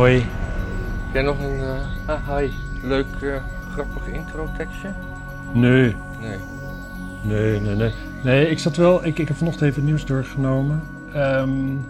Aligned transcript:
Hoi. 0.00 0.18
Heb 0.18 1.12
jij 1.12 1.22
nog 1.22 1.38
een 1.38 1.60
uh, 1.60 1.80
ah, 2.06 2.36
hi, 2.36 2.50
leuk, 2.82 3.06
uh, 3.22 3.36
grappig 3.72 4.06
intro-tekstje? 4.06 4.94
Nee. 5.52 5.96
Nee. 6.20 6.38
Nee, 7.22 7.60
nee, 7.60 7.74
nee. 7.74 7.92
Nee, 8.22 8.48
ik 8.48 8.58
zat 8.58 8.76
wel... 8.76 9.04
Ik, 9.04 9.18
ik 9.18 9.28
heb 9.28 9.36
vanochtend 9.36 9.64
even 9.64 9.80
het 9.80 9.90
nieuws 9.90 10.04
doorgenomen. 10.04 10.82
Um, 11.16 11.84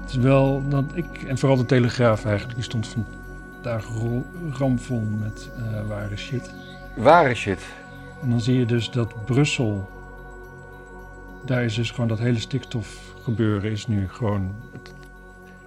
het 0.00 0.10
is 0.10 0.16
wel 0.16 0.68
dat 0.68 0.84
ik... 0.92 1.22
En 1.22 1.38
vooral 1.38 1.56
de 1.56 1.64
Telegraaf 1.64 2.24
eigenlijk. 2.24 2.54
Die 2.54 2.64
stond 2.64 2.88
vandaag 2.88 3.86
ramvol 4.58 5.08
met 5.20 5.50
uh, 5.58 5.88
ware 5.88 6.16
shit. 6.16 6.54
Ware 6.96 7.34
shit? 7.34 7.66
En 8.22 8.30
dan 8.30 8.40
zie 8.40 8.58
je 8.58 8.66
dus 8.66 8.90
dat 8.90 9.24
Brussel... 9.24 9.90
Daar 11.44 11.64
is 11.64 11.74
dus 11.74 11.90
gewoon 11.90 12.08
dat 12.08 12.18
hele 12.18 12.40
stikstofgebeuren 12.40 13.70
is 13.70 13.86
nu 13.86 14.08
gewoon... 14.08 14.54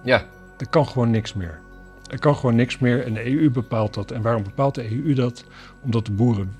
Ja. 0.02 0.24
Er 0.60 0.68
kan 0.68 0.86
gewoon 0.86 1.10
niks 1.10 1.34
meer. 1.34 1.60
Er 2.10 2.18
kan 2.18 2.36
gewoon 2.36 2.54
niks 2.54 2.78
meer 2.78 3.04
en 3.04 3.14
de 3.14 3.26
EU 3.26 3.50
bepaalt 3.50 3.94
dat. 3.94 4.10
En 4.10 4.22
waarom 4.22 4.42
bepaalt 4.42 4.74
de 4.74 4.90
EU 4.90 5.14
dat? 5.14 5.44
Omdat 5.84 6.06
de 6.06 6.12
boeren 6.12 6.54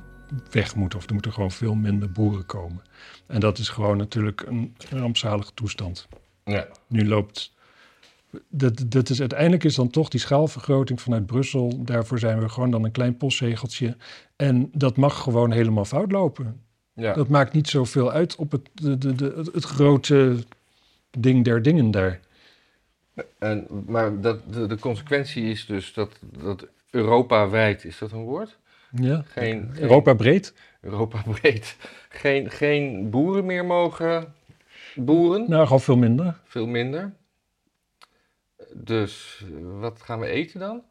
weg 0.50 0.74
moeten 0.74 0.98
of 0.98 1.06
er 1.06 1.12
moeten 1.12 1.32
gewoon 1.32 1.50
veel 1.50 1.74
minder 1.74 2.12
boeren 2.12 2.46
komen. 2.46 2.82
En 3.26 3.40
dat 3.40 3.58
is 3.58 3.68
gewoon 3.68 3.96
natuurlijk 3.96 4.42
een 4.46 4.76
rampzalige 4.90 5.54
toestand. 5.54 6.08
Ja. 6.44 6.66
Nu 6.86 7.08
loopt. 7.08 7.52
Dat, 8.48 8.84
dat 8.86 9.08
is, 9.10 9.20
uiteindelijk 9.20 9.64
is 9.64 9.74
dan 9.74 9.90
toch 9.90 10.08
die 10.08 10.20
schaalvergroting 10.20 11.00
vanuit 11.00 11.26
Brussel. 11.26 11.84
Daarvoor 11.84 12.18
zijn 12.18 12.40
we 12.40 12.48
gewoon 12.48 12.70
dan 12.70 12.84
een 12.84 12.90
klein 12.90 13.16
postzegeltje. 13.16 13.96
En 14.36 14.70
dat 14.72 14.96
mag 14.96 15.22
gewoon 15.22 15.52
helemaal 15.52 15.84
fout 15.84 16.12
lopen. 16.12 16.60
Ja. 16.94 17.12
Dat 17.12 17.28
maakt 17.28 17.52
niet 17.52 17.68
zoveel 17.68 18.10
uit 18.10 18.36
op 18.36 18.52
het, 18.52 18.68
de, 18.74 18.98
de, 18.98 19.14
de, 19.14 19.50
het 19.52 19.64
grote 19.64 20.44
ding 21.18 21.44
der 21.44 21.62
dingen 21.62 21.90
daar. 21.90 22.20
En, 23.38 23.66
maar 23.86 24.20
dat, 24.20 24.52
de, 24.52 24.66
de 24.66 24.78
consequentie 24.78 25.44
is 25.44 25.66
dus 25.66 25.92
dat, 25.92 26.18
dat 26.20 26.66
Europa 26.90 27.48
wijd, 27.48 27.84
is 27.84 27.98
dat 27.98 28.12
een 28.12 28.22
woord? 28.22 28.58
Ja, 28.90 29.22
geen, 29.26 29.70
Europa 29.74 30.14
breed. 30.14 30.54
Europa 30.80 31.22
breed. 31.40 31.76
Geen, 32.08 32.50
geen 32.50 33.10
boeren 33.10 33.46
meer 33.46 33.64
mogen 33.64 34.34
boeren. 34.94 35.44
Nou, 35.48 35.64
gewoon 35.64 35.80
veel 35.80 35.96
minder. 35.96 36.38
Veel 36.44 36.66
minder. 36.66 37.12
Dus 38.74 39.44
wat 39.62 40.02
gaan 40.02 40.20
we 40.20 40.26
eten 40.26 40.60
dan? 40.60 40.82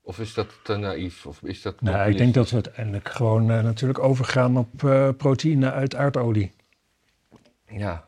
Of 0.00 0.18
is 0.18 0.34
dat 0.34 0.60
te 0.62 0.76
naïef? 0.76 1.26
Of 1.26 1.42
is 1.42 1.62
dat 1.62 1.80
nou, 1.80 2.10
ik 2.10 2.16
denk 2.16 2.34
dat 2.34 2.48
we 2.48 2.54
uiteindelijk 2.54 3.08
gewoon 3.08 3.50
uh, 3.50 3.62
natuurlijk 3.62 3.98
overgaan 3.98 4.56
op 4.56 4.82
uh, 4.82 5.08
proteïne 5.16 5.72
uit 5.72 5.94
aardolie. 5.94 6.52
Ja. 7.68 8.07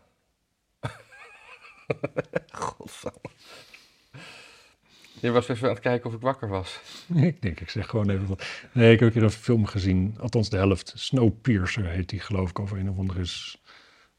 Godsamme. 2.53 3.21
Je 5.21 5.31
was 5.31 5.49
even 5.49 5.69
aan 5.69 5.75
het 5.75 5.83
kijken 5.83 6.09
of 6.09 6.15
ik 6.15 6.21
wakker 6.21 6.49
was. 6.49 6.81
ik 7.15 7.43
denk, 7.43 7.61
ik 7.61 7.71
zeg 7.71 7.87
gewoon 7.87 8.11
even 8.11 8.27
wat. 8.27 8.45
Nee, 8.73 8.93
ik 8.93 9.01
heb 9.01 9.13
keer 9.13 9.23
een 9.23 9.31
film 9.31 9.67
gezien, 9.67 10.17
althans 10.19 10.49
de 10.49 10.57
helft. 10.57 10.93
Snowpiercer 10.97 11.87
heet 11.87 12.09
die, 12.09 12.21
geloof 12.21 12.51
ik, 12.51 12.59
over 12.59 12.79
een 12.79 12.91
of 12.91 12.99
andere 12.99 13.21
is. 13.21 13.63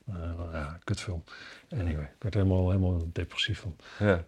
Uh, 0.10 0.16
ja, 0.52 0.80
kutfilm. 0.84 1.24
Anyway, 1.70 2.04
ik 2.04 2.16
werd 2.20 2.34
helemaal, 2.34 2.70
helemaal 2.70 3.10
depressief 3.12 3.60
van. 3.60 3.76
Ja. 4.00 4.26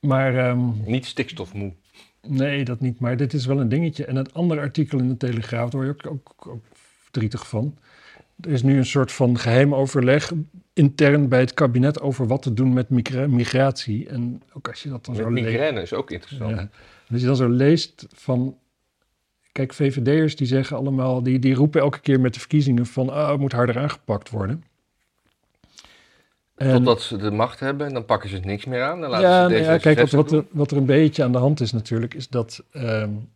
Maar... 0.00 0.48
Um, 0.48 0.82
niet 0.84 1.06
stikstofmoe. 1.06 1.74
Nee, 2.20 2.64
dat 2.64 2.80
niet. 2.80 3.00
Maar 3.00 3.16
dit 3.16 3.32
is 3.32 3.46
wel 3.46 3.60
een 3.60 3.68
dingetje. 3.68 4.04
En 4.04 4.16
het 4.16 4.34
andere 4.34 4.60
artikel 4.60 4.98
in 4.98 5.08
de 5.08 5.16
Telegraaf, 5.16 5.70
daar 5.70 5.82
word 5.82 6.02
je 6.02 6.08
ook, 6.10 6.20
ook, 6.28 6.46
ook 6.46 6.64
verdrietig 6.72 7.48
van. 7.48 7.78
Er 8.40 8.50
is 8.50 8.62
nu 8.62 8.76
een 8.76 8.86
soort 8.86 9.12
van 9.12 9.38
geheim 9.38 9.74
overleg 9.74 10.32
intern 10.72 11.28
bij 11.28 11.40
het 11.40 11.54
kabinet 11.54 12.00
over 12.00 12.26
wat 12.26 12.42
te 12.42 12.54
doen 12.54 12.72
met 12.72 12.90
migratie. 13.28 14.08
En 14.08 14.42
ook 14.52 14.68
als 14.68 14.82
je 14.82 14.88
dat 14.88 15.04
dan 15.04 15.14
met 15.14 15.24
zo 15.24 15.30
leest. 15.30 15.46
Migraine 15.46 15.80
is 15.80 15.92
ook 15.92 16.10
interessant. 16.10 16.56
Ja. 16.56 16.68
Als 17.10 17.20
je 17.20 17.26
dan 17.26 17.36
zo 17.36 17.48
leest 17.48 18.06
van. 18.14 18.58
Kijk, 19.52 19.72
VVD'ers 19.72 20.36
die 20.36 20.46
zeggen 20.46 20.76
allemaal, 20.76 21.22
die, 21.22 21.38
die 21.38 21.54
roepen 21.54 21.80
elke 21.80 22.00
keer 22.00 22.20
met 22.20 22.34
de 22.34 22.40
verkiezingen 22.40 22.86
van, 22.86 23.10
ah, 23.10 23.30
het 23.30 23.40
moet 23.40 23.52
harder 23.52 23.78
aangepakt 23.78 24.30
worden. 24.30 24.64
En, 26.56 26.72
Totdat 26.72 27.02
ze 27.02 27.16
de 27.16 27.30
macht 27.30 27.60
hebben 27.60 27.86
en 27.86 27.92
dan 27.92 28.04
pakken 28.04 28.28
ze 28.28 28.38
niks 28.38 28.64
meer 28.64 28.82
aan. 28.82 29.00
Dan 29.00 29.10
laten 29.10 29.28
ja, 29.28 29.42
ze 29.42 29.48
deze 29.48 29.70
ja, 29.70 29.78
kijk, 29.78 29.98
wat, 29.98 30.10
wat, 30.10 30.32
er, 30.32 30.44
wat 30.50 30.70
er 30.70 30.76
een 30.76 30.86
beetje 30.86 31.22
aan 31.24 31.32
de 31.32 31.38
hand 31.38 31.60
is 31.60 31.72
natuurlijk, 31.72 32.14
is 32.14 32.28
dat 32.28 32.64
um, 32.72 33.28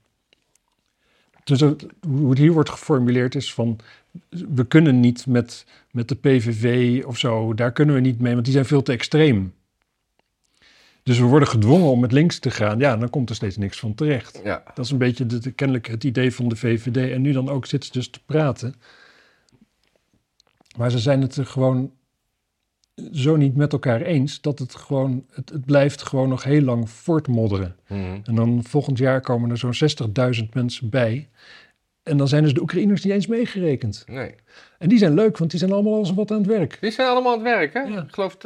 dus 1.59 1.88
hoe 2.06 2.31
het 2.31 2.38
hier 2.38 2.53
wordt 2.53 2.71
geformuleerd 2.71 3.34
is 3.34 3.55
van 3.55 3.78
we 4.28 4.66
kunnen 4.66 5.00
niet 5.00 5.27
met, 5.27 5.66
met 5.91 6.09
de 6.09 6.15
PVV 6.15 7.03
of 7.05 7.19
zo, 7.19 7.55
daar 7.55 7.72
kunnen 7.72 7.94
we 7.94 8.00
niet 8.00 8.21
mee, 8.21 8.33
want 8.33 8.44
die 8.44 8.55
zijn 8.55 8.66
veel 8.66 8.83
te 8.83 8.93
extreem. 8.93 9.55
Dus 11.03 11.19
we 11.19 11.25
worden 11.25 11.49
gedwongen 11.49 11.91
om 11.91 12.00
met 12.00 12.12
links 12.12 12.39
te 12.39 12.50
gaan. 12.50 12.78
Ja, 12.78 12.97
dan 12.97 13.10
komt 13.10 13.28
er 13.28 13.34
steeds 13.34 13.56
niks 13.56 13.78
van 13.78 13.94
terecht. 13.94 14.41
Ja. 14.44 14.62
Dat 14.75 14.84
is 14.84 14.91
een 14.91 14.99
beetje 14.99 15.27
de, 15.27 15.50
kennelijk 15.50 15.87
het 15.87 16.05
idee 16.05 16.34
van 16.34 16.49
de 16.49 16.56
VVD. 16.56 17.12
En 17.12 17.22
nu 17.22 17.33
dan 17.33 17.49
ook 17.49 17.66
zitten 17.66 17.93
ze 17.93 17.99
dus 17.99 18.10
te 18.10 18.21
praten. 18.27 18.75
Maar 20.77 20.91
ze 20.91 20.99
zijn 20.99 21.22
het 21.22 21.37
er 21.37 21.47
gewoon 21.47 21.93
zo 23.12 23.37
niet 23.37 23.56
met 23.56 23.72
elkaar 23.72 24.00
eens 24.00 24.41
dat 24.41 24.59
het 24.59 24.75
gewoon, 24.75 25.25
het, 25.31 25.49
het 25.50 25.65
blijft 25.65 26.03
gewoon 26.03 26.28
nog 26.28 26.43
heel 26.43 26.62
lang 26.62 26.91
voortmodderen. 26.91 27.77
Mhm. 27.88 28.00
En 28.25 28.34
dan 28.34 28.65
volgend 28.69 28.99
jaar 28.99 29.21
komen 29.21 29.50
er 29.50 29.56
zo'n 29.59 29.75
60.000 30.43 30.49
mensen 30.53 30.88
bij. 30.88 31.28
En 32.03 32.16
dan 32.16 32.28
zijn 32.28 32.43
dus 32.43 32.55
de 32.55 32.60
Oekraïners 32.60 33.05
niet 33.05 33.12
eens 33.12 33.27
meegerekend. 33.27 34.05
Nee. 34.06 34.34
En 34.78 34.89
die 34.89 34.99
zijn 34.99 35.15
leuk, 35.15 35.39
want 35.39 35.50
die 35.50 35.60
zijn 35.60 35.72
allemaal 35.72 35.94
als 35.94 36.12
wat 36.15 36.31
aan 36.31 36.39
het 36.39 36.47
werk. 36.47 36.78
Die 36.81 36.91
zijn 36.91 37.09
allemaal 37.09 37.33
aan 37.33 37.39
het 37.44 37.49
werk, 37.49 37.72
hè? 37.75 37.81
Ja. 37.81 38.03
Ik 38.03 38.12
geloof 38.15 38.37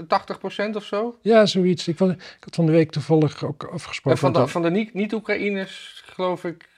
80% 0.73 0.77
of 0.77 0.85
zo. 0.85 1.19
Ja, 1.23 1.47
zoiets. 1.47 1.89
Ik, 1.89 1.99
was, 1.99 2.11
ik 2.11 2.37
had 2.41 2.55
van 2.55 2.67
de 2.67 2.73
week 2.73 2.91
toevallig 2.91 3.45
ook 3.45 3.63
afgesproken. 3.73 4.11
En 4.11 4.19
van 4.19 4.33
de, 4.33 4.39
dat- 4.39 4.51
van 4.51 4.63
de 4.63 4.71
niet- 4.71 4.95
niet-Oekraïners 4.95 6.03
geloof 6.07 6.45
ik 6.45 6.69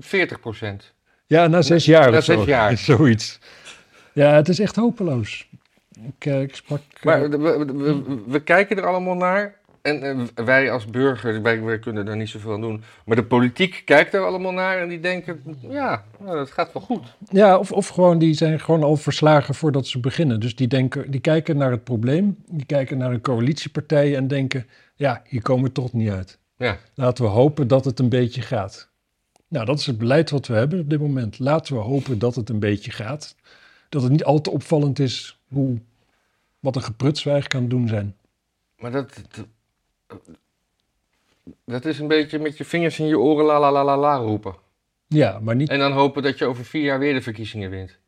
40%. 0.00 0.92
Ja, 1.26 1.46
na 1.46 1.62
zes 1.62 1.84
jaar. 1.84 2.10
na 2.10 2.18
of 2.18 2.24
zo. 2.24 2.36
zes 2.36 2.44
jaar. 2.44 2.76
Zoiets. 2.96 3.38
Ja, 4.12 4.34
het 4.34 4.48
is 4.48 4.58
echt 4.58 4.76
hopeloos. 4.76 5.48
Ik, 6.02 6.24
eh, 6.26 6.40
ik 6.42 6.54
sprak... 6.54 6.80
eh, 6.94 7.02
Maar 7.04 7.30
we, 7.30 7.38
we, 7.38 7.74
we- 7.74 8.22
we 8.26 8.40
kijken 8.42 8.76
er 8.76 8.86
allemaal 8.86 9.14
naar. 9.14 9.54
En 9.82 10.02
eh, 10.02 10.44
wij 10.44 10.70
als 10.70 10.84
burger, 10.86 11.42
wij, 11.42 11.62
wij 11.62 11.78
kunnen 11.78 12.06
daar 12.06 12.16
niet 12.16 12.28
zoveel 12.28 12.52
aan 12.52 12.60
doen. 12.60 12.82
Maar 13.04 13.16
de 13.16 13.24
politiek 13.24 13.82
kijkt 13.84 14.14
er 14.14 14.24
allemaal 14.24 14.52
naar 14.52 14.78
en 14.78 14.88
die 14.88 15.00
denken, 15.00 15.42
ja, 15.60 16.04
nou, 16.18 16.36
dat 16.36 16.50
gaat 16.50 16.72
wel 16.72 16.82
goed. 16.82 17.16
Ja, 17.30 17.58
of, 17.58 17.72
of 17.72 17.88
gewoon 17.88 18.18
die 18.18 18.34
zijn 18.34 18.60
gewoon 18.60 18.82
al 18.82 18.96
verslagen 18.96 19.54
voordat 19.54 19.86
ze 19.86 19.98
beginnen. 20.00 20.40
Dus 20.40 20.56
die, 20.56 20.68
denken, 20.68 21.10
die 21.10 21.20
kijken 21.20 21.56
naar 21.56 21.70
het 21.70 21.84
probleem, 21.84 22.36
die 22.50 22.66
kijken 22.66 22.98
naar 22.98 23.10
een 23.12 23.20
coalitiepartij 23.20 24.16
en 24.16 24.28
denken, 24.28 24.66
ja, 24.94 25.22
hier 25.28 25.42
komen 25.42 25.64
we 25.64 25.72
toch 25.72 25.92
niet 25.92 26.10
uit. 26.10 26.38
Ja, 26.56 26.78
Laten 26.94 27.24
we 27.24 27.30
hopen 27.30 27.68
dat 27.68 27.84
het 27.84 27.98
een 27.98 28.08
beetje 28.08 28.42
gaat. 28.42 28.88
Nou, 29.48 29.66
dat 29.66 29.78
is 29.78 29.86
het 29.86 29.98
beleid 29.98 30.30
wat 30.30 30.46
we 30.46 30.54
hebben 30.54 30.80
op 30.80 30.90
dit 30.90 31.00
moment. 31.00 31.38
Laten 31.38 31.74
we 31.74 31.80
hopen 31.80 32.18
dat 32.18 32.34
het 32.34 32.48
een 32.48 32.58
beetje 32.58 32.90
gaat. 32.90 33.36
Dat 33.88 34.02
het 34.02 34.10
niet 34.10 34.24
al 34.24 34.40
te 34.40 34.50
opvallend 34.50 34.98
is 34.98 35.35
hoe, 35.48 35.78
wat 36.60 36.76
een 36.76 36.82
gepruts 36.82 37.22
we 37.22 37.30
eigenlijk 37.30 37.60
aan 37.60 37.68
het 37.68 37.78
doen 37.78 37.88
zijn. 37.88 38.16
maar 38.78 38.90
dat, 38.90 39.22
dat, 40.06 40.18
dat 41.64 41.84
is 41.84 41.98
een 41.98 42.08
beetje 42.08 42.38
met 42.38 42.56
je 42.56 42.64
vingers 42.64 42.98
in 42.98 43.06
je 43.06 43.18
oren 43.18 43.44
la 43.44 43.60
la 43.60 43.72
la 43.72 43.84
la 43.84 43.98
la 43.98 44.16
roepen. 44.16 44.54
Ja, 45.08 45.38
maar 45.38 45.56
niet 45.56 45.68
En 45.68 45.78
dan 45.78 45.92
hopen 45.92 46.22
dat 46.22 46.38
je 46.38 46.44
over 46.44 46.64
vier 46.64 46.82
jaar 46.82 46.98
weer 46.98 47.14
de 47.14 47.22
verkiezingen 47.22 47.70
wint. 47.70 47.98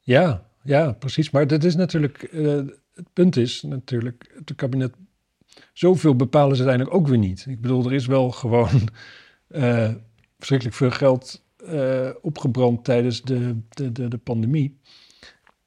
Ja, 0.00 0.46
ja, 0.62 0.92
precies. 0.92 1.30
Maar 1.30 1.46
dat 1.46 1.64
is 1.64 1.74
natuurlijk, 1.74 2.22
eh, 2.22 2.60
het 2.94 3.12
punt 3.12 3.36
is 3.36 3.62
natuurlijk, 3.62 4.32
het 4.34 4.54
kabinet, 4.54 4.94
zoveel 5.72 6.16
bepalen 6.16 6.56
ze 6.56 6.62
uiteindelijk 6.62 6.96
ook 6.96 7.08
weer 7.08 7.18
niet. 7.18 7.46
Ik 7.48 7.60
bedoel, 7.60 7.84
er 7.84 7.92
is 7.92 8.06
wel 8.06 8.30
gewoon 8.30 8.68
eh, 9.48 9.92
verschrikkelijk 10.36 10.76
veel 10.76 10.90
geld 10.90 11.42
eh, 11.56 12.10
opgebrand 12.20 12.84
tijdens 12.84 13.22
de, 13.22 13.56
de, 13.68 13.92
de, 13.92 14.08
de 14.08 14.18
pandemie. 14.18 14.78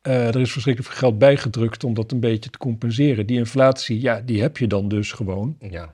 Eh, 0.07 0.27
er 0.27 0.39
is 0.39 0.51
verschrikkelijk 0.51 0.93
veel 0.93 1.01
geld 1.01 1.19
bijgedrukt 1.19 1.83
om 1.83 1.93
dat 1.93 2.11
een 2.11 2.19
beetje 2.19 2.49
te 2.49 2.57
compenseren. 2.57 3.25
Die 3.25 3.37
inflatie, 3.37 4.01
ja, 4.01 4.21
die 4.25 4.41
heb 4.41 4.57
je 4.57 4.67
dan 4.67 4.87
dus 4.87 5.11
gewoon. 5.11 5.57
Ja. 5.59 5.93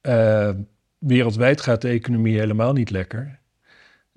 Eh, 0.00 0.50
wereldwijd 0.98 1.60
gaat 1.60 1.80
de 1.80 1.88
economie 1.88 2.38
helemaal 2.38 2.72
niet 2.72 2.90
lekker. 2.90 3.38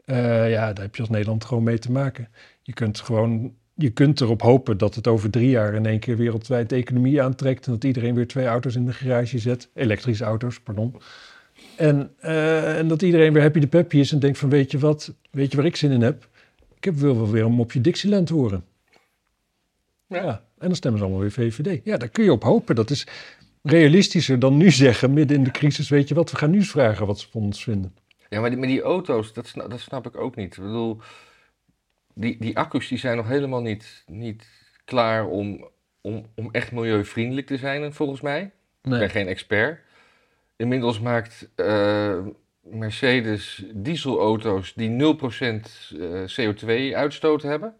Eh, 0.06 0.50
ja, 0.52 0.74
daar 0.74 0.84
heb 0.84 0.96
je 0.96 1.02
als 1.02 1.10
Nederland 1.10 1.46
gewoon 1.46 1.64
mee 1.64 1.80
te 1.80 1.92
maken. 1.92 2.28
Je 2.62 2.74
kunt 2.74 3.00
gewoon, 3.00 3.54
je 3.74 3.90
kunt 3.90 4.22
erop 4.22 4.42
hopen 4.42 4.78
dat 4.78 4.96
het 4.96 5.08
over 5.08 5.30
drie 5.30 5.50
jaar 5.50 5.74
in 5.74 5.86
één 5.86 6.00
keer 6.00 6.18
wereldwijd 6.18 6.70
de 6.70 6.76
economie 6.76 7.22
aantrekt 7.22 7.66
en 7.66 7.72
dat 7.72 7.84
iedereen 7.84 8.16
weer 8.16 8.28
twee 8.28 8.46
auto's 8.46 8.76
in 8.76 8.86
de 8.86 8.94
garage 8.94 9.40
zet, 9.40 9.70
elektrische 9.74 10.24
auto's, 10.24 10.60
pardon. 10.60 10.96
En, 11.78 12.12
en 12.78 12.88
dat 12.88 13.02
iedereen 13.02 13.34
weer 13.34 13.42
happy 13.42 13.60
de 13.60 13.68
peppy 13.68 13.98
is 13.98 14.12
en 14.12 14.20
denkt 14.20 14.38
van 14.38 14.50
weet 14.50 14.72
je 14.72 14.80
wat, 14.80 15.14
weet 15.32 15.52
je 15.52 15.58
waar 15.58 15.66
ik 15.66 15.76
zin 15.76 15.92
in 15.92 16.02
heb? 16.02 16.28
Ik 16.76 16.84
heb 16.84 16.96
wil 16.96 17.16
wel 17.16 17.32
weer 17.32 17.44
een 17.44 17.52
mopje 17.52 17.82
Dixieland 17.82 18.30
horen. 18.30 18.64
Ja. 20.08 20.44
En 20.58 20.68
dan 20.68 20.76
stemmen 20.76 21.00
ze 21.00 21.06
allemaal 21.06 21.24
weer 21.24 21.32
VVD. 21.32 21.82
Ja, 21.84 21.98
daar 21.98 22.10
kun 22.10 22.24
je 22.24 22.32
op 22.32 22.44
hopen. 22.44 22.76
Dat 22.76 22.90
is 22.90 23.08
realistischer 23.62 24.40
dan 24.40 24.58
nu 24.58 24.72
zeggen, 24.86 25.14
midden 25.14 25.38
in 25.38 25.44
de 25.44 25.52
crisis, 25.52 25.90
weet 25.90 26.08
je 26.08 26.16
wat, 26.16 26.32
we 26.32 26.38
gaan 26.38 26.52
nu 26.52 26.62
vragen 26.64 27.08
wat 27.08 27.20
ze 27.20 27.28
van 27.32 27.42
ons 27.42 27.64
vinden. 27.64 27.96
Ja, 28.30 28.40
maar 28.40 28.50
die, 28.50 28.60
maar 28.60 28.68
die 28.68 28.82
auto's, 28.82 29.34
dat 29.34 29.48
snap, 29.48 29.70
dat 29.70 29.80
snap 29.80 30.08
ik 30.08 30.18
ook 30.18 30.36
niet. 30.36 30.58
Ik 30.58 30.64
bedoel, 30.64 31.00
die, 32.14 32.38
die 32.40 32.58
accu's 32.58 32.88
die 32.88 32.98
zijn 32.98 33.18
nog 33.18 33.28
helemaal 33.28 33.62
niet, 33.62 34.04
niet 34.08 34.48
klaar 34.86 35.28
om, 35.28 35.70
om, 36.02 36.26
om 36.36 36.50
echt 36.52 36.72
milieuvriendelijk 36.72 37.48
te 37.48 37.58
zijn, 37.58 37.94
volgens 37.94 38.22
mij. 38.22 38.52
Ik 38.82 38.90
ben 38.90 39.10
geen 39.10 39.28
expert. 39.28 39.80
inmiddels 40.56 41.00
maakt 41.00 41.50
eh, 41.56 42.20
Mercedes 42.62 43.64
dieselauto's 43.74 44.74
die 44.74 44.90
0% 44.90 44.94
eh, 44.96 46.24
CO2-uitstoot 46.28 47.42
hebben. 47.42 47.76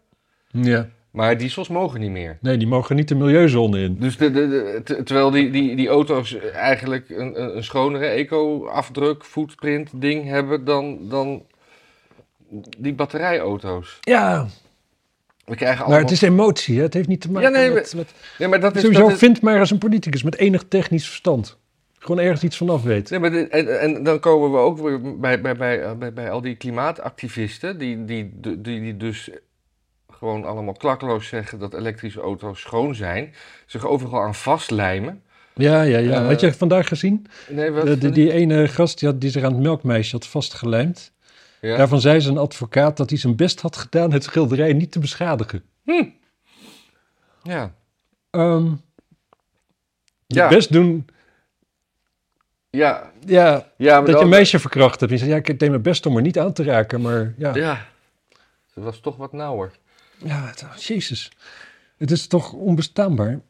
Ja. 0.50 0.88
Maar 1.16 1.36
diesels 1.38 1.68
mogen 1.68 2.00
niet 2.00 2.10
meer. 2.10 2.38
Nee, 2.40 2.56
die 2.56 2.66
mogen 2.66 2.96
niet 2.96 3.08
de 3.08 3.14
milieuzone 3.14 3.78
in. 3.80 3.96
Dus 3.98 4.16
de, 4.16 4.30
de, 4.30 4.48
de- 4.48 4.80
te- 4.84 5.02
terwijl 5.02 5.30
die, 5.30 5.50
die, 5.50 5.76
die 5.76 5.88
auto's 5.88 6.36
eigenlijk 6.52 7.10
een, 7.10 7.56
een 7.56 7.64
schonere 7.64 8.06
eco-afdruk, 8.06 9.24
footprint 9.24 9.90
ding 9.94 10.24
hebben 10.24 10.64
dan, 10.64 10.98
dan 11.08 11.42
die 12.78 12.94
batterijauto's. 12.94 13.98
Ja, 14.00 14.46
We 15.44 15.54
krijgen 15.54 15.76
maar 15.78 15.84
allemaal... 15.86 16.02
het 16.02 16.10
is 16.10 16.22
emotie, 16.22 16.76
hè? 16.76 16.82
het 16.82 16.94
heeft 16.94 17.08
niet 17.08 17.20
te 17.20 17.30
maken 17.30 17.50
Ja, 17.52 17.58
nee, 17.58 17.70
met... 17.70 17.94
met 17.96 18.12
nee, 18.38 18.48
maar 18.48 18.60
dat 18.60 18.74
is, 18.74 18.80
sowieso 18.80 19.02
dat 19.02 19.12
is- 19.12 19.18
vind 19.18 19.40
maar 19.42 19.58
eens 19.58 19.70
een 19.70 19.78
politicus 19.78 20.22
met 20.22 20.36
enig 20.36 20.64
technisch 20.68 21.06
verstand. 21.06 21.58
Gewoon 21.98 22.20
ergens 22.24 22.42
iets 22.42 22.56
vanaf 22.56 22.82
weet. 22.82 23.10
Nee, 23.10 23.18
maar 23.20 23.30
dit- 23.30 23.48
en, 23.48 23.80
en 23.80 24.02
dan 24.02 24.20
komen 24.20 24.52
we 24.52 24.58
ook 24.58 24.78
weer 24.78 25.00
bij, 25.18 25.40
bij, 25.40 25.56
bij, 25.56 25.96
bij, 25.98 26.12
bij 26.12 26.30
al 26.30 26.40
die 26.40 26.54
klimaatactivisten, 26.56 27.78
die, 27.78 28.04
die, 28.04 28.32
die, 28.40 28.60
die 28.60 28.96
dus 28.96 29.30
gewoon 30.18 30.44
allemaal 30.44 30.74
klakkeloos 30.74 31.28
zeggen 31.28 31.58
dat 31.58 31.74
elektrische 31.74 32.20
auto's 32.20 32.60
schoon 32.60 32.94
zijn, 32.94 33.34
zich 33.66 33.86
overal 33.86 34.20
aan 34.22 34.34
vastlijmen. 34.34 35.22
Ja, 35.54 35.82
ja, 35.82 35.98
ja. 35.98 36.20
Eh, 36.20 36.26
had 36.26 36.40
je 36.40 36.52
vandaag 36.54 36.88
gezien? 36.88 37.26
Nee, 37.48 37.70
wat? 37.70 37.86
De- 37.86 37.98
die, 37.98 38.10
die 38.10 38.32
ene 38.32 38.68
gast 38.68 38.98
die, 38.98 39.08
had, 39.08 39.20
die 39.20 39.30
zich 39.30 39.42
aan 39.44 39.52
het 39.52 39.62
melkmeisje 39.62 40.16
had 40.16 40.26
vastgelijmd. 40.26 41.12
ja? 41.60 41.76
Daarvan 41.76 42.00
zei 42.00 42.20
zijn 42.20 42.38
advocaat 42.38 42.96
dat 42.96 43.10
hij 43.10 43.18
zijn 43.18 43.36
best 43.36 43.60
had 43.60 43.76
gedaan 43.76 44.12
het 44.12 44.24
schilderij 44.24 44.72
niet 44.72 44.92
te 44.92 44.98
beschadigen. 44.98 45.62
ja. 47.42 47.74
Ehm 48.30 48.64
je 50.26 50.34
Ja. 50.34 50.48
best 50.48 50.72
doen, 50.72 51.06
Ja, 52.70 53.12
ja, 53.26 53.72
ja 53.76 53.96
maar 53.96 54.06
dat 54.10 54.18
je 54.18 54.24
een 54.24 54.30
meisje 54.30 54.58
verkracht 54.58 55.00
hebt. 55.00 55.12
Je 55.12 55.18
zei, 55.18 55.30
ja, 55.30 55.36
ik 55.36 55.58
deed 55.58 55.68
mijn 55.70 55.82
best 55.82 56.06
om 56.06 56.16
er 56.16 56.22
niet 56.22 56.38
aan 56.38 56.52
te 56.52 56.62
raken, 56.64 57.00
maar 57.00 57.34
ja. 57.38 57.54
Ja, 57.54 57.86
het 58.74 58.84
was 58.84 59.00
toch 59.00 59.16
wat 59.16 59.32
nauwer. 59.32 59.70
Ja, 60.24 60.46
het- 60.46 60.82
jezus. 60.84 61.30
Het 61.96 62.10
is 62.10 62.26
toch 62.26 62.52
onbestaanbaar. 62.52 63.40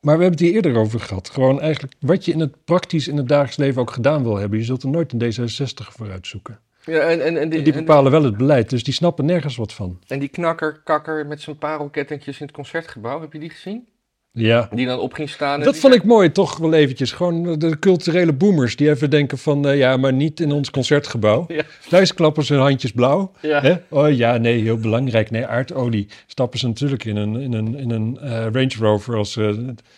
Maar 0.00 0.16
we 0.16 0.22
hebben 0.22 0.30
het 0.30 0.40
hier 0.40 0.52
eerder 0.52 0.76
over 0.76 1.00
gehad. 1.00 1.30
Gewoon 1.30 1.60
eigenlijk 1.60 1.92
wat 2.00 2.24
je 2.24 2.32
in 2.32 2.40
het 2.40 2.64
praktisch 2.64 3.08
in 3.08 3.16
het 3.16 3.28
dagelijks 3.28 3.56
leven 3.56 3.80
ook 3.80 3.90
gedaan 3.90 4.22
wil 4.22 4.36
hebben. 4.36 4.58
Je 4.58 4.64
zult 4.64 4.82
er 4.82 4.88
nooit 4.88 5.12
een 5.12 5.20
D66 5.22 5.92
voor 5.92 6.10
uitzoeken. 6.10 6.58
Ja, 6.84 6.98
en, 7.00 7.24
en, 7.24 7.36
en, 7.36 7.48
die, 7.48 7.62
Die 7.62 7.72
en, 7.72 7.78
bepalen 7.78 8.10
wel 8.12 8.22
het 8.24 8.36
beleid, 8.36 8.70
dus 8.70 8.84
die 8.84 8.94
snappen 8.94 9.24
nergens 9.24 9.56
wat 9.56 9.72
van. 9.72 9.98
en 10.06 10.18
die 10.18 10.28
knakker, 10.28 10.80
kakker 10.84 11.26
met 11.26 11.40
zijn 11.40 11.58
parelkettingjes 11.58 12.40
in 12.40 12.46
het 12.46 12.54
concertgebouw, 12.54 13.20
heb 13.20 13.32
je 13.32 13.38
die 13.38 13.50
gezien? 13.50 13.86
Ja, 14.36 14.68
Die 14.72 14.86
dan 14.86 14.98
op 14.98 15.12
ging 15.12 15.28
staan. 15.30 15.60
dat 15.60 15.76
vond 15.76 15.94
ik 15.94 16.04
mooi, 16.04 16.32
toch 16.32 16.56
wel 16.56 16.72
eventjes. 16.72 17.12
Gewoon 17.12 17.58
de 17.58 17.78
culturele 17.78 18.32
boomers 18.32 18.76
die 18.76 18.90
even 18.90 19.10
denken 19.10 19.38
van... 19.38 19.66
eh, 19.68 19.76
ja, 19.78 19.96
maar 19.96 20.12
niet 20.12 20.40
in 20.40 20.52
ons 20.52 20.70
concertberg. 20.70 21.48
Ja. 21.48 21.62
Thuis 21.88 22.14
klappen 22.14 22.44
ze 22.44 22.52
hun 22.54 22.62
handjes 22.62 22.92
blauw. 22.92 23.32
Ja. 23.40 23.60
Hè? 23.60 23.74
Oh 23.88 24.10
ja, 24.16 24.36
nee, 24.36 24.62
heel 24.62 24.76
belangrijk. 24.78 25.30
Nee, 25.30 25.46
aardolie 25.46 26.08
stappen 26.26 26.58
ze 26.58 26.66
natuurlijk 26.66 27.04
in 27.04 27.16
een, 27.16 27.36
in 27.40 27.52
een, 27.52 27.74
in 27.78 27.90
een 27.90 28.18
eh, 28.18 28.30
Range 28.30 28.74
Rover... 28.78 29.16
als 29.16 29.32
ze, 29.32 29.42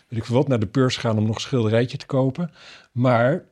weet 0.08 0.18
ik 0.18 0.24
veel 0.24 0.36
wat, 0.36 0.48
naar 0.48 0.58
de 0.60 0.66
beurs 0.66 0.96
gaan 0.96 1.18
om 1.18 1.26
nog 1.26 1.34
een 1.34 1.40
schilderijtje 1.40 1.96
te 1.96 2.06
kopen. 2.06 2.50
Maar 2.92 3.44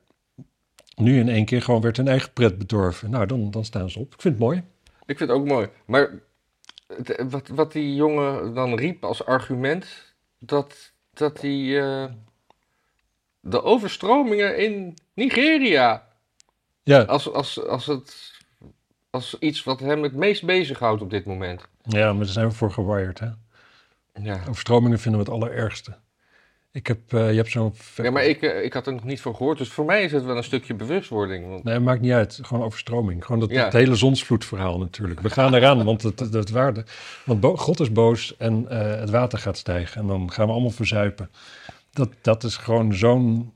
nu 0.97 1.19
in 1.19 1.29
één 1.29 1.45
keer 1.45 1.63
gewoon 1.63 1.81
werd 1.81 1.97
hun 1.97 2.09
eigen 2.09 2.33
pret 2.33 2.59
bedorven. 2.59 3.11
Nou, 3.11 3.27
dan, 3.27 3.51
dan 3.51 3.65
staan 3.65 3.91
ze 3.91 3.99
op. 3.99 4.15
Ik 4.15 4.21
vind 4.21 4.35
het 4.35 4.43
mooi. 4.43 4.63
Ik 5.07 5.17
vind 5.19 5.31
het 5.31 5.39
ook 5.39 5.47
mooi. 5.47 5.69
Maar 5.87 6.11
wat, 7.29 7.49
wat 7.49 7.73
die 7.73 7.95
jongen 7.95 8.55
dan 8.55 8.75
riep 8.79 9.05
als 9.05 9.25
argument, 9.27 9.87
dat, 10.39 10.93
dat 11.13 11.41
die, 11.41 11.81
eh, 11.81 12.05
de 13.41 13.63
overstromingen 13.63 14.59
in 14.59 14.97
Nigeria, 15.15 16.09
Ja, 16.83 17.03
als, 17.03 17.33
als, 17.33 17.67
als, 17.67 17.87
het, 17.87 18.33
als 19.11 19.39
iets 19.39 19.65
wat 19.65 19.81
hem 19.81 20.03
het 20.03 20.15
meest 20.15 20.45
bezighoudt 20.45 21.03
op 21.03 21.11
dit 21.11 21.25
moment. 21.25 21.69
ja 21.83 22.13
maar 22.13 22.25
daar 22.25 22.33
zijn 22.33 22.49
we 22.49 22.55
voor 22.55 22.73
gewired, 22.73 23.19
hè. 23.19 23.29
Ja, 24.23 24.41
Overstromingen 24.49 24.99
vinden 24.99 25.21
we 25.25 25.27
het 25.31 25.35
allerergste. 25.43 25.97
Ik 26.75 26.87
heb, 26.87 27.13
eh, 27.13 27.31
je 27.31 27.37
hebt 27.37 27.51
zo'n... 27.51 27.75
ja 27.97 28.11
maar 28.11 28.25
ik, 28.25 28.43
eh, 28.43 28.65
ik 28.65 28.73
had 28.73 28.87
er 28.87 28.93
nog 28.93 29.05
niet 29.05 29.21
van 29.21 29.37
gehoord, 29.37 29.59
dus 29.59 29.69
voor 29.69 29.85
mij 29.85 30.03
is 30.03 30.13
het 30.13 30.25
wel 30.25 30.37
een 30.37 30.45
stukje 30.45 30.75
bewustwording. 30.75 31.49
Want, 31.49 31.65
Nee, 31.65 31.79
maakt 31.79 32.01
niet 32.01 32.13
uit. 32.13 32.39
Gewoon 32.43 32.65
overstroming. 32.65 33.25
Gewoon 33.25 33.41
dat, 33.41 33.51
Ja. 33.51 33.65
dat 33.65 33.73
hele 33.73 33.95
zonsvloedverhaal 33.95 34.79
natuurlijk. 34.79 35.21
We 35.21 35.31
gaan 35.31 35.55
eraan, 35.55 35.85
want 35.85 36.03
het, 36.03 36.21
het, 36.21 36.51
waarde... 36.51 36.85
Want 37.25 37.59
God 37.59 37.81
is 37.81 37.93
boos 37.93 38.37
en 38.37 38.69
eh, 38.69 39.01
het 39.01 39.11
water 39.11 39.39
gaat 39.39 39.57
stijgen. 39.59 40.01
En 40.01 40.07
dan 40.07 40.33
gaan 40.33 40.47
we 40.47 40.53
allemaal 40.53 40.71
verzuipen. 40.71 41.31
Dat, 41.91 42.11
dat 42.21 42.45
is 42.45 42.57
gewoon 42.57 42.95
zo'n... 42.95 43.53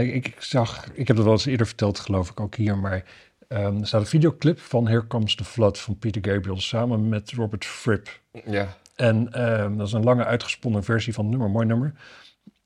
ik, 0.00 0.26
ik 0.26 0.34
zag... 0.38 0.86
Ik 0.92 1.06
heb 1.06 1.16
het 1.16 1.24
wel 1.24 1.34
eens 1.34 1.46
eerder 1.46 1.66
verteld, 1.66 1.98
geloof 1.98 2.30
ik, 2.30 2.40
ook 2.40 2.54
hier. 2.54 2.78
Maar 2.78 3.04
ehm, 3.48 3.80
er 3.80 3.86
staat 3.86 4.00
een 4.00 4.06
videoclip 4.06 4.60
van 4.60 4.88
Here 4.88 5.06
Comes 5.06 5.34
the 5.34 5.44
Flood 5.44 5.78
van 5.78 5.98
Peter 5.98 6.32
Gabriel... 6.32 6.60
samen 6.60 7.08
met 7.08 7.32
Robert 7.32 7.64
Fripp. 7.64 8.20
ja, 8.44 8.76
En 9.00 9.32
ehm, 9.32 9.76
dat 9.76 9.86
is 9.86 9.92
een 9.92 10.04
lange 10.04 10.24
uitgesponnen 10.24 10.84
versie 10.84 11.14
van 11.14 11.24
het 11.24 11.32
nummer, 11.32 11.50
mooi 11.50 11.66
nummer. 11.66 11.92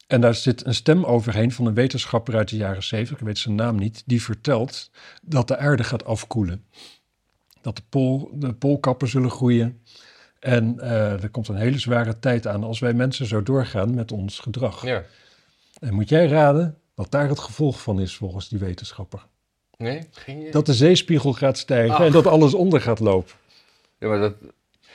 En 0.07 0.21
daar 0.21 0.35
zit 0.35 0.67
een 0.67 0.75
stem 0.75 1.05
overheen 1.05 1.53
van 1.53 1.67
een 1.67 1.75
wetenschapper 1.75 2.37
uit 2.37 2.49
de 2.49 2.57
jaren 2.57 2.83
70, 2.83 3.19
ik 3.19 3.27
weet 3.27 3.39
zijn 3.39 3.55
naam 3.55 3.77
niet, 3.77 4.03
die 4.07 4.23
vertelt 4.23 4.91
dat 5.23 5.49
de 5.49 5.57
aarde 5.57 5.85
gaat 5.85 6.05
afkoelen. 6.05 6.65
Dat 7.61 7.77
de, 7.77 7.83
pool, 7.89 8.31
de 8.33 8.55
poolkappen 8.55 9.09
zullen 9.09 9.31
groeien. 9.31 9.83
En 10.39 10.81
eh, 10.81 11.23
er 11.23 11.31
komt 11.31 11.49
een 11.49 11.57
hele 11.57 11.79
zware 11.79 12.19
tijd 12.19 12.47
aan 12.47 12.65
als 12.65 12.79
wij 12.79 12.93
mensen 12.93 13.27
zo 13.27 13.43
doorgaan 13.43 13.95
met 13.95 14.13
ons 14.13 14.39
gedrag. 14.39 14.85
ja. 14.85 15.05
En 15.81 15.95
moet 15.95 16.09
jij 16.09 16.27
raden 16.27 16.79
wat 16.95 17.11
daar 17.11 17.29
het 17.29 17.39
gevolg 17.39 17.83
van 17.83 18.01
is 18.01 18.17
volgens 18.17 18.49
die 18.49 18.59
wetenschapper? 18.59 19.27
Nee, 19.77 20.09
geen 20.11 20.39
idee. 20.39 20.51
Dat 20.51 20.67
de 20.67 20.75
zeespiegel 20.75 21.33
gaat 21.33 21.59
stijgen 21.59 21.95
Ach. 21.95 22.05
en 22.05 22.13
dat 22.13 22.27
alles 22.27 22.55
onder 22.55 22.81
gaat 22.81 23.01
lopen. 23.01 23.33
Ja, 23.99 24.09
maar 24.09 24.19
dat, 24.19 24.35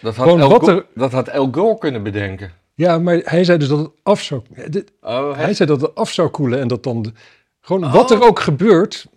dat, 0.01 0.15
had 0.15 0.25
Gewoon 0.25 0.39
El 0.41 0.49
wat 0.49 0.67
er- 0.67 0.85
dat 0.95 1.11
had 1.11 1.27
El 1.27 1.47
Gore 1.51 1.77
kunnen 1.77 2.03
bedenken. 2.03 2.51
Ja, 2.75 2.99
maar 2.99 3.21
hij 3.23 3.43
zei 3.43 3.57
dus 3.57 3.67
dat 3.67 3.79
het 3.79 3.89
af 4.03 4.21
zou... 4.21 4.41
dit- 4.69 4.91
Oh, 5.01 5.35
Hij 5.35 5.53
zei 5.53 5.69
dat 5.69 5.81
het 5.81 5.95
af 5.95 6.11
zou 6.11 6.29
koelen 6.29 6.59
en 6.59 6.67
dat 6.67 6.83
dan... 6.83 7.01
de- 7.01 7.11
gewoon 7.61 7.91
wat 7.91 8.11
Oh. 8.11 8.17
er 8.17 8.23
ook 8.27 8.39
gebeurt... 8.39 9.07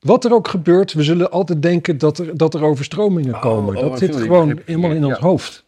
Wat 0.00 0.24
er 0.24 0.32
ook 0.34 0.48
gebeurt, 0.48 0.92
we 0.92 1.02
zullen 1.02 1.30
altijd 1.30 1.62
denken 1.62 1.98
dat 1.98 2.18
er, 2.18 2.36
dat 2.36 2.54
er 2.54 2.62
overstromingen 2.64 3.34
Oh, 3.34 3.40
komen. 3.40 3.76
oh, 3.76 3.82
dat 3.82 3.98
zit 3.98 4.16
gewoon 4.16 4.60
helemaal 4.64 4.90
in 4.90 5.00
ja. 5.00 5.06
ons 5.06 5.18
hoofd. 5.18 5.64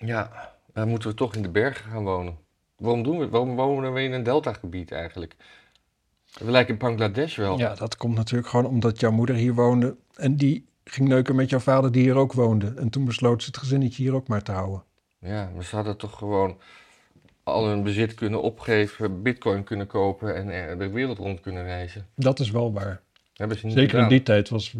Ja, 0.00 0.52
dan 0.72 0.88
moeten 0.88 1.08
we 1.08 1.14
toch 1.14 1.34
in 1.34 1.42
de 1.42 1.48
bergen 1.48 1.90
gaan 1.90 2.04
wonen. 2.04 2.36
Waarom 2.76 3.02
doen 3.02 3.18
we? 3.18 3.28
Waarom 3.28 3.56
wonen 3.56 3.92
we 3.92 4.02
in 4.02 4.12
een 4.12 4.22
deltagebied 4.22 4.92
eigenlijk? 4.92 5.36
We 6.38 6.50
lijken 6.50 6.72
in 6.72 6.78
Bangladesh 6.78 7.36
wel. 7.36 7.58
Ja, 7.58 7.74
dat 7.74 7.96
komt 7.96 8.14
natuurlijk 8.16 8.48
gewoon 8.48 8.66
omdat 8.66 9.00
jouw 9.00 9.10
moeder 9.10 9.34
hier 9.34 9.54
woonde. 9.54 9.96
En 10.14 10.36
die 10.36 10.64
ging 10.84 11.08
neuken 11.08 11.34
met 11.36 11.50
jouw 11.50 11.58
vader 11.58 11.92
die 11.92 12.02
hier 12.02 12.14
ook 12.16 12.32
woonde. 12.32 12.72
En 12.76 12.90
toen 12.90 13.04
besloot 13.04 13.42
ze 13.42 13.46
het 13.48 13.56
gezinnetje 13.58 14.02
hier 14.02 14.14
ook 14.14 14.28
maar 14.28 14.42
te 14.42 14.52
houden. 14.52 14.82
Ja, 15.18 15.50
maar 15.54 15.64
ze 15.64 15.74
hadden 15.76 15.96
toch 15.96 16.18
gewoon 16.18 16.58
al 17.42 17.66
hun 17.66 17.82
bezit 17.82 18.14
kunnen 18.14 18.42
opgeven, 18.42 19.22
bitcoin 19.22 19.64
kunnen 19.64 19.86
kopen 19.86 20.34
en 20.36 20.70
eh, 20.70 20.78
de 20.78 20.88
wereld 20.90 21.18
rond 21.18 21.40
kunnen 21.40 21.62
reizen. 21.64 22.06
Dat 22.14 22.40
is 22.40 22.50
wel 22.50 22.72
waar. 22.72 23.00
Hebben 23.34 23.58
ze 23.58 23.66
niet 23.66 23.74
Zeker 23.74 23.98
in 23.98 24.08
die 24.08 24.22
tijd 24.22 24.48
was... 24.48 24.74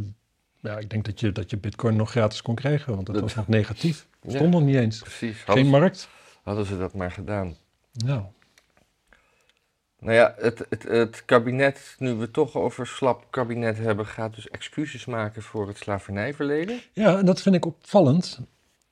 Ja, 0.60 0.78
ik 0.78 0.90
denk 0.90 1.04
dat 1.04 1.20
je, 1.20 1.32
dat 1.32 1.50
je 1.50 1.56
bitcoin 1.56 1.96
nog 1.96 2.10
gratis 2.10 2.42
kon 2.42 2.54
krijgen. 2.54 2.94
Want 2.94 3.06
dat 3.06 3.14
Dat- 3.14 3.24
was 3.24 3.34
nog 3.34 3.48
negatief. 3.48 4.06
Ja. 4.22 4.30
Stond 4.30 4.50
nog 4.50 4.62
niet 4.62 4.76
eens. 4.76 4.98
Precies, 4.98 5.36
Geen 5.36 5.42
hadden, 5.46 5.64
ze- 5.64 5.70
markt. 5.70 6.08
hadden 6.42 6.66
ze 6.66 6.78
dat 6.78 6.94
maar 6.94 7.10
gedaan. 7.10 7.56
Nou, 7.92 8.22
Nou 10.04 10.16
ja, 10.16 10.34
het, 10.38 10.66
het, 10.68 10.82
het 10.82 11.24
kabinet, 11.24 11.96
nu 11.98 12.14
we 12.14 12.20
het 12.20 12.32
toch 12.32 12.54
over 12.54 12.86
slap 12.86 13.26
kabinet 13.30 13.78
hebben, 13.78 14.06
gaat 14.06 14.34
dus 14.34 14.48
excuses 14.48 15.04
maken 15.04 15.42
voor 15.42 15.68
het 15.68 15.78
slavernijverleden. 15.78 16.80
Ja, 16.92 17.18
en 17.18 17.26
dat 17.26 17.42
vind 17.42 17.54
ik 17.54 17.66
opvallend. 17.66 18.40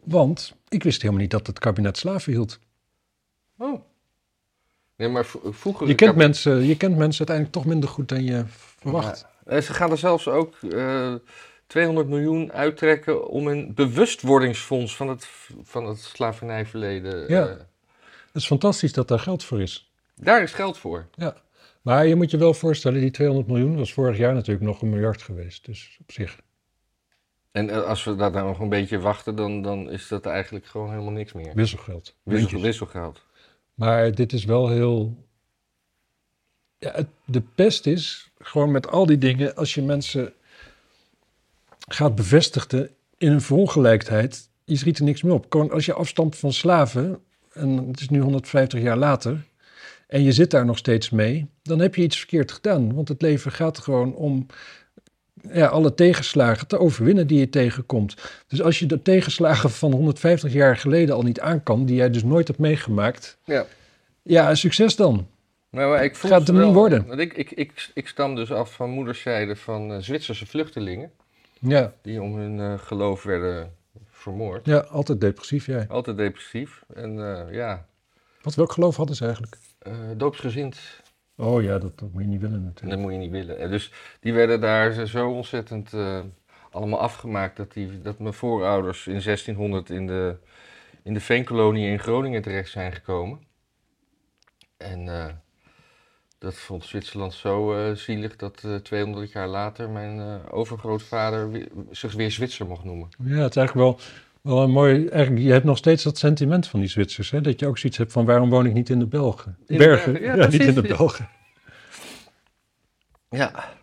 Want 0.04 0.54
ik 0.68 0.82
wist 0.82 1.00
helemaal 1.02 1.22
niet 1.22 1.30
dat 1.30 1.46
het 1.46 1.58
kabinet 1.58 1.98
slaven 1.98 2.32
hield. 2.32 2.58
Oh. 3.58 3.80
Nee, 4.96 5.08
maar 5.08 5.26
vroeger... 5.44 5.86
Je 5.86 5.94
kent, 5.94 6.16
mensen, 6.16 6.66
je 6.66 6.76
kent 6.76 6.96
mensen 6.96 7.18
uiteindelijk 7.18 7.56
toch 7.56 7.66
minder 7.66 7.88
goed 7.88 8.08
dan 8.08 8.24
je 8.24 8.44
verwacht. 8.78 9.26
Ja, 9.46 9.52
eh, 9.52 9.62
ze 9.62 9.74
gaan 9.74 9.90
er 9.90 9.98
zelfs 9.98 10.28
ook 10.28 10.54
eh 10.62 11.14
200 11.66 12.08
miljoen 12.08 12.52
uittrekken 12.52 13.28
om 13.28 13.46
een 13.46 13.74
bewustwordingsfonds 13.74 14.96
van 14.96 15.08
het, 15.08 15.28
van 15.62 15.86
het 15.86 15.98
slavernijverleden. 15.98 17.28
Ja. 17.28 17.46
eh, 17.46 17.56
Het 18.26 18.42
is 18.42 18.46
fantastisch 18.46 18.92
dat 18.92 19.08
daar 19.08 19.18
geld 19.18 19.44
voor 19.44 19.60
is. 19.60 19.91
Daar 20.24 20.42
is 20.42 20.52
geld 20.52 20.78
voor. 20.78 21.06
Ja. 21.14 21.36
Maar 21.82 22.06
je 22.06 22.14
moet 22.14 22.30
je 22.30 22.36
wel 22.36 22.54
voorstellen, 22.54 23.00
die 23.00 23.10
200 23.10 23.48
miljoen 23.48 23.76
was 23.76 23.92
vorig 23.92 24.16
jaar 24.16 24.34
natuurlijk 24.34 24.66
nog 24.66 24.82
een 24.82 24.90
miljard 24.90 25.22
geweest. 25.22 25.64
Dus 25.64 25.98
op 26.00 26.12
zich. 26.12 26.38
En 27.52 27.70
eh, 27.70 27.82
als 27.82 28.04
we 28.04 28.16
daar 28.16 28.30
nou 28.30 28.46
nog 28.46 28.58
een 28.58 28.68
beetje 28.68 28.98
wachten, 28.98 29.34
dan, 29.36 29.62
dan 29.62 29.90
is 29.90 30.08
dat 30.08 30.26
eigenlijk 30.26 30.66
gewoon 30.66 30.90
helemaal 30.90 31.12
niks 31.12 31.32
meer. 31.32 31.54
Wisselgeld. 31.54 32.16
Wissel, 32.22 32.60
wisselgeld. 32.60 33.24
Maar 33.74 34.14
dit 34.14 34.32
is 34.32 34.44
wel 34.44 34.68
heel. 34.68 35.16
Ja, 36.78 36.92
het- 36.94 37.08
de 37.24 37.40
pest 37.40 37.86
is 37.86 38.30
gewoon 38.38 38.70
met 38.70 38.88
al 38.88 39.06
die 39.06 39.18
dingen, 39.18 39.54
als 39.56 39.74
je 39.74 39.82
mensen 39.82 40.32
gaat 41.88 42.14
bevestigen 42.14 42.90
in 43.18 43.32
een 43.32 43.40
verongelijkheid, 43.40 44.48
je 44.64 44.76
schiet 44.76 44.98
er 44.98 45.04
niks 45.04 45.22
meer 45.22 45.32
op. 45.32 45.46
Gewoon 45.48 45.70
als 45.70 45.86
je 45.86 45.92
afstamt 45.92 46.36
van 46.36 46.52
slaven, 46.52 47.22
en 47.52 47.76
het 47.88 48.00
is 48.00 48.08
nu 48.08 48.20
150 48.20 48.80
jaar 48.80 48.96
later, 48.96 49.44
en 50.12 50.22
je 50.22 50.32
zit 50.32 50.50
daar 50.50 50.64
nog 50.64 50.78
steeds 50.78 51.10
mee, 51.10 51.46
dan 51.62 51.78
heb 51.78 51.94
je 51.94 52.02
iets 52.02 52.18
verkeerd 52.18 52.52
gedaan. 52.52 52.94
Want 52.94 53.08
het 53.08 53.22
leven 53.22 53.52
gaat 53.52 53.78
gewoon 53.78 54.14
om 54.14 54.46
ja, 55.52 55.66
alle 55.66 55.94
tegenslagen 55.94 56.66
te 56.66 56.78
overwinnen 56.78 57.26
die 57.26 57.38
je 57.38 57.48
tegenkomt. 57.48 58.14
Dus 58.46 58.62
als 58.62 58.78
je 58.78 58.86
de 58.86 59.02
tegenslagen 59.02 59.70
van 59.70 59.92
150 59.92 60.52
jaar 60.52 60.76
geleden 60.76 61.14
al 61.14 61.22
niet 61.22 61.40
aan 61.40 61.62
kan, 61.62 61.84
die 61.84 61.96
jij 61.96 62.10
dus 62.10 62.22
nooit 62.24 62.46
hebt 62.46 62.58
meegemaakt, 62.60 63.38
Ja. 63.44 63.64
ja, 64.22 64.54
succes 64.54 64.96
dan. 64.96 65.26
Nou, 65.70 65.90
maar 65.90 66.04
ik 66.04 66.16
voel 66.16 66.30
Gaat 66.30 66.46
hem 66.46 66.56
wel- 66.56 66.66
niet 66.66 66.74
worden. 66.74 67.06
Want 67.06 67.20
ik, 67.20 67.32
ik, 67.32 67.50
ik, 67.50 67.90
ik 67.94 68.08
stam 68.08 68.34
dus 68.34 68.52
af 68.52 68.74
van 68.74 68.90
moederszijde 68.90 69.56
van 69.56 69.92
eh, 69.92 69.98
Zwitserse 70.00 70.46
vluchtelingen. 70.46 71.10
Ja, 71.58 71.92
Die 72.02 72.22
om 72.22 72.36
hun 72.36 72.60
eh, 72.60 72.78
geloof 72.78 73.22
werden 73.22 73.72
vermoord. 74.10 74.66
ja 74.66 74.78
altijd 74.78 75.20
depressief, 75.20 75.66
jij. 75.66 75.84
Altijd 75.88 76.16
depressief. 76.16 76.82
En 76.94 77.18
eh, 77.18 77.54
ja, 77.54 77.86
Wat 78.42 78.54
welk 78.54 78.72
geloof 78.72 78.96
hadden 78.96 79.16
ze 79.16 79.24
eigenlijk? 79.24 79.56
Eh, 79.82 79.94
doopsgezind. 80.16 81.00
Oh 81.36 81.62
ja, 81.62 81.78
dat, 81.78 81.98
dat 81.98 82.12
moet 82.12 82.22
je 82.22 82.28
niet 82.28 82.40
willen 82.40 82.56
En 82.56 82.64
natuurlijk. 82.64 82.90
dat 82.90 83.00
moet 83.00 83.12
je 83.12 83.18
niet 83.18 83.30
willen. 83.30 83.58
En 83.58 83.70
dus 83.70 83.92
die 84.20 84.32
werden 84.32 84.60
daar 84.60 85.06
zo 85.06 85.30
ontzettend 85.30 85.92
eh, 85.92 86.20
allemaal 86.70 87.00
afgemaakt 87.00 87.56
dat, 87.56 87.72
die, 87.72 88.00
dat 88.00 88.18
mijn 88.18 88.34
voorouders 88.34 89.06
in 89.06 89.20
1600 89.20 89.90
in 89.90 90.06
de, 90.06 90.36
in 91.02 91.14
de 91.14 91.20
veenkolonie 91.20 91.88
in 91.88 91.98
Groningen 91.98 92.42
terecht 92.42 92.70
zijn 92.70 92.92
gekomen. 92.92 93.40
En 94.76 95.08
eh, 95.08 95.32
dat 96.42 96.54
vond 96.54 96.84
Zwitserland 96.84 97.34
zo 97.34 97.74
eh, 97.74 97.94
zielig 97.94 98.36
dat 98.36 98.62
eh 98.64 98.74
200 98.74 99.32
jaar 99.32 99.48
later 99.48 99.90
mijn 99.90 100.20
eh, 100.20 100.34
overgrootvader 100.50 101.68
zich 101.90 102.12
weer 102.12 102.30
Zwitser 102.30 102.66
mocht 102.66 102.84
noemen. 102.84 103.08
Ja, 103.24 103.36
het 103.36 103.50
is 103.50 103.56
eigenlijk 103.56 103.74
wel, 103.74 103.98
wel 104.42 104.62
een 104.62 104.70
mooi... 104.70 105.06
Eigenlijk, 105.06 105.44
je 105.44 105.52
hebt 105.52 105.64
nog 105.64 105.76
steeds 105.76 106.02
dat 106.02 106.18
sentiment 106.18 106.68
van 106.68 106.80
die 106.80 106.88
Zwitsers, 106.88 107.30
hè? 107.30 107.40
Dat 107.40 107.60
je 107.60 107.66
ook 107.66 107.78
zoiets 107.78 107.98
hebt 107.98 108.12
van, 108.12 108.24
waarom 108.24 108.50
woon 108.50 108.66
ik 108.66 108.72
niet 108.72 108.90
in 108.90 108.98
de 108.98 109.06
Belgen? 109.06 109.58
de 109.66 109.76
Bergen, 109.76 110.12
bergen, 110.12 110.36
ja, 110.36 110.42
ja, 110.42 110.48
niet 110.48 110.62
in 110.62 110.74
de. 110.74 110.82
Belgen. 110.82 111.28
Ja. 113.28 113.80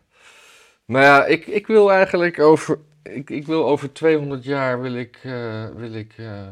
Maar 0.85 1.03
ja, 1.03 1.25
ik, 1.25 1.47
ik 1.47 1.67
wil 1.67 1.91
eigenlijk 1.91 2.39
over, 2.39 2.79
ik, 3.03 3.29
ik 3.29 3.45
wil 3.45 3.67
over 3.67 3.93
200 3.93 4.43
jaar 4.43 4.81
wil 4.81 4.95
ik, 4.95 5.19
eh, 5.23 5.69
wil 5.69 5.93
ik, 5.93 6.13
eh, 6.17 6.47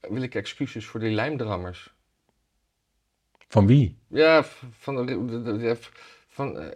wil 0.00 0.22
ik 0.22 0.34
excuses 0.34 0.86
voor 0.86 1.00
die 1.00 1.10
lijmdrammers. 1.10 1.94
Van 3.48 3.66
wie? 3.66 3.98
Ja, 4.08 4.44
van, 4.78 5.06
de, 5.06 5.76
van 6.28 6.58
eh, 6.58 6.66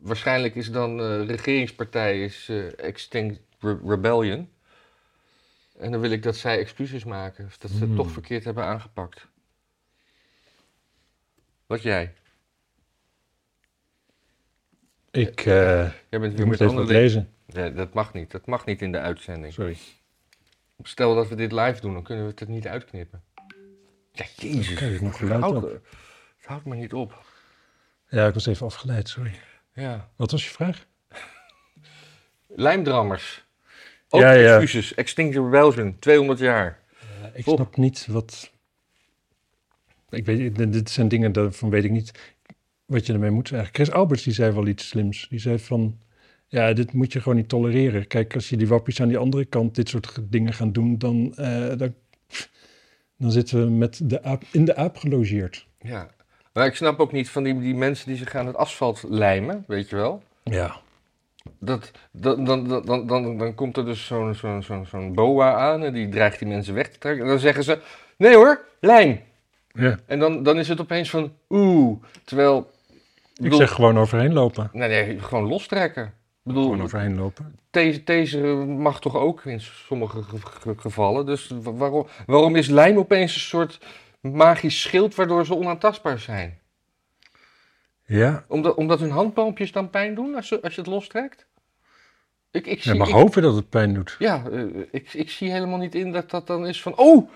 waarschijnlijk 0.00 0.54
is 0.54 0.70
dan 0.70 1.22
regeringspartij 1.22 2.24
is 2.24 2.50
Extinct 2.76 3.40
Re- 3.58 3.78
Rebellion. 3.84 4.48
En 5.78 5.90
dan 5.92 6.00
wil 6.00 6.10
ik 6.10 6.22
dat 6.22 6.36
zij 6.36 6.58
excuses 6.58 7.04
maken, 7.04 7.50
dat 7.58 7.70
ze 7.70 7.76
het 7.76 7.86
Hmm. 7.86 7.96
toch 7.96 8.10
verkeerd 8.10 8.44
hebben 8.44 8.64
aangepakt. 8.64 9.26
Wat 11.66 11.82
jij? 11.82 12.14
Ik, 15.10 15.40
eh 15.40 15.90
Jij 16.08 16.20
bent 16.20 16.34
weer 16.34 16.46
moet 16.46 16.60
even 16.60 16.74
wat 16.74 16.86
lezen. 16.88 17.32
Dat 17.46 17.92
mag 17.92 18.12
niet. 18.12 18.30
Dat 18.30 18.46
mag 18.46 18.64
niet 18.64 18.82
in 18.82 18.92
de 18.92 18.98
uitzending. 18.98 19.52
Sorry. 19.52 19.76
Stel 20.82 21.14
dat 21.14 21.28
we 21.28 21.34
dit 21.34 21.52
live 21.52 21.80
doen, 21.80 21.92
dan 21.92 22.02
kunnen 22.02 22.24
we 22.26 22.32
het 22.34 22.48
niet 22.48 22.66
uitknippen. 22.66 23.22
Ja, 24.12 24.24
jezus. 24.36 24.74
Kijk, 24.74 24.94
ik 24.94 25.00
nog 25.00 25.10
het, 25.10 25.18
geluid 25.18 25.40
houdt, 25.40 25.56
op. 25.56 25.70
het 26.36 26.46
houdt 26.46 26.64
me 26.64 26.74
niet 26.76 26.92
op. 26.92 27.24
Ja, 28.08 28.26
ik 28.26 28.34
was 28.34 28.46
even 28.46 28.66
afgeleid, 28.66 29.08
sorry. 29.08 29.34
Ja. 29.72 30.10
Wat 30.16 30.30
was 30.30 30.44
je 30.44 30.50
vraag? 30.50 30.86
Lijmdrammers. 32.46 33.46
Ook 34.10 34.20
Ja, 34.20 34.32
ja. 34.32 34.54
excuses. 34.54 34.94
Extinction 34.94 35.44
Rebellion, 35.44 35.96
200 35.98 36.38
jaar. 36.38 36.78
ik 37.34 37.44
Top. 37.44 37.54
snap 37.56 37.76
niet 37.76 38.06
wat... 38.10 38.50
Ik 40.10 40.24
weet, 40.24 40.72
dit- 40.72 40.90
zijn 40.90 41.08
dingen 41.08 41.32
daarvan 41.32 41.70
weet 41.70 41.84
ik 41.84 41.90
niet 41.90 42.36
wat 42.86 43.06
je 43.06 43.12
ermee 43.12 43.30
moet. 43.30 43.52
Eigenlijk 43.52 43.74
Chris 43.84 43.96
Alberts 44.00 44.22
die 44.22 44.32
zei 44.32 44.52
wel 44.52 44.66
iets 44.66 44.88
slims. 44.88 45.26
Die 45.30 45.38
zei 45.38 45.58
van, 45.58 45.98
ja, 46.46 46.72
dit 46.72 46.92
moet 46.92 47.12
je 47.12 47.20
gewoon 47.20 47.38
niet 47.38 47.48
tolereren. 47.48 48.06
Kijk, 48.06 48.34
als 48.34 48.48
je 48.48 48.56
die 48.56 48.68
wappies 48.68 49.00
aan 49.00 49.08
die 49.08 49.18
andere 49.18 49.44
kant 49.44 49.74
dit 49.74 49.88
soort 49.88 50.06
ge- 50.06 50.28
dingen 50.28 50.52
gaan 50.52 50.72
doen, 50.72 50.98
dan, 50.98 51.32
eh, 51.36 51.76
dan, 51.76 51.94
dan 53.16 53.30
zitten 53.32 53.64
we 53.64 53.70
met 53.70 54.00
de 54.10 54.22
aap, 54.22 54.42
in 54.52 54.64
de 54.64 54.76
aap 54.76 54.96
gelogeerd. 54.96 55.66
Ja. 55.80 56.10
Maar 56.52 56.66
ik 56.66 56.74
snap 56.74 56.98
ook 57.00 57.12
niet 57.12 57.28
van 57.30 57.42
die, 57.42 57.60
die 57.60 57.74
mensen 57.74 58.08
die 58.08 58.16
zich 58.16 58.34
aan 58.34 58.46
het 58.46 58.56
asfalt 58.56 59.04
lijmen, 59.08 59.64
weet 59.66 59.88
je 59.88 59.96
wel. 59.96 60.22
Ja. 60.44 60.80
Dat, 61.60 61.90
dan, 62.12 62.44
dan, 62.44 62.82
dan, 62.84 63.06
dan, 63.06 63.54
komt 63.54 63.76
er 63.76 63.84
dus 63.84 64.06
zo'n 64.06 64.34
zo'n 64.34 64.62
zo'n 64.62 64.86
zo'n 64.86 65.14
boa 65.14 65.54
aan 65.54 65.82
en 65.84 65.92
die 65.92 66.08
dreigt 66.08 66.38
die 66.38 66.48
mensen 66.48 66.74
weg 66.74 66.88
te 66.88 66.98
trekken. 66.98 67.22
En 67.24 67.28
dan 67.30 67.38
zeggen 67.38 67.64
ze, 67.64 67.78
nee 68.16 68.34
hoor, 68.34 68.64
lijm. 68.80 69.20
ja. 69.72 69.98
En 70.06 70.18
dan, 70.18 70.42
dan 70.42 70.58
is 70.58 70.68
het 70.68 70.80
opeens 70.80 71.10
van, 71.10 71.32
oeh. 71.48 72.02
Terwijl, 72.24 72.70
Ik 73.42 73.52
zeg 73.52 73.70
gewoon 73.72 73.98
overheen 73.98 74.32
lopen. 74.32 74.70
nee, 74.72 74.88
nee, 74.88 75.18
gewoon 75.20 75.48
lostrekken. 75.48 76.04
Ik 76.04 76.54
bedoel, 76.54 76.62
Gewoon 76.62 76.82
overheen 76.82 77.16
lopen. 77.16 77.56
Deze, 77.70 78.04
deze 78.04 78.38
mag 78.66 79.00
toch 79.00 79.16
ook 79.16 79.44
in 79.44 79.60
sommige 79.60 80.22
ge- 80.22 80.36
ge- 80.40 80.74
gevallen. 80.76 81.26
Dus 81.26 81.50
wa- 81.62 81.72
waarom, 81.72 82.06
waarom 82.26 82.56
is 82.56 82.68
lijm 82.68 82.98
opeens 82.98 83.34
een 83.34 83.40
soort 83.40 83.78
magisch 84.20 84.80
schild 84.80 85.14
waardoor 85.14 85.46
ze 85.46 85.54
onaantastbaar 85.56 86.18
zijn? 86.18 86.58
Ja, 88.10 88.44
Omdat, 88.48 88.74
omdat 88.74 89.00
hun 89.00 89.10
handpalmpjes 89.10 89.72
dan 89.72 89.90
pijn 89.90 90.14
doen 90.14 90.34
als 90.34 90.48
je, 90.48 90.62
als 90.62 90.74
je 90.74 90.80
het 90.80 90.90
lostrekt? 90.90 91.46
Ik, 92.50 92.66
ik 92.66 92.76
je 92.80 92.90
zie, 92.90 92.98
mag 92.98 93.08
ik- 93.08 93.14
hopen 93.14 93.42
dat 93.42 93.54
het 93.54 93.68
pijn 93.68 93.94
doet. 93.94 94.16
ja, 94.18 94.48
eh, 94.50 94.64
ik, 94.90 95.12
ik 95.14 95.30
zie 95.30 95.50
helemaal 95.50 95.78
niet 95.78 95.94
in 95.94 96.12
dat 96.12 96.30
dat 96.30 96.46
dan 96.46 96.66
is 96.66 96.82
van... 96.82 96.96
Oh! 96.96 97.30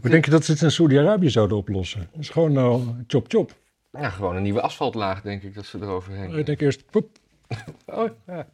We 0.00 0.08
denken 0.10 0.30
dat 0.30 0.44
ze 0.44 0.52
het 0.52 0.62
in 0.62 0.70
Saudi-Arabië 0.70 1.30
zouden 1.30 1.56
oplossen. 1.56 2.00
Het 2.00 2.20
is 2.20 2.28
gewoon 2.30 2.52
nou 2.52 2.82
chop 3.06 3.24
chop. 3.28 3.54
Ja, 3.92 4.08
gewoon 4.10 4.36
een 4.36 4.42
nieuwe 4.42 4.60
asfaltlaag, 4.60 5.22
denk 5.22 5.42
ik, 5.42 5.54
dat 5.54 5.66
ze 5.66 5.78
eroverheen. 5.80 6.32
Ik 6.38 6.46
denk 6.46 6.60
eerst, 6.60 6.90
poep. 6.90 7.08
Oh, 7.86 8.10
ja. 8.26 8.48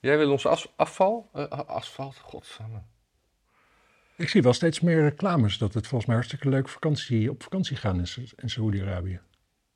Jij 0.00 0.18
wil 0.18 0.30
ons 0.30 0.46
as- 0.46 0.72
afval? 0.76 1.28
Eh, 1.32 1.44
asfalt? 1.50 2.16
Godsamme. 2.16 2.78
Ik 4.16 4.28
zie 4.28 4.42
wel 4.42 4.52
steeds 4.52 4.80
meer 4.80 5.02
reclames 5.02 5.58
dat 5.58 5.74
het 5.74 5.86
volgens 5.86 6.06
mij 6.06 6.14
hartstikke 6.14 6.48
leuk 6.48 6.68
vakantie, 6.68 7.30
op 7.30 7.42
vakantie 7.42 7.76
gaan 7.76 8.00
is 8.00 8.20
in 8.36 8.50
Saoedi-Arabië. 8.50 9.20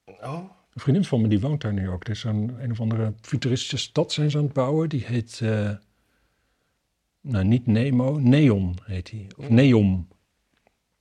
Oh? 0.05 0.45
Een 0.75 0.81
vriendin 0.81 1.05
van 1.05 1.21
me 1.21 1.29
die 1.29 1.41
woont 1.41 1.61
daar 1.61 1.73
nu 1.73 1.89
ook. 1.91 2.05
Er 2.05 2.11
is 2.11 2.21
zo'n 2.21 2.57
een 2.59 2.71
of 2.71 2.81
andere 2.81 3.15
futuristische 3.21 3.77
stad 3.77 4.13
zijn 4.13 4.31
ze 4.31 4.39
aan 4.39 4.45
het 4.45 4.53
bouwen. 4.53 4.89
Die 4.89 5.05
heet, 5.05 5.41
eh, 5.43 5.71
nou 7.21 7.45
niet 7.45 7.67
Nemo, 7.67 8.19
Neon 8.19 8.79
heet 8.85 9.11
die. 9.11 9.27
Of 9.37 9.49
Neom. 9.49 10.09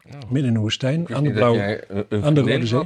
Oh. 0.06 0.14
Midden 0.30 0.46
in 0.46 0.54
de 0.54 0.60
woestijn, 0.60 1.16
aan 1.16 1.24
de 1.24 1.32
blauwe... 1.32 1.84
een, 1.92 2.06
een 2.10 2.24
aan 2.24 2.34
de 2.34 2.42
Rode 2.42 2.66
Zee. 2.68 2.84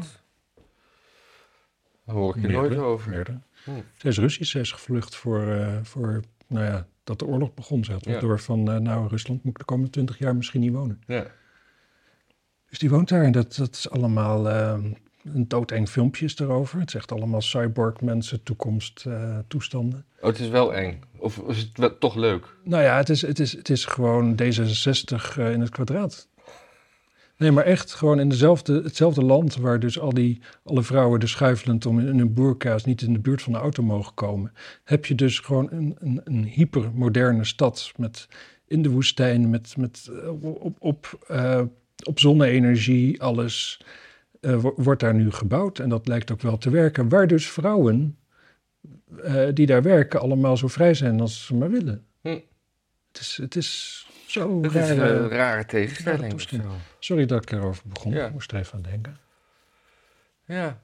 Daar 2.06 2.16
hoor 2.16 2.36
ik 2.36 2.42
je 2.42 2.48
nooit 2.48 2.76
over. 2.78 3.10
meerdere. 3.10 3.40
Hm. 3.64 3.72
Zij 3.98 4.10
is 4.10 4.18
Russisch, 4.18 4.52
zij 4.52 4.62
is 4.62 4.72
gevlucht 4.72 5.16
voor, 5.16 5.48
eh, 5.52 5.78
voor 5.84 6.22
nou 6.48 6.66
ja, 6.66 6.88
dat 7.04 7.20
de 7.20 7.26
oorlog 7.26 7.54
begon. 7.54 7.84
Ze 7.84 7.92
had 7.92 8.06
Ja. 8.06 8.20
door 8.20 8.40
van, 8.40 8.72
eh, 8.72 8.78
nou 8.78 9.08
Rusland 9.08 9.44
moet 9.44 9.52
ik 9.54 9.58
de 9.60 9.66
komende 9.66 9.90
twintig 9.92 10.18
jaar 10.18 10.36
misschien 10.36 10.62
niet 10.62 10.74
wonen. 10.74 11.02
Ja. 11.08 11.28
Dus 12.70 12.80
die 12.80 12.90
woont 12.90 13.10
daar 13.10 13.24
en 13.24 13.32
dat, 13.32 13.56
dat 13.56 13.76
is 13.76 13.90
allemaal 13.90 14.50
eh, 14.50 14.80
een 15.34 15.48
doodeng 15.48 15.90
filmpje 15.90 16.26
is 16.26 16.40
erover. 16.40 16.80
Het 16.80 16.92
zegt 16.92 17.12
allemaal 17.12 17.42
cyborg 17.42 18.02
mensen, 18.02 18.44
toekomst, 18.44 19.06
eh, 19.08 19.38
toestanden. 19.48 20.06
Oh, 20.20 20.28
het 20.28 20.40
is 20.40 20.48
wel 20.48 20.74
eng. 20.74 21.02
Of 21.18 21.38
is 21.38 21.58
het 21.58 21.78
wel, 21.78 21.98
toch 21.98 22.16
leuk? 22.16 22.56
Nou 22.64 22.84
ja, 22.84 22.98
het 22.98 23.10
is, 23.10 23.22
het 23.22 23.40
is, 23.40 23.52
het 23.52 23.70
is 23.70 23.86
gewoon 23.86 24.40
D66 24.42 25.38
eh, 25.38 25.52
in 25.52 25.60
het 25.60 25.70
kwadraat. 25.70 26.28
Nee, 27.38 27.52
maar 27.52 27.64
echt 27.64 27.94
gewoon 27.94 28.20
in 28.20 28.30
dezelfde, 28.30 28.82
hetzelfde 28.84 29.24
land 29.24 29.56
waar 29.56 29.80
dus 29.80 30.00
al 30.00 30.14
die, 30.14 30.42
alle 30.64 30.84
vrouwen 30.84 31.20
dus 31.20 31.32
schuifelend 31.32 31.86
om 31.86 32.00
in 32.00 32.18
hun 32.18 32.34
boerka's 32.34 32.86
niet 32.86 33.02
in 33.02 33.14
de 33.14 33.20
buurt 33.20 33.42
van 33.42 33.54
de 33.54 33.60
auto 33.60 33.84
mogen 33.84 34.14
komen. 34.14 34.54
Heb 34.84 35.06
je 35.06 35.16
dus 35.16 35.40
gewoon 35.40 35.68
een, 35.72 35.96
een, 36.00 36.22
een 36.24 36.44
hypermoderne 36.44 37.46
stad 37.46 37.92
met 37.98 38.28
in 38.68 38.82
de 38.82 38.90
woestijn, 38.90 39.50
met, 39.50 39.78
met 39.78 40.10
eh, 40.12 40.44
op, 40.44 40.76
op, 40.80 41.26
op 42.04 42.20
zonne-energie, 42.20 43.22
alles 43.22 43.80
wo- 44.40 44.74
wordt 44.76 45.02
daar 45.02 45.14
nu 45.14 45.32
gebouwd. 45.32 45.80
En 45.80 45.90
dat 45.90 46.08
lijkt 46.08 46.32
ook 46.32 46.42
wel 46.42 46.58
te 46.58 46.70
werken. 46.70 47.10
Waar 47.10 47.28
dus 47.28 47.50
vrouwen 47.52 48.18
eh, 49.24 49.48
die 49.54 49.66
daar 49.66 49.82
werken 49.82 50.20
allemaal 50.20 50.58
zo 50.58 50.68
vrij 50.68 50.94
zijn 50.94 51.20
als 51.22 51.46
ze 51.46 51.56
maar 51.56 51.70
willen. 51.70 52.06
Hm. 52.22 52.28
Het, 53.12 53.20
is, 53.20 53.38
het 53.42 53.56
is 53.56 54.02
zo 54.28 54.62
Dat 54.62 54.76
is 54.76 54.90
raar, 54.90 55.10
een 55.10 55.30
eh, 55.30 55.38
rare 55.38 55.66
tegenstelling. 55.66 56.42
rare. 56.52 56.64
Sorry 57.00 57.26
dat 57.26 57.42
ik 57.44 57.52
erover 57.52 57.84
begon. 57.88 58.12
Ja. 58.14 58.26
Ik 58.26 58.32
moest 58.34 58.52
er 58.52 58.58
even 58.60 58.74
aan 58.76 58.82
denken. 58.82 59.18
Ja. 60.46 60.80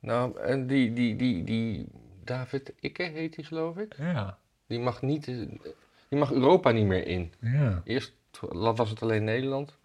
Nou, 0.00 0.38
en 0.40 0.66
die, 0.66 0.92
die, 0.92 1.16
die, 1.16 1.44
die 1.44 1.86
David 2.24 2.72
Ikke 2.80 3.02
heet 3.02 3.34
die, 3.34 3.44
geloof 3.44 3.76
ik. 3.76 3.94
Ja, 3.98 4.38
Die 4.66 4.78
mag, 4.80 5.02
niet, 5.02 5.24
die 5.24 6.18
mag 6.18 6.32
Europa 6.32 6.70
niet 6.70 6.86
meer 6.86 7.06
in. 7.06 7.32
ja. 7.40 7.82
Eerst 7.84 8.12
was 8.50 8.90
het 8.90 9.02
alleen 9.02 9.24
Nederland. 9.24 9.76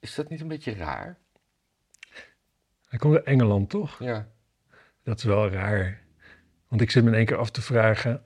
Is 0.00 0.14
dat 0.14 0.28
niet 0.28 0.40
een 0.40 0.48
beetje 0.48 0.74
raar? 0.74 1.18
Hij 2.88 2.98
komt 2.98 3.14
uit 3.14 3.24
Engeland, 3.24 3.70
toch? 3.70 3.98
Ja. 3.98 4.28
Dat 5.02 5.18
is 5.18 5.24
wel 5.24 5.48
raar. 5.48 6.02
Want 6.68 6.80
ik 6.80 6.90
zit 6.90 7.02
me 7.04 7.10
in 7.10 7.16
één 7.16 7.26
keer 7.26 7.36
af 7.36 7.50
te 7.50 7.62
vragen... 7.62 8.22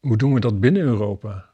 hoe 0.00 0.16
doen 0.16 0.34
we 0.34 0.40
dat 0.40 0.60
binnen 0.60 0.82
Europa? 0.82 1.52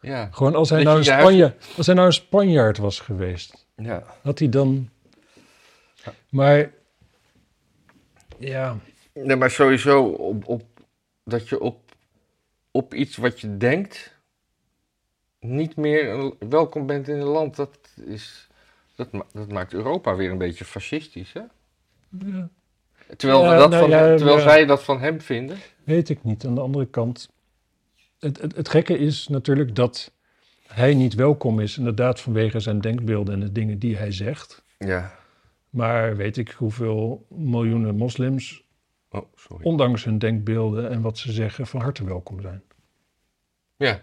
Ja. 0.00 0.28
Gewoon 0.32 0.54
als 0.54 0.70
hij, 0.70 0.82
nou 0.82 0.98
een, 0.98 1.04
Spanje, 1.04 1.54
als 1.76 1.86
hij 1.86 1.94
nou 1.94 2.06
een 2.06 2.12
Spanjaard 2.12 2.78
was 2.78 3.00
geweest... 3.00 3.66
Ja. 3.76 4.02
had 4.22 4.38
hij 4.38 4.48
dan 4.48 4.90
Maar 6.28 6.70
ja, 8.38 8.78
Nee, 9.24 9.36
maar 9.36 9.50
sowieso 9.50 10.04
op, 10.04 10.48
op, 10.48 10.62
dat 11.24 11.48
je 11.48 11.60
op, 11.60 11.96
op 12.70 12.94
iets 12.94 13.16
wat 13.16 13.40
je 13.40 13.56
denkt 13.56 14.17
niet 15.40 15.76
meer 15.76 16.32
welkom 16.48 16.86
bent 16.86 17.08
in 17.08 17.16
een 17.16 17.26
land, 17.26 17.56
dat, 17.56 17.78
is, 18.04 18.48
dat, 18.94 19.12
ma- 19.12 19.26
dat 19.32 19.52
maakt 19.52 19.72
Europa 19.72 20.16
weer 20.16 20.30
een 20.30 20.38
beetje 20.38 20.64
fascistisch, 20.64 21.32
hè? 21.32 21.40
ja, 22.26 22.48
Terwijl, 23.16 23.40
we 23.42 23.46
Ja, 23.48 23.56
dat 23.56 23.70
nou 23.70 23.82
van, 23.82 23.90
ja, 23.90 24.16
terwijl 24.16 24.40
zij 24.40 24.66
dat 24.66 24.82
van 24.84 25.00
hem 25.00 25.20
vinden. 25.20 25.58
weet 25.84 26.08
ik 26.08 26.24
niet. 26.24 26.46
Aan 26.46 26.54
de 26.54 26.60
andere 26.60 26.86
kant, 26.86 27.30
het, 28.18 28.40
het, 28.40 28.56
het 28.56 28.68
gekke 28.68 28.98
is 28.98 29.28
natuurlijk 29.28 29.74
dat 29.74 30.12
hij 30.66 30.94
niet 30.94 31.14
welkom 31.14 31.60
is, 31.60 31.78
inderdaad 31.78 32.20
vanwege 32.20 32.60
zijn 32.60 32.80
denkbeelden 32.80 33.34
en 33.34 33.40
de 33.40 33.52
dingen 33.52 33.78
die 33.78 33.96
hij 33.96 34.12
zegt. 34.12 34.62
Ja. 34.78 35.14
Maar 35.70 36.16
weet 36.16 36.36
ik 36.36 36.48
hoeveel 36.50 37.26
miljoenen 37.28 37.96
moslims, 37.96 38.66
Oh, 39.10 39.22
sorry. 39.34 39.64
ondanks 39.64 40.04
hun 40.04 40.18
denkbeelden 40.18 40.90
en 40.90 41.00
wat 41.00 41.18
ze 41.18 41.32
zeggen, 41.32 41.66
van 41.66 41.80
harte 41.80 42.04
welkom 42.04 42.40
zijn. 42.40 42.62
Ja. 43.76 44.02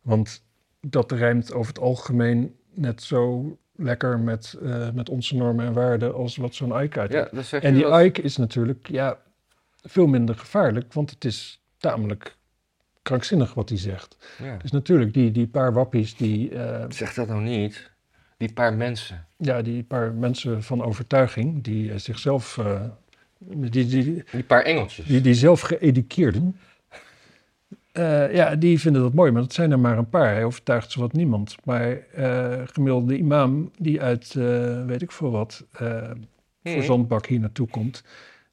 Want 0.00 0.42
dat 0.80 1.12
rijmt 1.12 1.52
over 1.52 1.68
het 1.72 1.82
algemeen 1.82 2.56
net 2.74 3.02
zo 3.02 3.56
lekker 3.76 4.18
met, 4.18 4.56
eh, 4.62 4.90
met 4.90 5.08
onze 5.08 5.36
normen 5.36 5.66
en 5.66 5.72
waarden 5.72 6.14
als 6.14 6.36
wat 6.36 6.54
zo'n 6.54 6.82
Ike 6.82 7.00
uit. 7.00 7.12
ja, 7.12 7.28
dat 7.32 7.52
en 7.52 7.74
die 7.74 7.82
wel. 7.82 8.00
Ike 8.00 8.22
is 8.22 8.36
natuurlijk 8.36 8.88
ja, 8.88 9.18
veel 9.82 10.06
minder 10.06 10.34
gevaarlijk, 10.34 10.92
want 10.92 11.10
het 11.10 11.24
is 11.24 11.62
tamelijk 11.78 12.36
krankzinnig 13.02 13.54
wat 13.54 13.68
hij 13.68 13.78
zegt. 13.78 14.16
Ja. 14.42 14.56
Dus 14.56 14.70
natuurlijk, 14.70 15.14
die, 15.14 15.30
die 15.30 15.46
paar 15.46 15.72
wappies, 15.72 16.16
die, 16.16 16.50
eh, 16.50 16.84
Zeg 16.88 17.14
dat 17.14 17.28
nou 17.28 17.42
niet. 17.42 17.90
Die 18.36 18.52
paar 18.52 18.74
mensen. 18.74 19.26
ja, 19.36 19.62
die 19.62 19.82
paar 19.82 20.12
mensen 20.12 20.62
van 20.62 20.82
overtuiging, 20.82 21.62
die 21.64 21.92
eh, 21.92 21.98
zichzelf, 21.98 22.60
die, 23.38 23.86
die, 23.86 24.24
Die 24.30 24.42
paar 24.42 24.62
engeltjes. 24.62 25.06
die, 25.06 25.20
die 25.20 25.34
zelf 25.34 25.60
geëduceerden, 25.60 26.56
eh, 27.98 28.34
ja, 28.34 28.56
die 28.56 28.80
vinden 28.80 29.02
dat 29.02 29.12
mooi, 29.12 29.30
maar 29.30 29.42
dat 29.42 29.52
zijn 29.52 29.70
er 29.70 29.78
maar 29.78 29.98
een 29.98 30.08
paar. 30.08 30.32
Hij 30.32 30.44
overtuigt 30.44 30.90
zowat 30.90 31.12
niemand. 31.12 31.56
Maar 31.64 31.90
eh 31.98 32.60
gemiddelde 32.64 33.16
imam 33.16 33.70
die 33.78 34.02
uit, 34.02 34.34
eh, 34.34 34.84
weet 34.84 35.02
ik 35.02 35.12
veel 35.12 35.30
wat, 35.30 35.66
eh, 35.72 36.10
voor 36.62 36.82
zandbak 36.82 37.26
hier 37.26 37.40
naartoe 37.40 37.68
komt, 37.68 38.04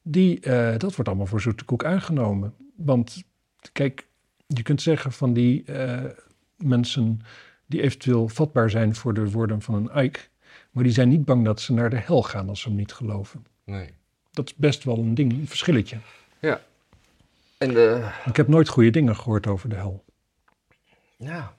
die, 0.02 0.40
dat 0.78 0.96
wordt 0.96 1.08
allemaal 1.08 1.26
voor 1.26 1.42
zoete 1.42 1.66
koek 1.66 1.86
aangenomen. 1.86 2.54
Want 2.76 3.24
kijk, 3.72 4.08
je 4.48 4.62
kunt 4.62 4.82
zeggen 4.82 5.12
van 5.12 5.34
die 5.34 5.66
mensen 6.58 7.22
die 7.66 7.82
eventueel 7.82 8.28
vatbaar 8.28 8.70
zijn 8.70 8.96
voor 8.96 9.14
de 9.14 9.32
woorden 9.32 9.62
van 9.62 9.76
een 9.76 10.04
Ike, 10.04 10.20
maar 10.72 10.84
die 10.84 10.94
zijn 10.94 11.10
niet 11.10 11.26
bang 11.26 11.46
dat 11.46 11.62
ze 11.62 11.74
naar 11.74 11.90
de 11.90 12.00
hel 12.00 12.24
gaan 12.24 12.50
als 12.50 12.62
ze 12.62 12.68
hem 12.68 12.78
niet 12.78 12.94
geloven. 12.94 13.46
Nee. 13.66 13.90
Dat 14.32 14.46
is 14.46 14.56
best 14.56 14.84
wel 14.84 14.98
een 14.98 15.16
ding, 15.16 15.32
een 15.32 15.48
verschilletje. 15.48 15.98
En 17.66 17.74
de... 17.74 18.12
Ik 18.26 18.36
heb 18.36 18.48
nooit 18.48 18.68
goede 18.68 18.90
dingen 18.90 19.16
gehoord 19.16 19.48
over 19.48 19.70
de 19.70 19.76
hel. 19.76 20.06
Ja. 21.18 21.56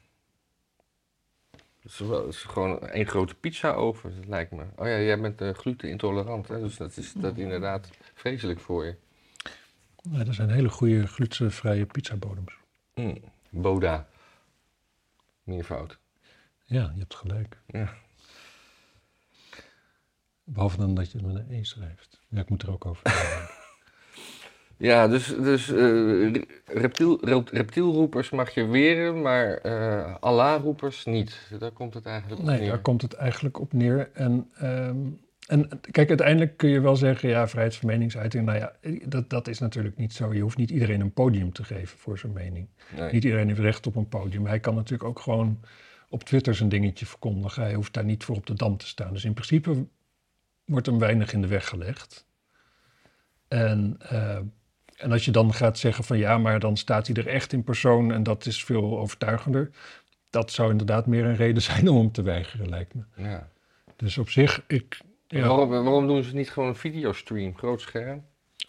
Het 1.51 1.93
is, 1.93 1.99
wel, 1.99 2.27
het 2.27 2.35
is 2.35 2.43
gewoon 2.43 2.89
één 2.89 3.07
grote 3.07 3.35
pizza 3.35 3.73
over, 3.73 4.15
dat 4.15 4.27
lijkt 4.27 4.51
me. 4.51 4.63
Oh 4.77 4.87
ja, 4.87 5.01
jij 5.01 5.21
bent 5.21 5.43
uh, 5.43 5.55
glutenintolerant, 5.55 6.49
hè? 6.49 6.61
dus 6.61 6.77
dat 6.77 6.97
is 6.97 7.13
dat 7.13 7.37
inderdaad 7.37 7.91
vreselijk 8.15 8.61
voor 8.61 8.85
je. 8.85 8.97
Ja, 10.11 10.19
er 10.19 10.35
zijn 10.35 10.51
hele 10.51 10.69
goede 10.69 11.07
glutenvrije 11.07 11.87
pizzabodems. 11.87 12.57
Mm. 12.95 13.19
Boda. 13.51 14.09
Meervoud. 15.43 15.99
Ja, 16.65 16.91
je 16.95 16.99
hebt 16.99 17.15
gelijk. 17.15 17.59
Ja. 17.67 17.95
Behalve 20.45 20.77
dan 20.77 20.95
dat 20.95 21.11
je 21.11 21.19
het 21.19 21.27
met 21.27 21.37
een 21.37 21.51
E 21.51 21.65
schrijft. 21.65 22.21
Ja, 22.29 22.41
ik 22.41 22.49
moet 22.49 22.63
er 22.63 22.71
ook 22.71 22.87
over. 22.87 23.65
Ja, 24.79 25.09
dus, 25.09 25.27
dus 25.27 25.73
eh, 25.73 26.33
reptiel, 26.65 27.19
rep- 27.25 27.49
reptielroepers 27.49 28.31
mag 28.31 28.51
je 28.51 28.67
weren, 28.67 29.23
maar 29.23 29.55
eh 29.57 30.15
Allah-roepers 30.21 31.05
niet. 31.05 31.51
Daar 31.59 31.71
komt 31.71 31.95
het 31.95 32.07
eigenlijk 32.07 32.41
op 32.41 32.47
Nee, 32.47 32.59
neer. 32.59 32.69
daar 32.69 32.79
komt 32.79 33.03
het 33.03 33.13
eigenlijk 33.15 33.61
op 33.61 33.73
neer. 33.73 34.11
En, 34.13 34.51
ehm, 34.55 34.97
en 35.47 35.69
kijk, 35.91 36.09
uiteindelijk 36.09 36.57
kun 36.57 36.69
je 36.69 36.81
wel 36.81 36.97
zeggen, 36.97 37.29
ja, 37.29 37.49
vrijheid 37.49 37.77
van 37.77 37.89
meningsuiting. 37.89 38.45
Nou 38.47 38.59
ja, 38.59 38.73
dat, 39.09 39.31
dat 39.31 39.49
is 39.49 39.59
natuurlijk 39.59 39.97
niet 39.97 40.13
zo. 40.13 40.35
Je 40.35 40.41
hoeft 40.41 40.57
niet 40.57 40.71
iedereen 40.71 41.01
een 41.01 41.13
podium 41.13 41.53
te 41.53 41.65
geven 41.65 41.99
voor 41.99 42.19
zijn 42.19 42.33
mening. 42.33 42.69
Nee. 42.97 43.13
Niet 43.13 43.25
iedereen 43.25 43.49
heeft 43.49 43.61
recht 43.61 43.87
op 43.87 43.97
een 43.97 44.09
podium. 44.09 44.47
Hij 44.47 44.61
kan 44.61 44.75
natuurlijk 44.75 45.09
ook 45.09 45.19
gewoon 45.21 45.61
op 46.09 46.25
Twitter 46.25 46.55
zijn 46.55 46.69
dingetje 46.69 47.07
verkondigen. 47.07 47.63
Hij 47.63 47.75
hoeft 47.75 47.93
daar 47.95 48.05
niet 48.05 48.25
voor 48.25 48.37
op 48.37 48.47
de 48.47 48.55
dam 48.55 48.77
te 48.77 48.87
staan. 48.87 49.13
Dus 49.13 49.25
in 49.25 49.33
principe 49.35 49.87
wordt 50.65 50.87
hem 50.87 50.99
weinig 50.99 51.33
in 51.33 51.41
de 51.41 51.47
weg 51.47 51.69
gelegd. 51.69 52.27
En, 53.49 53.97
eh, 53.99 54.39
en 54.97 55.13
als 55.13 55.25
je 55.25 55.31
dan 55.31 55.55
gaat 55.55 55.79
zeggen 55.79 56.05
van 56.05 56.19
ja, 56.19 56.39
maar 56.39 56.61
dan 56.61 56.77
staat 56.77 57.07
hij 57.07 57.17
er 57.17 57.27
echt 57.27 57.53
in 57.53 57.65
persoon 57.65 58.13
en 58.13 58.23
dat 58.23 58.47
is 58.47 58.65
veel 58.65 58.99
overtuigender. 58.99 59.71
Dat 60.31 60.53
zou 60.53 60.71
inderdaad 60.71 61.07
meer 61.07 61.25
een 61.25 61.37
reden 61.37 61.63
zijn 61.73 61.89
om 61.89 61.97
hem 61.97 62.13
te 62.13 62.23
weigeren, 62.23 62.69
lijkt 62.69 62.95
me. 62.95 63.03
Ja. 63.17 63.49
Dus 63.97 64.19
op 64.19 64.31
zich, 64.31 64.65
ik, 64.67 65.01
ja, 65.27 65.49
Waarom, 65.49 65.69
waarom 65.69 66.07
doen 66.07 66.23
ze 66.23 66.35
niet 66.35 66.51
gewoon 66.51 66.69
een 66.69 66.77
videostream, 66.77 67.57
groot 67.57 67.81
scherm? 67.81 68.25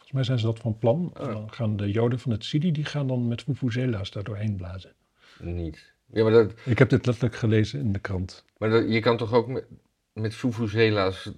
volgens 0.08 0.12
mij 0.12 0.24
zijn 0.24 0.40
ze 0.40 0.46
dat 0.46 0.60
van 0.60 0.78
plan. 0.78 1.12
Oh. 1.20 1.26
Dan 1.26 1.54
gaan 1.54 1.78
de 1.78 1.92
joden 1.92 2.20
van 2.20 2.32
het 2.32 2.46
Sidi, 2.46 2.72
die 2.72 2.86
gaan 2.86 3.08
dan 3.08 3.28
met 3.28 3.44
vuvuzela's 3.44 4.12
daar 4.12 4.24
doorheen 4.24 4.56
blazen. 4.56 4.94
Niet. 5.40 5.94
Ja, 6.06 6.24
maar, 6.24 6.32
dat, 6.32 6.54
Ik 6.66 6.80
heb 6.80 6.90
dit 6.90 7.06
letterlijk 7.06 7.36
gelezen 7.36 7.80
in 7.80 7.92
de 7.92 8.00
krant. 8.00 8.44
maar 8.58 8.70
dat, 8.70 8.90
je 8.90 9.00
kan 9.00 9.18
toch 9.18 9.34
ook 9.34 9.48
met, 9.48 9.66
met 10.14 10.36
vuvuzela's 10.36 11.32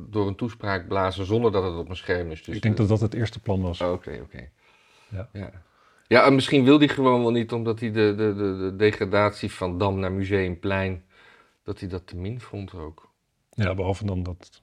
door 0.00 0.26
een 0.26 0.36
toespraak 0.36 0.88
blazen 0.88 1.26
zonder 1.26 1.52
dat 1.52 1.62
het 1.64 1.74
op 1.74 1.88
een 1.88 1.96
scherm 1.96 2.30
is. 2.30 2.42
Dus 2.42 2.56
ik 2.56 2.62
denk 2.62 2.76
dat 2.76 2.88
dat 2.88 3.00
het 3.00 3.14
eerste 3.14 3.40
plan 3.40 3.60
was. 3.60 3.80
Oh, 3.80 3.92
Oké, 3.92 4.20
oké. 4.22 4.48
Ja. 5.08 5.28
ja. 5.32 5.50
Ja, 6.06 6.26
en 6.26 6.34
misschien 6.34 6.64
wil 6.64 6.78
hij 6.78 6.88
gewoon 6.88 7.22
wel 7.22 7.30
niet, 7.30 7.52
omdat 7.52 7.80
hij 7.80 7.90
de, 7.92 8.14
de, 8.16 8.34
de, 8.34 8.56
de 8.58 8.76
degradatie 8.76 9.52
van 9.52 9.78
Dam 9.78 9.98
naar 9.98 10.12
Museumplein, 10.12 11.04
dat 11.62 11.80
hij 11.80 11.88
dat 11.88 12.06
te 12.06 12.16
min 12.16 12.40
vond 12.40 12.74
ook. 12.74 13.10
Ja, 13.50 13.74
behalve 13.74 14.04
dan 14.06 14.22
dat, 14.22 14.62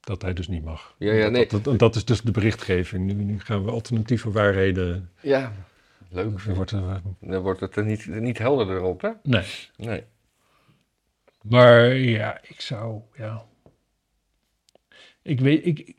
dat 0.00 0.22
hij 0.22 0.32
dus 0.32 0.48
niet 0.48 0.64
mag. 0.64 0.94
Ja, 0.98 1.12
ja, 1.12 1.28
nee. 1.28 1.46
dat, 1.46 1.64
dat, 1.64 1.78
dat 1.78 1.94
is 1.94 2.04
dus 2.04 2.20
de 2.20 2.30
berichtgeving. 2.30 3.04
Nu, 3.04 3.12
nu 3.12 3.40
gaan 3.40 3.64
we 3.64 3.70
alternatieve 3.70 4.30
waarheden. 4.30 5.10
Ja, 5.20 5.52
leuk. 6.08 6.44
Er 6.46 6.54
wordt, 6.54 6.72
eh, 6.72 6.94
Dan 7.20 7.42
wordt 7.42 7.60
het 7.60 7.76
er 7.76 7.84
niet, 7.84 8.06
niet 8.06 8.38
helderder 8.38 8.80
op, 8.80 9.00
hè? 9.00 9.10
nee. 9.22 9.46
Nee. 9.76 10.04
Maar 11.42 11.94
ja, 11.94 12.40
ik 12.42 12.60
zou, 12.60 13.00
ja. 13.16 13.44
Ik 15.22 15.40
weet, 15.40 15.66
ik, 15.66 15.94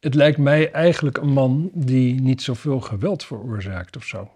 het 0.00 0.14
lijkt 0.14 0.38
mij 0.38 0.70
eigenlijk 0.72 1.16
een 1.16 1.32
man 1.32 1.70
die 1.74 2.20
niet 2.20 2.42
zoveel 2.42 2.80
geweld 2.80 3.24
veroorzaakt 3.24 3.96
of 3.96 4.04
zo. 4.04 4.30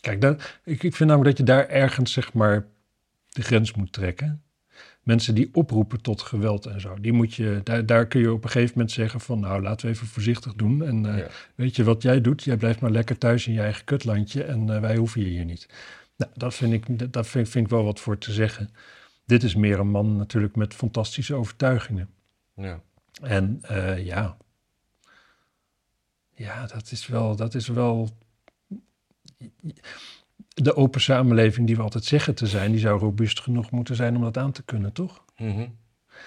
Kijk, 0.00 0.20
dat, 0.20 0.58
ik, 0.64 0.82
ik 0.82 0.94
vind 0.94 1.10
namelijk 1.10 1.36
dat 1.36 1.46
je 1.46 1.52
daar 1.54 1.68
ergens, 1.68 2.12
zeg 2.12 2.32
maar, 2.32 2.66
de 3.28 3.42
grens 3.42 3.74
moet 3.74 3.92
trekken. 3.92 4.42
Mensen 5.02 5.34
die 5.34 5.50
oproepen 5.52 6.00
tot 6.02 6.22
geweld 6.22 6.66
en 6.66 6.80
zo, 6.80 6.96
die 7.00 7.12
moet 7.12 7.34
je, 7.34 7.60
daar, 7.64 7.86
daar 7.86 8.06
kun 8.06 8.20
je 8.20 8.32
op 8.32 8.44
een 8.44 8.50
gegeven 8.50 8.72
moment 8.74 8.92
zeggen 8.94 9.20
van, 9.20 9.40
nou, 9.40 9.62
laten 9.62 9.86
we 9.86 9.92
even 9.92 10.06
voorzichtig 10.06 10.54
doen. 10.54 10.84
En 10.84 11.06
eh, 11.06 11.18
Ja. 11.18 11.26
weet 11.54 11.76
je 11.76 11.84
wat 11.84 12.02
jij 12.02 12.20
doet? 12.20 12.42
Jij 12.42 12.56
blijft 12.56 12.80
maar 12.80 12.90
lekker 12.90 13.18
thuis 13.18 13.46
in 13.46 13.52
je 13.52 13.60
eigen 13.60 13.84
kutlandje 13.84 14.44
en 14.44 14.74
eh, 14.74 14.80
wij 14.80 14.96
hoeven 14.96 15.20
je 15.20 15.26
hier 15.26 15.44
niet. 15.44 15.68
Nou, 16.16 16.30
dat 16.34 16.54
vind 16.54 16.72
ik, 16.72 17.12
dat 17.12 17.26
vind, 17.26 17.48
vind 17.48 17.64
ik 17.64 17.70
wel 17.70 17.84
wat 17.84 18.00
voor 18.00 18.18
te 18.18 18.32
zeggen. 18.32 18.70
Dit 19.26 19.42
is 19.42 19.54
meer 19.54 19.78
een 19.78 19.90
man 19.90 20.16
natuurlijk 20.16 20.56
met 20.56 20.74
fantastische 20.74 21.34
overtuigingen. 21.34 22.08
Ja. 22.54 22.80
En 23.22 23.58
eh, 23.62 24.04
ja, 24.06 24.36
ja, 26.34 26.66
dat 26.66 26.90
is 26.90 27.06
wel, 27.06 27.36
dat 27.36 27.54
is 27.54 27.68
wel 27.68 28.08
de 30.48 30.76
open 30.76 31.00
samenleving 31.00 31.66
die 31.66 31.76
we 31.76 31.82
altijd 31.82 32.04
zeggen 32.04 32.34
te 32.34 32.46
zijn, 32.46 32.70
die 32.70 32.80
zou 32.80 32.98
robuust 33.00 33.40
genoeg 33.40 33.70
moeten 33.70 33.96
zijn 33.96 34.16
om 34.16 34.22
dat 34.22 34.36
aan 34.36 34.52
te 34.52 34.62
kunnen, 34.62 34.92
toch? 34.92 35.24
Mhm. 35.36 35.66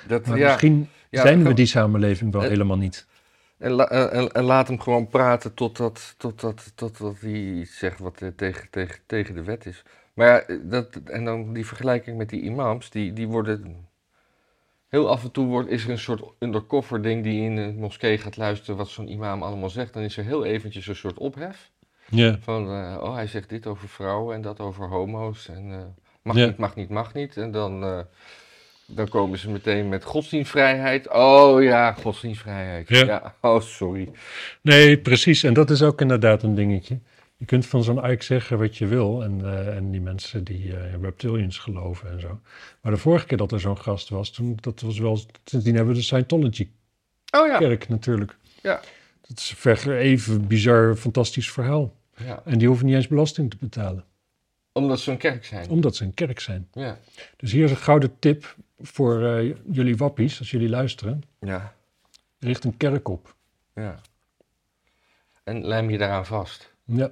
Dat, 0.07 0.25
Maar 0.25 0.37
ja. 0.37 0.45
misschien 0.47 0.89
Ja, 1.09 1.21
zijn 1.21 1.43
we 1.43 1.53
die 1.53 1.65
samenleving 1.65 2.31
wel 2.31 2.41
Eh, 2.43 2.47
helemaal 2.49 2.77
niet. 2.77 3.07
En, 3.57 3.71
la- 3.71 3.89
en, 3.89 4.31
en- 4.31 4.43
laat 4.43 4.67
hem 4.67 4.79
gewoon 4.79 5.07
praten 5.07 5.53
totdat, 5.53 6.15
totdat, 6.17 6.71
totdat 6.75 7.19
hij 7.19 7.31
iets 7.53 7.77
zegt 7.77 7.99
wat 7.99 8.21
eh, 8.21 8.29
tegen, 8.35 8.69
tegen, 8.69 8.99
tegen 9.05 9.35
de 9.35 9.43
wet 9.43 9.65
is. 9.65 9.83
Maar 10.13 10.27
ja, 10.27 10.39
eh, 10.41 10.57
dat, 10.63 10.95
en 10.95 11.25
dan 11.25 11.53
die 11.53 11.65
vergelijking 11.65 12.17
met 12.17 12.29
die 12.29 12.41
imams, 12.41 12.89
die, 12.89 13.13
die 13.13 13.27
worden... 13.27 13.87
Heel 14.89 15.09
af 15.09 15.23
en 15.23 15.31
toe 15.31 15.45
wordt, 15.45 15.69
is 15.69 15.83
er 15.83 15.89
een 15.89 15.99
soort 15.99 16.21
undercover 16.39 17.01
ding 17.01 17.23
die 17.23 17.41
in 17.41 17.55
de 17.55 17.73
moskee 17.77 18.17
gaat 18.17 18.37
luisteren 18.37 18.77
wat 18.77 18.89
zo'n 18.89 19.11
imam 19.11 19.43
allemaal 19.43 19.69
zegt. 19.69 19.93
Dan 19.93 20.03
is 20.03 20.17
er 20.17 20.23
heel 20.23 20.45
eventjes 20.45 20.87
een 20.87 20.95
soort 20.95 21.17
ophef. 21.17 21.71
Van, 22.41 22.69
eh, 22.69 22.97
oh, 23.01 23.13
hij 23.13 23.27
zegt 23.27 23.49
dit 23.49 23.67
over 23.67 23.89
vrouwen 23.89 24.35
en 24.35 24.41
dat 24.41 24.59
over 24.59 24.87
homo's. 24.87 25.47
En 25.47 25.71
eh, 25.71 25.77
mag 26.21 26.35
niet, 26.35 26.57
mag 26.57 26.75
niet, 26.75 26.89
mag 26.89 27.13
niet. 27.13 27.37
En 27.37 27.51
dan, 27.51 27.83
eh, 27.83 27.99
dan 28.85 29.07
komen 29.07 29.39
ze 29.39 29.49
meteen 29.49 29.89
met 29.89 30.03
godsdienstvrijheid. 30.03 31.13
Oh 31.13 31.63
ja, 31.63 31.91
godsdienstvrijheid. 31.91 32.89
Ja. 32.89 33.35
Oh, 33.41 33.61
sorry. 33.61 34.11
Nee, 34.61 34.97
precies. 34.97 35.43
En 35.43 35.53
dat 35.53 35.69
is 35.69 35.81
ook 35.81 36.01
inderdaad 36.01 36.43
een 36.43 36.55
dingetje. 36.55 36.99
Je 37.37 37.45
kunt 37.45 37.65
van 37.65 37.83
zo'n 37.83 38.11
Ike 38.11 38.23
zeggen 38.23 38.57
wat 38.57 38.77
je 38.77 38.87
wil. 38.87 39.23
En, 39.23 39.45
eh, 39.45 39.75
en 39.75 39.91
die 39.91 40.01
mensen 40.01 40.43
die 40.43 40.63
in 40.67 41.01
reptilians 41.01 41.57
geloven 41.57 42.09
en 42.09 42.19
zo. 42.19 42.39
Maar 42.81 42.91
de 42.91 42.97
vorige 42.97 43.25
keer 43.25 43.37
dat 43.37 43.51
er 43.51 43.59
zo'n 43.59 43.77
gast 43.77 44.09
was, 44.09 44.31
toen, 44.31 44.57
dat 44.61 44.81
was 44.81 44.99
wel... 44.99 45.19
Sindsdien 45.43 45.75
hebben 45.75 45.93
we 45.93 45.99
de 45.99 46.05
Scientology-kerk 46.05 46.73
Oh 47.35 47.69
ja. 47.69 47.85
natuurlijk. 47.87 48.37
Ja. 48.61 48.81
Dat 49.21 49.37
is 49.37 49.55
een 49.63 49.91
even 49.91 50.47
bizar, 50.47 50.95
fantastisch 50.95 51.51
verhaal. 51.51 51.95
ja. 52.17 52.41
En 52.45 52.57
die 52.57 52.67
hoeven 52.67 52.85
niet 52.85 52.95
eens 52.95 53.07
belasting 53.07 53.49
te 53.49 53.57
betalen. 53.57 54.05
Omdat 54.71 54.99
ze 54.99 55.11
een 55.11 55.17
kerk 55.17 55.45
zijn. 55.45 55.69
Omdat 55.69 55.95
ze 55.95 56.03
een 56.03 56.13
kerk 56.13 56.39
zijn. 56.39 56.67
Ja. 56.73 56.99
Dus 57.37 57.51
hier 57.51 57.63
is 57.63 57.71
een 57.71 57.77
gouden 57.77 58.19
tip 58.19 58.55
voor 58.79 59.25
eh, 59.25 59.55
jullie 59.71 59.97
wappies, 59.97 60.39
als 60.39 60.51
jullie 60.51 60.69
luisteren. 60.69 61.23
Ja. 61.39 61.75
Richt 62.39 62.63
een 62.63 62.77
kerk 62.77 63.07
op. 63.07 63.35
Ja. 63.75 63.99
En 65.43 65.65
lijm 65.65 65.89
je 65.89 65.97
daaraan 65.97 66.25
vast. 66.25 66.73
Ja. 66.83 67.11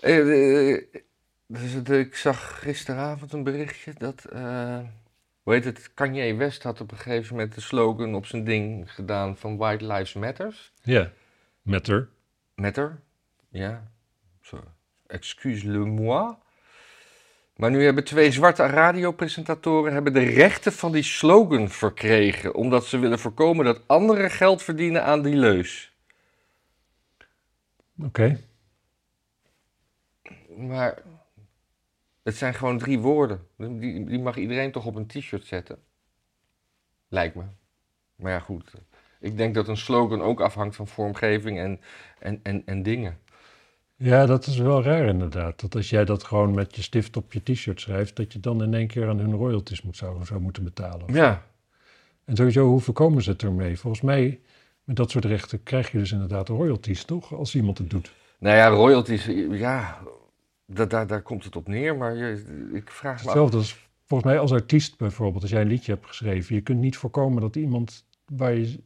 Eh, 0.00 0.72
eh, 0.72 0.82
dus 1.46 1.72
het, 1.72 1.88
ik 1.90 2.16
zag 2.16 2.60
gisteravond 2.60 3.32
een 3.32 3.42
berichtje 3.42 3.92
dat, 3.98 4.24
eh, 4.24 4.78
hoe 5.42 5.52
heet 5.52 5.64
het, 5.64 5.94
Kanye 5.94 6.34
West 6.34 6.62
had 6.62 6.80
op 6.80 6.90
een 6.90 6.98
gegeven 6.98 7.36
moment 7.36 7.54
de 7.54 7.60
slogan 7.60 8.14
op 8.14 8.26
zijn 8.26 8.44
ding 8.44 8.92
gedaan 8.92 9.36
van 9.36 9.56
White 9.56 9.86
Lives 9.86 10.12
Matters. 10.12 10.72
Ja. 10.82 11.10
Matter. 11.62 12.08
Matter, 12.54 13.00
ja. 13.48 13.90
Zo. 14.40 14.64
Excuse-le-moi. 15.06 16.34
Maar 17.56 17.70
nu 17.70 17.84
hebben 17.84 18.04
twee 18.04 18.32
zwarte 18.32 18.66
radiopresentatoren 18.66 19.92
hebben 19.92 20.12
de 20.12 20.24
rechten 20.24 20.72
van 20.72 20.92
die 20.92 21.02
slogan 21.02 21.68
verkregen, 21.68 22.54
omdat 22.54 22.86
ze 22.86 22.98
willen 22.98 23.18
voorkomen 23.18 23.64
dat 23.64 23.80
anderen 23.86 24.30
geld 24.30 24.62
verdienen 24.62 25.04
aan 25.04 25.22
die 25.22 25.36
leus. 25.36 25.87
Oké. 28.02 28.38
Maar 30.56 31.02
het 32.22 32.36
zijn 32.36 32.54
gewoon 32.54 32.78
drie 32.78 32.98
woorden. 32.98 33.46
Die, 33.56 34.04
die 34.04 34.18
mag 34.18 34.36
iedereen 34.36 34.72
toch 34.72 34.86
op 34.86 34.94
een 34.94 35.06
t-shirt 35.06 35.46
zetten? 35.46 35.78
Lijkt 37.08 37.34
me. 37.34 37.42
Maar 38.16 38.32
ja, 38.32 38.38
goed. 38.38 38.72
Ik 39.20 39.36
denk 39.36 39.54
dat 39.54 39.68
een 39.68 39.76
slogan 39.76 40.22
ook 40.22 40.40
afhangt 40.40 40.76
van 40.76 40.86
vormgeving 40.86 41.58
en, 41.58 41.80
en, 42.18 42.40
en, 42.42 42.62
en 42.66 42.82
dingen. 42.82 43.18
Ja, 43.96 44.26
dat 44.26 44.46
is 44.46 44.56
wel 44.56 44.82
raar 44.82 45.06
inderdaad. 45.06 45.60
Dat 45.60 45.74
als 45.74 45.90
jij 45.90 46.04
dat 46.04 46.24
gewoon 46.24 46.54
met 46.54 46.76
je 46.76 46.82
stift 46.82 47.16
op 47.16 47.32
je 47.32 47.42
t-shirt 47.42 47.80
schrijft, 47.80 48.16
dat 48.16 48.32
je 48.32 48.40
dan 48.40 48.62
in 48.62 48.74
één 48.74 48.86
keer 48.86 49.08
aan 49.08 49.18
hun 49.18 49.32
royalties 49.34 49.82
moet, 49.82 49.96
zou, 49.96 50.24
zou 50.24 50.40
moeten 50.40 50.64
betalen. 50.64 51.14
Ja, 51.14 51.46
En 52.24 52.36
sowieso, 52.36 52.66
hoe 52.66 52.80
voorkomen 52.80 53.22
ze 53.22 53.30
het 53.30 53.42
ermee? 53.42 53.78
Volgens 53.78 54.02
mij, 54.02 54.40
met 54.88 54.96
dat 54.96 55.10
soort 55.10 55.24
rechten 55.24 55.62
krijg 55.62 55.92
je 55.92 55.98
dus 55.98 56.12
inderdaad 56.12 56.48
royalties, 56.48 57.04
toch? 57.04 57.34
Als 57.34 57.54
iemand 57.54 57.78
het 57.78 57.90
doet. 57.90 58.12
nou 58.38 58.56
ja, 58.56 58.68
royalties, 58.68 59.24
ja, 59.50 59.98
da, 60.66 60.86
daar 60.86 61.06
daar 61.06 61.22
komt 61.22 61.44
het 61.44 61.56
op 61.56 61.68
neer. 61.68 61.96
Maar 61.96 62.16
je, 62.16 62.70
ik 62.72 62.90
vraag 62.90 63.12
me 63.14 63.18
af. 63.20 63.24
Hetzelfde 63.24 63.56
als 63.56 63.88
volgens 64.06 64.30
mij 64.30 64.38
als 64.40 64.52
artiest 64.52 64.96
bijvoorbeeld, 64.96 65.42
als 65.42 65.50
jij 65.50 65.60
een 65.60 65.68
liedje 65.68 65.92
hebt 65.92 66.06
geschreven. 66.06 66.54
Je 66.54 66.60
kunt 66.60 66.78
niet 66.80 66.96
voorkomen 66.96 67.40
dat 67.42 67.56
iemand 67.56 68.04
waar 68.26 68.54
je 68.54 68.80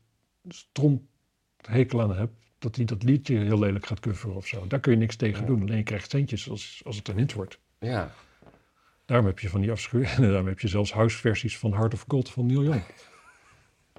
hekel 1.62 2.03
aan 2.03 2.17
hebt, 2.17 2.33
dat 2.59 2.77
hij 2.77 2.85
dat 2.85 3.03
liedje 3.03 3.38
heel 3.38 3.59
lelijk 3.59 3.87
gaat 3.87 4.01
coveren 4.01 4.37
of 4.37 4.47
zo. 4.47 4.67
Daar 4.67 4.81
kun 4.81 4.93
je 4.93 4.99
niks 4.99 5.17
tegen 5.17 5.41
Ja. 5.41 5.47
doen. 5.47 5.61
Alleen 5.61 5.77
je 5.77 5.83
krijgt 5.83 6.11
centjes 6.11 6.51
als, 6.51 6.83
als 6.85 6.97
het 6.97 7.09
een 7.09 7.19
hit 7.19 7.33
wordt. 7.33 7.59
Ja, 7.79 8.12
Daarom 9.05 9.27
heb 9.27 9.38
je 9.38 9.49
van 9.49 9.61
die 9.61 9.71
afschuw. 9.71 10.03
En 10.03 10.23
daarom 10.31 10.47
heb 10.47 10.61
je 10.61 10.69
zelfs 10.69 10.93
houseversies 10.93 11.59
van 11.59 11.73
Heart 11.75 11.95
of 11.95 12.05
Gold 12.09 12.31
van 12.31 12.47
Neil 12.47 12.62
Young. 12.62 12.83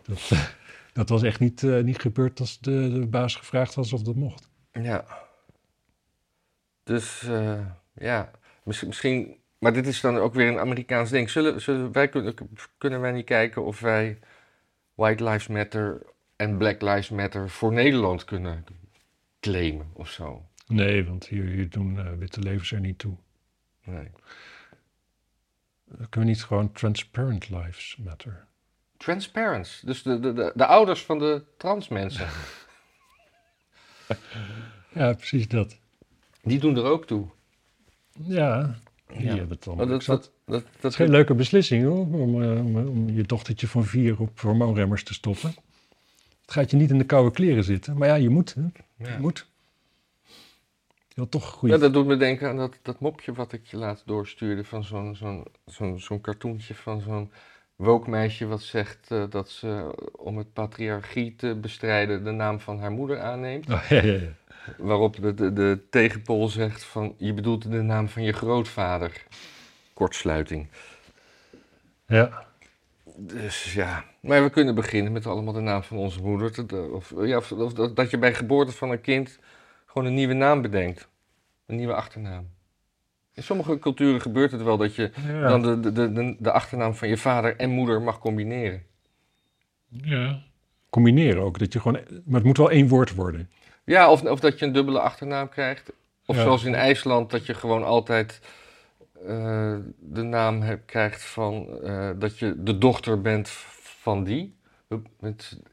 Dat, 0.04 0.32
dat 0.94 1.10
was 1.10 1.24
echt 1.24 1.40
niet, 1.40 1.64
eh, 1.64 1.84
niet 1.84 2.00
gebeurd 2.00 2.40
als 2.40 2.60
de, 2.60 2.92
de 2.92 3.08
baas 3.08 3.36
gevraagd 3.36 3.76
was 3.76 3.94
of 3.94 4.02
dat 4.02 4.16
mocht. 4.16 4.50
ja. 4.72 5.06
Dus 6.84 7.24
eh, 7.24 7.66
ja, 7.94 8.32
misschien, 8.64 8.88
misschien. 8.88 9.38
Maar 9.60 9.74
dit 9.74 9.88
is 9.88 10.02
dan 10.02 10.18
ook 10.18 10.34
weer 10.34 10.48
een 10.48 10.60
Amerikaans 10.60 11.10
ding. 11.10 11.30
Zullen, 11.30 11.62
zullen 11.62 11.92
wij 11.92 12.10
kunnen, 12.10 12.36
kunnen 12.78 13.02
wij 13.02 13.12
niet 13.12 13.26
kijken 13.26 13.66
of 13.66 13.80
wij 13.80 14.20
White 14.94 15.24
Lives 15.24 15.48
Matter 15.48 16.02
en 16.36 16.58
Black 16.58 16.82
Lives 16.82 17.10
Matter 17.10 17.50
voor 17.50 17.74
Nederland 17.74 18.24
kunnen 18.24 18.66
claimen 19.40 19.90
of 19.94 20.10
zo? 20.10 20.46
Nee, 20.68 21.06
want 21.06 21.28
hier, 21.28 21.46
hier 21.46 21.70
doen 21.70 22.00
eh, 22.00 22.12
witte 22.18 22.40
levens 22.40 22.72
er 22.72 22.80
niet 22.80 22.98
toe. 22.98 23.18
Nee. 23.84 24.12
Kunnen 25.86 26.10
we 26.10 26.24
niet 26.24 26.44
gewoon 26.44 26.72
transparent 26.72 27.50
lives 27.50 27.98
matter. 28.04 28.48
Transparents, 29.04 29.82
dus 29.86 30.04
de, 30.04 30.20
de, 30.20 30.34
de, 30.34 30.52
de 30.56 30.66
ouders 30.66 31.02
van 31.06 31.20
de 31.20 31.44
trans 31.58 31.88
mensen, 31.88 32.28
Ja, 34.94 35.13
precies 35.13 35.48
dat. 35.48 35.78
die 36.44 36.60
doen 36.60 36.78
er 36.78 36.84
ook 36.84 37.06
toe. 37.06 37.26
Ja, 38.24 38.76
die 39.08 39.22
Ja. 39.26 39.28
hebben 39.30 39.50
het 39.50 39.63
dan. 39.63 39.78
Dat, 39.78 40.06
dat, 40.06 40.32
dat, 40.46 40.63
is 40.92 40.96
geen 40.96 41.10
leuke 41.10 41.34
beslissing 41.34 41.84
hoor, 41.86 42.08
om, 42.08 42.44
eh, 42.44 42.66
om, 42.66 42.76
om 42.88 43.10
je 43.10 43.24
dochtertje 43.24 43.68
van 43.68 43.86
vier 43.86 44.20
op 44.20 44.39
hormoonremmers 44.39 45.04
te 45.04 45.13
stoppen. 45.13 45.56
Het 46.42 46.52
gaat 46.52 46.72
je 46.72 46.78
niet 46.78 46.89
in 46.89 46.98
de 46.98 47.06
koude 47.06 47.32
kleren 47.32 47.63
zitten, 47.63 47.98
maar 47.98 48.08
ja, 48.08 48.16
je 48.16 48.30
moet. 48.30 48.54
Hè? 48.54 48.62
ja. 48.98 49.13
Je 49.13 49.20
moet. 49.20 49.48
Je 51.08 51.13
wil 51.16 51.30
toch 51.30 51.46
goede 51.50 51.74
Ja, 51.76 51.80
dat 51.82 51.94
doet 51.94 52.06
me 52.06 52.18
denken 52.18 52.50
aan 52.50 52.58
dat, 52.58 52.78
dat 52.82 53.00
mopje 53.00 53.34
wat 53.34 53.54
ik 53.54 53.66
je 53.66 53.78
laatst 53.78 54.08
doorstuurde 54.08 54.63
van 54.63 54.84
zo'n 54.84 55.16
zo'n 55.16 55.46
zo'n 55.66 56.00
zo'n 56.00 56.22
cartoontje 56.22 56.76
van 56.76 57.02
zo'n 57.02 57.32
woke 57.76 58.10
meisje 58.10 58.48
wat 58.48 58.62
zegt 58.62 59.12
eh, 59.12 59.24
dat 59.30 59.50
ze 59.50 59.96
om 60.18 60.38
het 60.38 60.54
patriarchie 60.54 61.36
te 61.36 61.56
bestrijden 61.56 62.24
de 62.24 62.32
naam 62.32 62.60
van 62.60 62.80
haar 62.80 62.92
moeder 62.92 63.20
aanneemt. 63.22 63.70
Oh, 63.72 63.84
ja, 63.90 64.02
ja, 64.04 64.14
ja. 64.14 64.28
Waarop 64.78 65.16
de, 65.22 65.34
de, 65.34 65.54
de 65.54 65.80
tegenpool 65.90 66.48
zegt 66.48 66.84
van 66.84 67.16
je 67.18 67.34
bedoelt 67.34 67.72
de 67.72 67.82
naam 67.82 68.08
van 68.10 68.24
je 68.24 68.32
grootvader. 68.34 69.24
Kortsluiting. 69.94 70.68
ja. 72.08 72.46
Dus 73.18 73.74
ja, 73.74 74.06
maar 74.22 74.44
we 74.44 74.50
kunnen 74.50 74.76
beginnen 74.76 75.12
met 75.12 75.26
allemaal 75.26 75.54
de 75.54 75.60
naam 75.60 75.84
van 75.84 75.98
onze 75.98 76.22
moeder. 76.22 76.66
Te- 76.66 76.90
Of, 76.94 77.14
ja, 77.18 77.38
of, 77.38 77.52
of 77.52 77.74
dat- 77.74 77.96
dat 77.96 78.10
je 78.10 78.18
bij 78.18 78.34
geboorte 78.34 78.72
van 78.72 78.92
een 78.92 79.02
kind 79.02 79.40
gewoon 79.86 80.08
een 80.08 80.14
nieuwe 80.14 80.34
naam 80.34 80.62
bedenkt. 80.62 81.08
Een 81.66 81.76
nieuwe 81.76 81.94
achternaam. 81.94 82.50
In 83.34 83.43
sommige 83.43 83.80
culturen 83.80 84.22
gebeurt 84.22 84.52
het 84.52 84.62
wel 84.63 84.78
dat 84.78 84.96
je 84.96 85.12
Ja. 85.28 85.48
dan 85.48 85.62
de, 85.62 85.91
de, 85.91 86.12
de, 86.13 86.36
de, 86.39 86.52
achternaam 86.52 86.96
van 86.96 87.08
je 87.08 87.17
vader 87.17 87.56
en 87.56 87.69
moeder 87.69 88.02
mag 88.02 88.19
combineren. 88.19 88.84
ja. 89.88 90.41
Combineren 90.89 91.43
ook, 91.43 91.60
dat 91.60 91.74
je 91.74 91.80
gewoon, 91.80 92.00
maar 92.26 92.36
het 92.36 92.43
moet 92.43 92.58
wel 92.58 92.72
één 92.72 92.88
woord 92.88 93.15
worden. 93.15 93.50
Ja, 93.84 94.12
of, 94.12 94.24
of 94.24 94.39
dat 94.39 94.60
je 94.60 94.65
een 94.65 94.72
dubbele 94.72 95.00
achternaam 95.00 95.50
krijgt. 95.50 95.91
Of 96.26 96.36
Ja. 96.36 96.41
zoals 96.41 96.63
in 96.63 96.76
IJsland, 96.76 97.32
dat 97.32 97.46
je 97.46 97.54
gewoon 97.54 97.84
altijd 97.84 98.39
eh, 99.28 99.76
de 100.00 100.22
naam 100.22 100.62
hebt, 100.62 100.86
krijgt 100.86 101.24
van 101.24 101.82
eh, 101.84 102.10
dat 102.15 102.39
je 102.39 102.63
de 102.63 102.78
dochter 102.78 103.22
bent 103.22 103.50
van 104.04 104.24
die. 104.24 104.56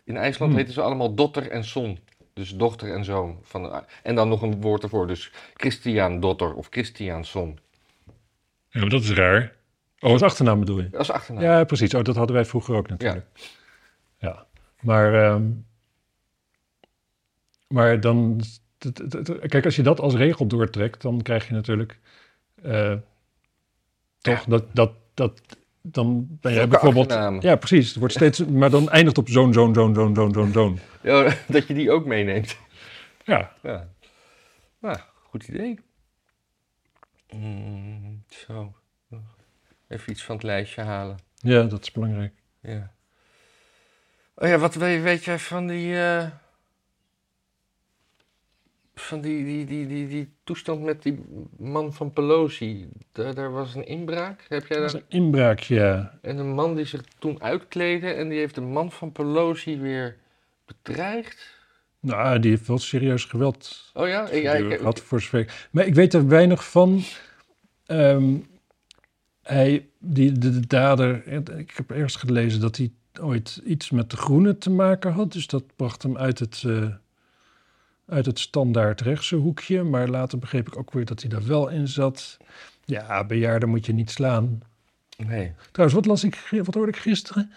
In 0.05 0.17
IJsland 0.17 0.51
Hmm. 0.53 0.61
heten 0.61 0.75
ze 0.75 0.81
allemaal 0.83 1.15
dochter 1.15 1.51
en 1.51 1.65
zoon. 1.65 1.99
Dus 2.33 2.57
dochter 2.57 2.95
en 2.95 3.05
zoon. 3.05 3.39
Van, 3.43 3.85
en 4.03 4.15
dan 4.15 4.29
nog 4.29 4.43
een 4.43 4.61
woord 4.61 4.83
ervoor. 4.83 5.07
Dus 5.07 5.33
Christian 5.55 6.21
dotter 6.21 6.55
of 6.55 6.67
Christian 6.71 7.25
zoon. 7.25 7.59
Ja, 8.69 8.81
maar 8.81 8.89
dat 8.89 9.03
is 9.03 9.13
raar. 9.13 9.53
Oh, 10.01 10.11
als 10.11 10.23
achternaam 10.23 10.59
bedoel 10.59 10.81
je? 10.81 10.89
Als 10.97 11.11
achternaam. 11.11 11.43
Ja, 11.43 11.65
precies. 11.65 11.95
Oh, 11.95 12.03
dat 12.03 12.17
hadden 12.17 12.37
wij 12.37 12.45
vroeger 12.45 12.75
ook 12.75 12.89
natuurlijk. 12.89 13.27
Ja. 14.19 14.47
Maar, 14.81 15.15
ehm, 15.15 15.51
maar 17.69 18.01
dan, 18.01 18.41
kijk, 19.47 19.65
als 19.65 19.77
je 19.77 19.83
dat 19.83 20.01
als 20.01 20.15
regel 20.15 20.47
doortrekt, 20.47 21.03
dan 21.03 21.23
krijg 21.23 21.49
je 21.49 21.55
natuurlijk 21.55 21.99
eh, 22.63 22.97
toch 24.19 24.45
dat, 24.45 24.65
dat, 24.75 24.93
dat, 25.15 25.41
dan 25.83 26.27
ben 26.41 26.53
jij 26.53 26.69
bijvoorbeeld, 26.69 27.07
achternamen? 27.07 27.41
ja, 27.43 27.57
precies. 27.57 27.89
Het 27.89 27.97
wordt 27.99 28.15
steeds, 28.15 28.45
maar 28.45 28.71
dan 28.71 28.89
eindigt 28.91 29.19
op 29.19 29.29
zoon, 29.29 29.53
zoon, 29.53 29.75
zoon, 29.75 29.95
zoon, 29.95 30.15
zoon, 30.15 30.33
zoon, 30.33 30.53
zoon. 30.53 30.79
Ja, 31.03 31.35
dat 31.49 31.67
je 31.67 31.75
die 31.75 31.91
ook 31.91 32.05
meeneemt. 32.05 32.57
Ja, 33.25 33.53
Ja. 33.63 33.89
Nou, 34.81 34.99
goed 35.29 35.49
idee. 35.49 35.79
Mm, 37.31 38.25
zo. 38.29 38.75
Even 39.89 40.13
iets 40.13 40.23
van 40.25 40.35
het 40.35 40.45
lijstje 40.45 40.83
halen. 40.83 41.17
ja, 41.35 41.63
dat 41.63 41.81
is 41.83 41.93
belangrijk. 41.93 42.33
Ja. 42.61 42.93
Oh 44.35 44.49
ja, 44.49 44.59
wat 44.59 44.75
weet, 44.75 45.03
weet 45.03 45.25
jij 45.25 45.39
van 45.39 45.67
die. 45.67 46.03
eh, 46.03 46.27
van 49.01 49.21
die, 49.21 49.45
die, 49.45 49.65
die, 49.65 49.87
die, 49.87 50.09
die 50.09 50.33
toestand 50.45 50.83
met 50.83 51.03
die 51.03 51.25
man 51.59 51.93
van 51.93 52.13
Pelosi? 52.13 52.89
Daar, 53.13 53.35
daar 53.35 53.51
was 53.53 53.75
een 53.75 53.87
inbraak. 53.87 54.47
Heb 54.49 54.67
jij 54.67 54.81
Dat 54.81 54.93
daar? 54.93 55.01
een 55.01 55.07
inbraak, 55.09 55.61
ja. 55.61 56.19
En 56.23 56.39
een 56.39 56.55
man 56.55 56.75
die 56.75 56.85
zich 56.85 57.03
toen 57.19 57.43
uitkleedde 57.43 58.13
en 58.13 58.29
die 58.29 58.39
heeft 58.39 58.55
de 58.55 58.61
man 58.61 58.93
van 58.93 59.13
Pelosi 59.13 59.79
weer 59.81 60.17
bedreigd. 60.67 61.59
Nou, 62.01 62.39
die 62.39 62.51
heeft 62.51 62.67
wel 62.67 62.79
serieus 62.79 63.25
geweld 63.25 63.91
Oh 63.95 64.09
ja, 64.09 64.29
ik, 64.29 64.43
ja, 64.43 64.53
ik, 64.53 64.79
gehad 64.79 65.01
voor 65.01 65.21
zover. 65.21 65.69
Maar 65.71 65.87
ik 65.87 65.95
weet 65.95 66.15
er 66.15 66.29
weinig 66.29 66.71
van. 66.71 67.03
Ehm, 67.87 68.37
hij, 69.43 69.89
die, 69.99 70.33
de, 70.33 70.51
de 70.51 70.67
dader, 70.67 71.27
ik 71.59 71.73
heb 71.75 71.91
ergens 71.91 72.17
gelezen 72.17 72.61
dat 72.61 72.77
hij 72.77 72.91
ooit 73.21 73.61
iets 73.65 73.91
met 73.91 74.11
de 74.11 74.17
groenen 74.17 74.59
te 74.59 74.71
maken 74.71 75.13
had. 75.13 75.33
Dus 75.33 75.47
dat 75.47 75.65
bracht 75.77 76.03
hem 76.03 76.17
uit 76.17 76.39
het, 76.39 76.63
eh, 76.67 76.87
uit 78.11 78.27
het 78.27 78.39
standaard 78.39 79.01
rechtse 79.01 79.37
hoekje. 79.37 79.83
Maar 79.83 80.09
later 80.09 80.39
begreep 80.39 80.67
ik 80.67 80.77
ook 80.79 80.93
weer 80.93 81.05
dat 81.05 81.21
hij 81.21 81.31
daar 81.31 81.47
wel 81.47 81.69
in 81.69 81.89
zat. 81.89 82.37
Ja, 82.85 83.25
bejaarden 83.25 83.69
moet 83.69 83.87
je 83.87 83.93
niet 83.93 84.11
slaan. 84.11 84.63
Nee. 85.17 85.53
Trouwens, 85.73 85.99
wat, 86.01 86.07
las 86.07 86.25
ik, 86.25 86.49
wat 86.65 86.75
hoorde 86.75 86.93
ik 86.93 86.97
gisteren? 86.99 87.53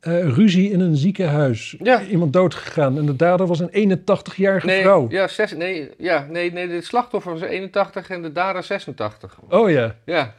Eh, 0.00 0.28
ruzie 0.34 0.70
in 0.70 0.80
een 0.80 0.96
ziekenhuis. 0.96 1.76
Ja. 1.82 2.02
Iemand 2.02 2.32
doodgegaan. 2.32 2.98
En 2.98 3.06
de 3.06 3.16
dader 3.16 3.46
was 3.46 3.60
een 3.60 3.98
81-jarige 4.00 4.66
Nee, 4.66 4.82
vrouw. 4.82 5.06
ja, 5.10 5.28
zes, 5.28 5.52
nee, 5.52 5.90
ja, 5.98 6.26
nee, 6.30 6.52
nee, 6.52 6.68
de 6.68 6.80
slachtoffer 6.82 7.32
was 7.32 7.40
81 7.42 8.10
en 8.10 8.22
de 8.22 8.32
dader 8.32 8.62
86. 8.64 9.38
Oh 9.48 9.70
ja, 9.70 9.96
Ja, 10.04 10.34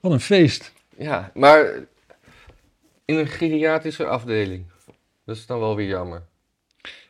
wat 0.00 0.12
een 0.12 0.20
feest. 0.20 0.72
ja, 0.96 1.30
maar 1.34 1.66
in 3.04 3.16
een 3.16 3.26
geriatrische 3.26 4.06
afdeling. 4.06 4.64
Dat 5.24 5.36
is 5.36 5.46
dan 5.46 5.58
wel 5.58 5.76
weer 5.76 5.86
jammer. 5.88 6.22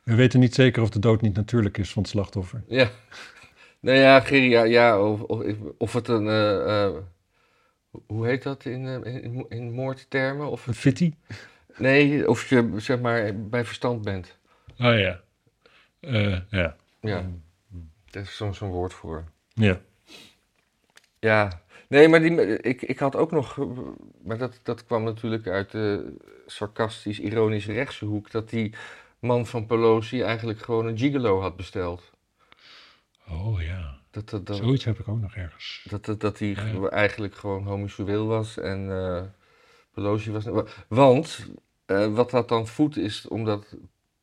We 0.02 0.14
weten 0.14 0.40
niet 0.40 0.54
zeker 0.54 0.82
of 0.82 0.90
de 0.90 0.98
dood 0.98 1.20
niet 1.20 1.34
natuurlijk 1.36 1.78
is 1.78 1.92
van 1.92 2.02
het 2.02 2.10
slachtoffer. 2.10 2.62
Ja. 2.66 2.90
Nou 3.80 3.98
ja, 3.98 4.20
geria, 4.20 4.62
ja, 4.62 5.02
of, 5.02 5.22
of, 5.22 5.44
of 5.78 5.92
het 5.92 6.08
een, 6.08 6.28
eh, 6.28 6.84
eh, 6.84 6.94
hoe 8.06 8.26
heet 8.26 8.42
dat 8.42 8.64
in, 8.64 8.86
eh, 8.86 9.14
in, 9.14 9.46
in 9.48 9.72
moordtermen? 9.72 10.50
Of, 10.50 10.66
Een 10.66 10.74
fitty? 10.74 11.14
nee, 11.76 12.28
of 12.28 12.48
je 12.48 12.72
zeg 12.76 13.00
maar 13.00 13.48
bij 13.48 13.64
verstand 13.64 14.02
bent. 14.02 14.38
Oh 14.78 14.98
ja. 14.98 15.20
Ja. 16.00 16.76
Ja, 17.00 17.30
daar 18.10 18.22
is 18.22 18.36
zo'n 18.36 18.54
zo'n 18.54 18.70
woord 18.70 18.92
voor. 18.92 19.24
Ja. 19.54 19.80
Ja, 21.18 21.62
nee, 21.88 22.08
maar 22.08 22.20
die, 22.20 22.60
ik, 22.60 22.82
ik 22.82 22.98
had 22.98 23.16
ook 23.16 23.30
nog, 23.30 23.58
maar 24.22 24.38
dat, 24.38 24.60
dat 24.62 24.84
kwam 24.84 25.04
natuurlijk 25.04 25.46
uit 25.46 25.70
de 25.70 26.16
sarcastisch-ironische 26.46 27.72
rechtse 27.72 28.04
hoek, 28.04 28.30
dat 28.30 28.50
die 28.50 28.74
man 29.20 29.46
van 29.46 29.66
Pelosi 29.66 30.20
eigenlijk 30.22 30.62
gewoon 30.62 30.86
een 30.86 30.98
gigolo 30.98 31.40
had 31.40 31.56
besteld. 31.56 32.10
Oh 33.28 33.62
ja. 33.62 33.98
Dat, 34.10 34.28
dat, 34.30 34.46
dat, 34.46 34.56
Zoiets 34.56 34.84
heb 34.84 34.98
ik 34.98 35.08
ook 35.08 35.20
nog 35.20 35.34
ergens. 35.34 35.86
dat, 35.90 36.04
dat, 36.04 36.20
dat 36.20 36.38
hij 36.38 36.48
Ja. 36.48 36.88
eigenlijk 36.88 37.34
gewoon 37.34 37.64
homoseksueel 37.66 38.26
was 38.26 38.58
en 38.58 38.90
eh, 38.90 39.22
Pelosi 39.94 40.30
was... 40.30 40.44
Want, 40.88 41.46
eh, 41.86 42.14
wat 42.14 42.30
dat 42.30 42.48
dan 42.48 42.66
voedt 42.66 42.96
is, 42.96 43.28
omdat 43.28 43.76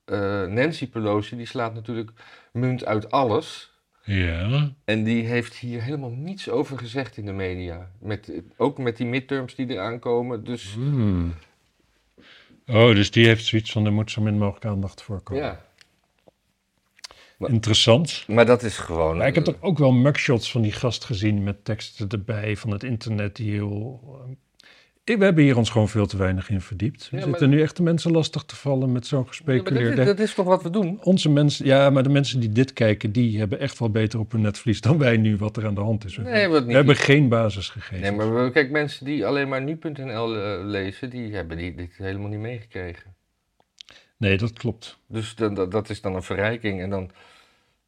eh, 0.06 0.46
Nancy 0.46 0.90
Pelosi, 0.90 1.36
die 1.38 1.46
slaat 1.46 1.74
natuurlijk 1.74 2.12
munt 2.52 2.86
uit 2.86 3.12
alles... 3.12 3.76
Ja. 4.04 4.72
En 4.86 5.04
die 5.04 5.26
heeft 5.26 5.56
hier 5.56 5.82
helemaal 5.82 6.10
niets 6.10 6.50
over 6.50 6.78
gezegd 6.78 7.18
in 7.18 7.26
de 7.26 7.32
media. 7.32 7.92
Met, 8.00 8.32
ook 8.58 8.78
met 8.78 8.98
die 8.98 9.06
midterms 9.08 9.56
die 9.56 9.70
eraan 9.70 10.00
komen. 10.00 10.44
Dus 10.44 10.74
Hmm. 10.74 11.34
Oh, 12.68 12.96
dus 12.96 13.12
die 13.12 13.26
heeft 13.26 13.46
zoiets 13.46 13.72
van, 13.72 13.86
er 13.86 13.94
moet 13.94 14.12
zo 14.12 14.22
min 14.22 14.38
mogelijk 14.38 14.66
aandacht 14.66 15.02
voor 15.02 15.22
komen. 15.22 15.44
ja. 15.44 15.66
Interessant. 17.40 18.24
Maar 18.28 18.46
dat 18.46 18.64
is 18.64 18.78
gewoon. 18.78 19.18
Maar 19.18 19.28
ik 19.28 19.36
heb 19.36 19.44
toch 19.44 19.58
ook 19.60 19.78
wel 19.78 19.92
mugshots 19.92 20.52
van 20.52 20.62
die 20.62 20.72
gast 20.72 21.04
gezien 21.06 21.44
met 21.44 21.66
teksten 21.66 22.10
erbij 22.10 22.58
van 22.58 22.72
het 22.72 22.84
internet 22.84 23.36
die 23.36 23.52
heel... 23.52 24.02
We 25.16 25.24
hebben 25.24 25.44
hier 25.44 25.58
ons 25.58 25.70
gewoon 25.70 25.90
veel 25.90 26.06
te 26.08 26.18
weinig 26.18 26.50
in 26.50 26.62
verdiept. 26.62 27.10
We 27.10 27.18
Ja, 27.18 27.24
zitten 27.24 27.50
nu 27.50 27.62
echt 27.62 27.78
de 27.78 27.84
mensen 27.84 28.12
lastig 28.12 28.44
te 28.44 28.56
vallen 28.56 28.92
met 28.92 29.08
zo'n 29.08 29.20
Ja, 29.22 29.28
gespeculeerde... 29.28 29.90
dat, 29.90 30.00
is, 30.00 30.06
dat 30.06 30.20
is 30.20 30.34
toch 30.34 30.46
wat 30.46 30.64
we 30.64 30.70
doen? 30.70 31.00
Onze 31.04 31.30
mensen, 31.30 31.66
ja, 31.66 31.90
maar 31.90 32.04
de 32.04 32.10
mensen 32.10 32.40
die 32.40 32.52
dit 32.52 32.74
kijken, 32.74 33.12
die 33.12 33.40
hebben 33.40 33.60
echt 33.60 33.80
wel 33.80 33.90
beter 33.90 34.20
op 34.20 34.32
hun 34.32 34.42
netvlies 34.42 34.82
dan 34.82 34.98
wij 34.98 35.18
nu 35.18 35.38
wat 35.38 35.58
er 35.58 35.66
aan 35.66 35.76
de 35.76 35.82
hand 35.82 36.06
is. 36.06 36.18
Nee, 36.18 36.50
we 36.50 36.60
niet. 36.62 36.76
hebben 36.76 36.96
geen 36.96 37.30
basisgegevens. 37.30 38.02
Nee, 38.02 38.12
maar 38.12 38.44
we- 38.46 38.52
kijk, 38.52 38.72
mensen 38.72 39.06
die 39.06 39.26
alleen 39.26 39.48
maar 39.50 39.62
nu.nl 39.64 40.36
eh, 40.36 40.60
lezen, 40.66 41.10
die 41.10 41.36
hebben 41.36 41.58
die, 41.58 41.76
dit 41.76 41.92
helemaal 41.98 42.30
niet 42.30 42.40
meegekregen. 42.40 43.16
Nee, 44.18 44.38
dat 44.38 44.54
klopt. 44.54 44.98
Dus 45.08 45.36
dan, 45.36 45.54
dat, 45.54 45.72
dat 45.72 45.90
is 45.90 46.02
dan 46.02 46.16
een 46.16 46.24
verrijking. 46.24 46.82
En 46.82 46.90
dan, 46.90 47.10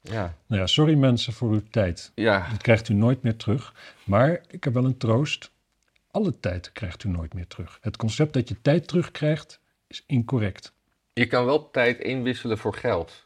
ja, 0.01 0.35
Nou 0.47 0.61
ja, 0.61 0.67
sorry 0.67 0.93
mensen 0.95 1.33
voor 1.33 1.51
uw 1.51 1.63
tijd. 1.69 2.11
ja, 2.15 2.47
Dat 2.51 2.61
krijgt 2.61 2.89
u 2.89 2.93
nooit 2.93 3.21
meer 3.21 3.35
terug. 3.35 3.73
Maar 4.03 4.41
ik 4.49 4.63
heb 4.63 4.73
wel 4.73 4.85
een 4.85 4.97
troost. 4.97 5.51
Alle 6.19 6.39
tijd 6.39 6.71
krijgt 6.71 7.03
u 7.03 7.09
nooit 7.09 7.33
meer 7.33 7.47
terug. 7.47 7.77
Het 7.81 7.97
concept 7.97 8.33
dat 8.33 8.49
je 8.49 8.61
tijd 8.61 8.87
terugkrijgt 8.87 9.59
is 9.87 10.03
incorrect. 10.07 10.73
je 11.13 11.27
kan 11.27 11.45
wel 11.45 11.71
tijd 11.71 11.99
inwisselen 11.99 12.57
voor 12.57 12.73
geld. 12.73 13.25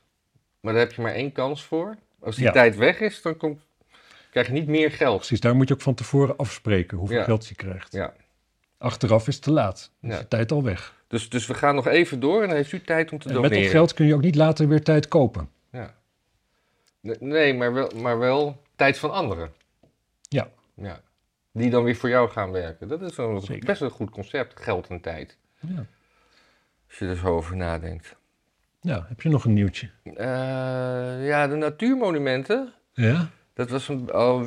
Maar 0.59 0.73
daar 0.73 0.81
heb 0.81 0.93
je 0.93 1.01
maar 1.01 1.13
één 1.13 1.31
kans 1.31 1.63
voor. 1.63 1.95
Als 2.19 2.35
die 2.35 2.45
Ja. 2.45 2.51
tijd 2.51 2.75
weg 2.75 2.99
is, 2.99 3.21
dan 3.21 3.37
komt, 3.37 3.61
krijg 4.31 4.47
je 4.47 4.53
niet 4.53 4.67
meer 4.67 4.91
geld. 4.91 5.17
Precies, 5.17 5.39
daar 5.39 5.55
moet 5.55 5.67
je 5.67 5.73
ook 5.73 5.81
van 5.81 5.93
tevoren 5.93 6.37
afspreken 6.37 6.97
hoeveel 6.97 7.17
Ja. 7.17 7.23
geld 7.23 7.47
je 7.47 7.55
krijgt. 7.55 7.91
Ja. 7.93 8.13
Achteraf 8.77 9.27
is 9.27 9.33
het 9.35 9.43
te 9.43 9.51
laat. 9.51 9.91
Dan 10.01 10.11
is 10.11 10.17
de 10.17 10.27
tijd 10.27 10.51
al 10.51 10.63
weg. 10.63 10.95
Dus, 11.07 11.29
dus 11.29 11.47
we 11.47 11.53
gaan 11.53 11.75
nog 11.75 11.87
even 11.87 12.19
door 12.19 12.41
en 12.41 12.47
dan 12.47 12.57
heeft 12.57 12.71
u 12.71 12.81
tijd 12.81 13.11
om 13.11 13.19
te 13.19 13.27
En 13.27 13.33
doneren. 13.33 13.55
met 13.55 13.63
dat 13.65 13.71
geld 13.75 13.93
kun 13.93 14.05
je 14.05 14.13
ook 14.13 14.21
niet 14.21 14.35
later 14.35 14.67
weer 14.67 14.83
tijd 14.83 15.07
kopen. 15.07 15.49
Ja. 15.71 15.95
Nee, 17.01 17.17
Nee, 17.19 17.53
maar 17.53 17.73
wel, 17.73 17.91
maar 17.95 18.19
wel 18.19 18.61
tijd 18.75 18.97
van 18.97 19.11
anderen. 19.11 19.53
Ja. 20.21 20.49
ja. 20.75 21.01
Die 21.53 21.69
dan 21.69 21.83
weer 21.83 21.95
voor 21.95 22.09
jou 22.09 22.29
gaan 22.29 22.51
werken. 22.51 22.87
Dat 22.87 23.01
is 23.01 23.15
Zeker. 23.15 23.65
best 23.65 23.81
een 23.81 23.89
goed 23.89 24.09
concept, 24.09 24.59
geld 24.59 24.87
en 24.87 25.01
tijd. 25.01 25.37
Ja. 25.59 25.85
Als 26.87 26.97
je 26.99 27.05
er 27.07 27.15
zo 27.15 27.27
over 27.27 27.55
nadenkt. 27.55 28.15
ja, 28.81 29.05
heb 29.07 29.21
je 29.21 29.29
nog 29.29 29.45
een 29.45 29.53
nieuwtje? 29.53 29.89
Eh, 30.03 31.27
ja, 31.27 31.47
de 31.47 31.55
natuurmonumenten. 31.55 32.73
Ja? 32.93 33.29
Dat 33.53 33.69
was 33.69 33.87
een, 33.87 34.11
al 34.11 34.45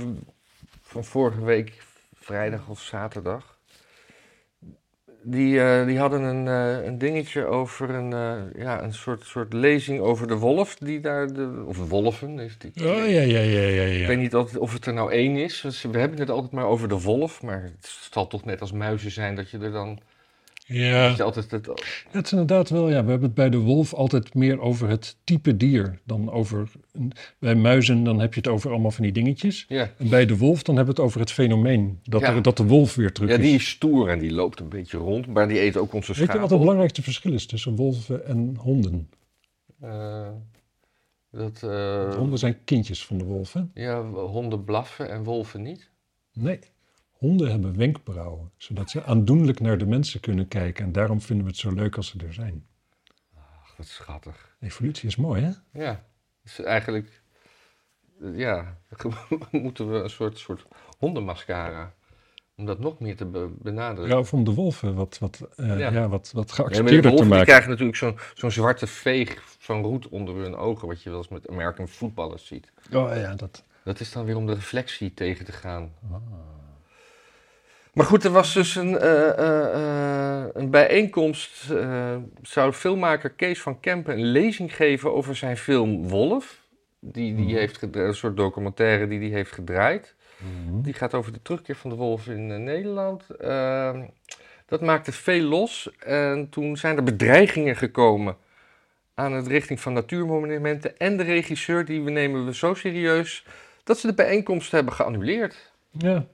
van 0.82 1.04
vorige 1.04 1.44
week, 1.44 1.82
vrijdag 2.14 2.68
of 2.68 2.80
zaterdag. 2.80 3.55
Die, 5.28 5.60
eh, 5.60 5.86
die 5.86 5.98
hadden 5.98 6.22
een, 6.22 6.48
eh, 6.48 6.86
een 6.86 6.98
dingetje 6.98 7.44
over 7.44 7.90
een, 7.90 8.12
eh, 8.12 8.62
ja, 8.62 8.82
een 8.82 8.94
soort, 8.94 9.24
soort 9.24 9.52
lezing 9.52 10.00
over 10.00 10.26
de 10.26 10.36
wolf. 10.36 10.76
Die 10.76 11.00
daar 11.00 11.32
de, 11.32 11.64
of 11.66 11.88
wolven. 11.88 12.38
Is 12.38 12.58
die, 12.58 12.72
Oh, 12.76 12.96
ja, 12.96 13.20
ja, 13.20 13.40
ja, 13.40 13.60
ja, 13.60 13.82
Ik 13.82 14.00
ja. 14.00 14.06
weet 14.06 14.18
niet 14.18 14.34
altijd 14.34 14.58
of 14.58 14.72
het 14.72 14.86
er 14.86 14.92
nou 14.92 15.12
één 15.12 15.36
is. 15.36 15.62
We 15.82 15.98
hebben 15.98 16.18
het 16.18 16.30
altijd 16.30 16.52
maar 16.52 16.66
over 16.66 16.88
de 16.88 17.00
wolf. 17.00 17.42
Maar 17.42 17.62
het 17.62 18.08
zal 18.10 18.26
toch 18.26 18.44
net 18.44 18.60
als 18.60 18.72
muizen 18.72 19.10
zijn 19.10 19.34
dat 19.34 19.50
je 19.50 19.58
er 19.58 19.72
dan... 19.72 19.98
Ja, 20.68 21.14
altijd 21.18 21.50
het, 21.50 21.66
het 22.10 22.24
is 22.24 22.32
inderdaad 22.32 22.68
wel, 22.70 22.88
ja, 22.88 23.04
we 23.04 23.10
hebben 23.10 23.22
het 23.26 23.34
bij 23.34 23.50
de 23.50 23.58
wolf 23.58 23.94
altijd 23.94 24.34
meer 24.34 24.60
over 24.60 24.88
het 24.88 25.16
type 25.24 25.56
dier 25.56 25.98
dan 26.04 26.30
over... 26.30 26.70
bij 27.38 27.54
muizen 27.54 28.04
dan 28.04 28.20
heb 28.20 28.34
je 28.34 28.40
het 28.40 28.48
over 28.48 28.70
allemaal 28.70 28.90
van 28.90 29.02
die 29.02 29.12
dingetjes. 29.12 29.64
ja. 29.68 29.90
En 29.98 30.08
bij 30.08 30.26
de 30.26 30.36
wolf 30.36 30.62
dan 30.62 30.76
hebben 30.76 30.94
we 30.94 31.00
het 31.00 31.08
over 31.10 31.20
het 31.20 31.32
fenomeen 31.32 31.98
dat, 32.02 32.20
Ja. 32.20 32.34
er, 32.34 32.42
dat 32.42 32.56
de 32.56 32.64
wolf 32.66 32.94
weer 32.94 33.12
terug 33.12 33.30
ja, 33.30 33.36
is. 33.36 33.42
die 33.42 33.54
is 33.54 33.68
stoer 33.68 34.08
en 34.08 34.18
die 34.18 34.32
loopt 34.32 34.60
een 34.60 34.68
beetje 34.68 34.96
rond. 34.98 35.26
Maar 35.26 35.48
die 35.48 35.60
eet 35.60 35.76
ook 35.76 35.92
onze 35.92 36.06
Weet 36.06 36.16
je 36.16 36.22
schapen. 36.22 36.40
wat 36.40 36.50
het 36.50 36.58
belangrijkste 36.60 37.02
verschil 37.02 37.32
is 37.32 37.46
tussen 37.46 37.76
wolven 37.76 38.26
en 38.26 38.56
honden? 38.60 39.10
Eh, 39.80 40.28
dat, 41.30 41.62
eh, 41.62 42.14
Honden 42.14 42.38
zijn 42.38 42.64
kindjes 42.64 43.06
van 43.06 43.18
de 43.18 43.24
wolven. 43.24 43.70
Ja, 43.74 44.02
honden 44.10 44.64
blaffen 44.64 45.10
en 45.10 45.24
wolven 45.24 45.62
niet. 45.62 45.90
Nee, 46.32 46.58
honden 47.26 47.50
hebben 47.50 47.76
wenkbrauwen, 47.76 48.50
zodat 48.56 48.90
ze 48.90 49.04
aandoenlijk 49.04 49.60
naar 49.60 49.78
de 49.78 49.86
mensen 49.86 50.20
kunnen 50.20 50.48
kijken. 50.48 50.84
En 50.84 50.92
daarom 50.92 51.20
vinden 51.20 51.44
we 51.44 51.50
het 51.50 51.60
zo 51.60 51.72
leuk 51.72 51.96
als 51.96 52.08
ze 52.08 52.18
er 52.26 52.32
zijn. 52.32 52.66
Ach, 53.34 53.76
wat 53.76 53.86
schattig. 53.86 54.56
Evolutie 54.60 55.08
is 55.08 55.16
mooi, 55.16 55.42
hè? 55.42 55.50
Ja, 55.82 56.04
dus 56.42 56.60
eigenlijk... 56.62 57.22
Ja, 58.34 58.78
moeten 59.50 59.90
we 59.92 59.98
een 60.02 60.10
soort, 60.10 60.38
soort 60.38 60.66
hondenmascara... 60.98 61.94
om 62.56 62.66
dat 62.66 62.78
nog 62.78 62.98
meer 62.98 63.16
te 63.16 63.24
be- 63.24 63.50
benadrukken. 63.58 64.14
Ja, 64.14 64.20
of 64.20 64.32
om 64.32 64.44
de 64.44 64.54
wolven 64.54 64.94
wat, 64.94 65.18
wat, 65.18 65.48
eh, 65.56 65.78
Ja. 65.78 65.90
ja. 65.90 66.08
wat, 66.08 66.30
wat 66.32 66.32
Ja, 66.34 66.34
maar 66.34 66.44
de 66.46 66.52
geaccepteerder 66.52 67.02
te 67.02 67.08
wolven 67.08 67.26
die 67.26 67.28
maken. 67.28 67.46
krijgen 67.46 67.70
natuurlijk 67.70 67.96
zo'n 67.98 68.18
zo'n 68.34 68.50
zwarte 68.50 68.86
veeg 68.86 69.42
van 69.58 69.82
roet 69.82 70.08
onder 70.08 70.34
hun 70.34 70.56
ogen... 70.56 70.88
wat 70.88 71.02
je 71.02 71.10
wel 71.10 71.18
eens 71.18 71.28
met 71.28 71.48
American 71.48 71.88
voetballers 71.88 72.46
ziet. 72.46 72.72
Oh 72.92 73.14
ja, 73.14 73.34
dat... 73.34 73.64
Dat 73.84 74.00
is 74.00 74.12
dan 74.12 74.24
weer 74.24 74.36
om 74.36 74.46
de 74.46 74.54
reflectie 74.54 75.14
tegen 75.14 75.44
te 75.44 75.52
gaan. 75.52 75.92
Ah. 76.12 76.16
Maar 77.96 78.06
goed, 78.06 78.24
er 78.24 78.30
was 78.30 78.54
dus 78.54 78.74
een, 78.74 78.98
eh, 78.98 79.38
eh, 79.38 79.74
eh, 79.74 80.46
een 80.52 80.70
bijeenkomst. 80.70 81.72
zou 82.42 82.72
filmmaker 82.72 83.30
Kees 83.30 83.60
van 83.62 83.80
Kempen 83.80 84.12
een 84.18 84.24
lezing 84.24 84.76
geven 84.76 85.14
over 85.14 85.36
zijn 85.36 85.56
film 85.56 86.08
Wolf. 86.08 86.60
Die, 87.00 87.34
die 87.34 87.44
Mhm. 87.46 87.54
heeft 87.56 87.82
een 87.94 88.14
soort 88.14 88.36
documentaire 88.36 89.08
die 89.08 89.18
hij 89.18 89.28
heeft 89.28 89.52
gedraaid. 89.52 90.14
Mhm. 90.38 90.80
Die 90.82 90.92
gaat 90.92 91.14
over 91.14 91.32
de 91.32 91.42
terugkeer 91.42 91.76
van 91.76 91.90
de 91.90 91.96
wolf 91.96 92.26
in 92.26 92.64
Nederland. 92.64 93.30
Ehm, 93.30 94.02
dat 94.66 94.80
maakte 94.80 95.12
veel 95.12 95.42
los. 95.42 95.90
En 95.98 96.48
toen 96.50 96.76
zijn 96.76 96.96
er 96.96 97.02
bedreigingen 97.02 97.76
gekomen 97.76 98.36
aan 99.14 99.32
het 99.32 99.46
richting 99.46 99.80
van 99.80 99.92
natuurmonumenten. 99.92 100.98
En 100.98 101.16
de 101.16 101.22
regisseur, 101.22 101.84
die 101.84 102.02
we 102.02 102.10
nemen 102.10 102.44
we 102.44 102.54
zo 102.54 102.74
serieus, 102.74 103.44
dat 103.84 103.98
ze 103.98 104.06
de 104.06 104.14
bijeenkomst 104.14 104.70
hebben 104.72 104.92
geannuleerd. 104.92 105.72
Ja. 105.90 106.26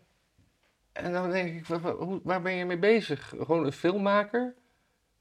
En 0.92 1.12
dan 1.12 1.30
denk 1.30 1.54
ik, 1.54 1.66
wa- 1.66 1.80
wa- 1.80 1.94
hoe- 1.94 2.20
waar 2.22 2.42
ben 2.42 2.52
je 2.52 2.64
mee 2.64 2.78
bezig? 2.78 3.32
Gewoon 3.38 3.64
een 3.64 3.72
filmmaker? 3.72 4.54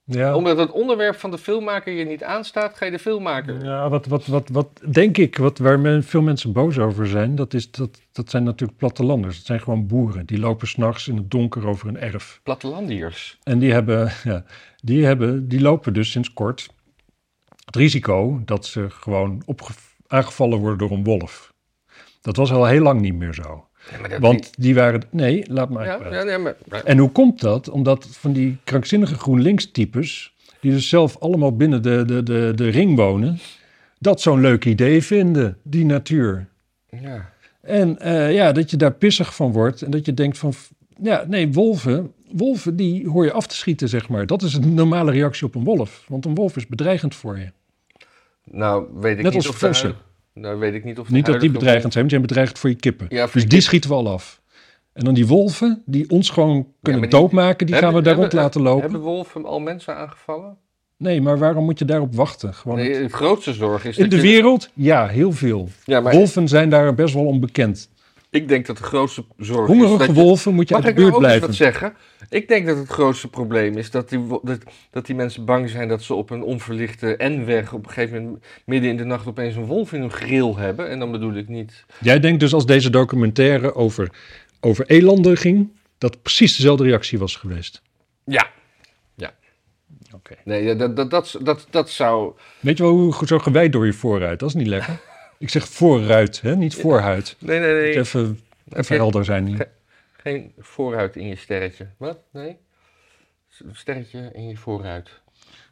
Ja. 0.04 0.36
Omdat 0.36 0.58
het 0.58 0.72
onderwerp 0.72 1.16
van 1.16 1.32
de 1.32 1.38
filmmaker 1.38 1.94
je 1.94 2.06
niet 2.06 2.24
aanstaat, 2.24 2.78
ga 2.78 2.86
je 2.86 2.92
de 2.92 3.00
filmmaker. 3.00 3.64
Ja, 3.66 3.90
wat, 3.90 4.06
wat, 4.06 4.26
wat, 4.26 4.50
wat 4.50 4.82
denk 4.92 5.18
ik, 5.18 5.38
wat, 5.38 5.58
waar 5.58 5.80
men, 5.80 6.04
veel 6.04 6.22
mensen 6.22 6.52
boos 6.52 6.80
over 6.80 7.08
zijn, 7.08 7.36
dat, 7.36 7.54
is, 7.54 7.72
dat, 7.72 8.02
dat 8.12 8.30
zijn 8.30 8.44
natuurlijk 8.44 8.80
plattelanders. 8.80 9.38
Dat 9.38 9.46
zijn 9.46 9.60
gewoon 9.62 9.88
boeren. 9.88 10.26
Die 10.26 10.40
lopen 10.40 10.68
s'nachts 10.68 11.08
in 11.08 11.18
het 11.18 11.32
donker 11.32 11.68
over 11.68 11.88
een 11.88 11.98
erf. 11.98 12.40
Plattelandiërs. 12.44 13.38
En 13.44 13.60
die, 13.60 13.72
hebben, 13.72 14.12
ja, 14.24 14.44
die, 14.84 15.06
hebben, 15.06 15.48
die 15.48 15.62
lopen 15.62 15.94
dus 15.94 16.12
sinds 16.12 16.34
kort 16.34 16.68
het 17.66 17.76
risico 17.76 18.42
dat 18.46 18.66
ze 18.66 18.90
gewoon 18.90 19.44
aangevallen 20.08 20.58
worden 20.60 20.78
door 20.78 20.92
een 20.92 21.04
wolf. 21.04 21.54
Dat 22.22 22.36
was 22.36 22.52
al 22.52 22.66
heel 22.66 22.82
lang 22.82 23.02
niet 23.02 23.16
meer 23.16 23.34
zo. 23.34 23.68
Want 24.20 24.52
die 24.58 24.76
waren... 24.76 25.02
Nee, 25.10 25.46
laat 25.48 25.70
maar. 25.70 25.86
Ja, 25.86 26.00
ja, 26.12 26.30
ja, 26.30 26.38
maar, 26.38 26.56
En 26.84 26.98
hoe 26.98 27.12
komt 27.12 27.42
dat? 27.42 27.70
Omdat 27.70 28.08
van 28.12 28.34
die 28.34 28.58
krankzinnige 28.64 29.16
GroenLinks-types, 29.16 30.34
die 30.60 30.72
dus 30.72 30.90
zelf 30.90 31.18
allemaal 31.18 31.56
binnen 31.56 31.82
de, 31.82 32.06
de, 32.06 32.24
de, 32.24 32.52
de 32.56 32.70
ring 32.70 32.96
wonen, 32.96 33.40
dat 34.00 34.22
zo'n 34.22 34.42
leuk 34.42 34.66
idee 34.66 35.04
vinden, 35.04 35.58
die 35.64 35.86
natuur. 35.86 36.48
ja. 36.90 37.30
En 37.62 38.00
eh, 38.00 38.34
ja, 38.34 38.52
dat 38.52 38.72
je 38.72 38.78
daar 38.78 38.94
pissig 38.94 39.36
van 39.36 39.52
wordt 39.52 39.82
en 39.82 39.92
dat 39.92 40.06
je 40.06 40.14
denkt 40.14 40.38
van, 40.38 40.54
ja, 41.02 41.26
nee, 41.28 41.52
wolven, 41.52 42.14
wolven 42.32 42.76
die 42.76 43.08
hoor 43.08 43.26
je 43.26 43.32
af 43.32 43.48
te 43.48 43.56
schieten, 43.56 43.90
zeg 43.90 44.10
maar. 44.10 44.26
Dat 44.26 44.42
is 44.42 44.54
een 44.54 44.74
normale 44.74 45.12
reactie 45.12 45.48
op 45.48 45.56
een 45.56 45.64
wolf, 45.64 46.06
want 46.08 46.26
een 46.26 46.36
wolf 46.36 46.56
is 46.56 46.68
bedreigend 46.68 47.16
voor 47.16 47.38
je. 47.38 47.52
Nou, 48.44 48.88
weet 48.94 49.18
ik 49.18 49.24
Net 49.24 49.34
niet 49.34 49.36
als 49.36 49.50
of 49.50 49.56
vossen. 49.56 49.96
Nou, 50.34 50.60
weet 50.60 50.74
ik 50.74 50.84
niet 50.84 51.00
of 51.00 51.10
Niet 51.10 51.26
dat 51.26 51.40
die 51.42 51.52
bedreigend 51.52 51.94
zijn, 51.94 52.08
want 52.08 52.10
die 52.10 52.10
zijn 52.10 52.22
bedreigend 52.22 52.60
voor 52.60 52.70
je 52.70 52.76
kippen. 52.76 53.06
Ja, 53.10 53.24
voor 53.24 53.34
dus 53.34 53.42
je 53.42 53.48
die 53.48 53.58
kip- 53.58 53.68
schieten 53.68 53.90
we 53.90 53.96
al 53.96 54.10
af. 54.10 54.42
En 54.94 55.04
dan 55.06 55.14
die 55.14 55.28
wolven, 55.28 55.82
die 55.86 56.10
ons 56.10 56.30
gewoon 56.30 56.68
kunnen 56.82 57.02
maar 57.02 57.10
die- 57.10 57.20
doodmaken, 57.20 57.66
die 57.66 57.76
gaan 57.76 57.94
we 57.94 58.02
daar 58.02 58.16
rond 58.16 58.34
laten 58.34 58.62
lopen. 58.62 58.82
Hebben 58.82 59.02
wolven 59.02 59.46
al 59.46 59.60
mensen 59.60 59.96
aangevallen? 59.96 60.58
Nee, 60.98 61.22
maar 61.22 61.38
waarom 61.38 61.64
moet 61.66 61.80
je 61.80 61.86
daarop 61.86 62.16
wachten? 62.16 62.54
Gewoon 62.54 62.78
Nee, 62.78 62.94
het- 62.94 63.10
de 63.10 63.16
grootste 63.16 63.54
zorg 63.54 63.86
is 63.86 63.98
In 63.98 64.10
de 64.10 64.16
je- 64.16 64.22
wereld? 64.22 64.70
Ja, 64.74 65.08
heel 65.08 65.32
veel. 65.32 65.70
Ja, 65.86 66.00
maar 66.00 66.14
Wolven 66.14 66.48
zijn 66.48 66.70
daar 66.70 66.96
best 66.96 67.14
wel 67.14 67.26
onbekend. 67.26 67.90
Ik 68.32 68.48
denk 68.48 68.66
dat 68.66 68.78
de 68.78 68.84
grootste 68.84 69.26
zorg 69.38 69.70
is 69.70 69.76
Hongerige 69.76 69.98
dat 69.98 70.16
je... 70.16 70.22
wolven 70.22 70.54
moet 70.54 70.70
je 70.70 70.76
uit 70.76 70.86
ik 70.86 70.96
de 70.96 71.02
nou 71.02 71.12
buurt 71.12 71.22
blijven. 71.24 71.48
wat 71.48 71.56
zeggen? 71.56 71.94
Ik 72.30 72.48
denk 72.48 72.66
dat 72.66 72.78
het 72.78 72.90
grootste 72.90 73.28
probleem 73.28 73.78
is 73.78 73.92
dat 73.92 74.10
die, 74.10 74.28
dat, 74.44 74.58
dat 74.92 75.06
die 75.06 75.16
mensen 75.16 75.46
bang 75.46 75.70
zijn 75.70 75.88
dat 75.88 76.02
ze 76.02 76.14
op 76.14 76.30
een 76.30 76.44
onverlichte 76.44 77.16
N-weg 77.18 77.74
op 77.74 77.86
een 77.86 77.92
gegeven 77.92 78.24
moment 78.24 78.44
midden 78.66 78.90
in 78.90 78.98
de 78.98 79.04
nacht 79.04 79.28
opeens 79.28 79.56
een 79.56 79.66
wolf 79.66 79.94
in 79.94 80.00
hun 80.00 80.12
grill 80.12 80.54
hebben. 80.54 80.90
En 80.90 81.00
dan 81.00 81.12
bedoel 81.12 81.34
ik 81.34 81.48
niet... 81.48 81.86
Jij 82.00 82.20
denkt 82.20 82.40
dus 82.40 82.54
als 82.54 82.66
deze 82.66 82.90
documentaire 82.90 83.76
over, 83.76 84.10
over 84.60 84.86
elanden 84.88 85.38
ging, 85.38 85.72
dat 85.98 86.22
precies 86.22 86.56
dezelfde 86.56 86.84
reactie 86.84 87.20
was 87.20 87.36
geweest. 87.36 87.82
Ja. 88.26 88.50
Oké. 90.16 90.36
Nee, 90.44 90.64
ja, 90.64 90.74
dat, 90.74 90.96
dat, 90.96 91.10
dat, 91.10 91.38
dat, 91.42 91.68
dat 91.70 91.90
zou... 91.90 92.34
Weet 92.60 92.78
je 92.78 92.84
wel 92.84 92.94
hoe 92.94 93.28
zo 93.28 93.40
gewijd 93.40 93.72
door 93.72 93.86
je 93.86 93.94
vooruit? 93.94 94.40
Dat 94.40 94.50
is 94.50 94.56
niet 94.56 94.68
lekker. 94.68 95.00
Ik 95.42 95.50
zeg 95.50 95.68
vooruit, 95.68 96.42
hè? 96.42 96.56
niet 96.56 96.76
voorhuid. 96.76 97.36
Nee, 97.40 97.60
nee, 97.60 97.74
nee. 97.74 97.88
Moet 97.88 97.96
Even, 97.96 98.40
even 98.70 98.96
helder 98.96 99.26
zijn 99.26 99.46
hier. 99.48 99.68
Geen 100.12 100.52
vooruit 100.58 101.16
in 101.16 101.28
je 101.28 101.36
sterretje. 101.36 101.88
Wat? 101.98 102.18
Nee? 102.32 102.58
Sterretje 103.72 104.30
in 104.34 104.48
je 104.48 104.58
vooruit. 104.58 105.10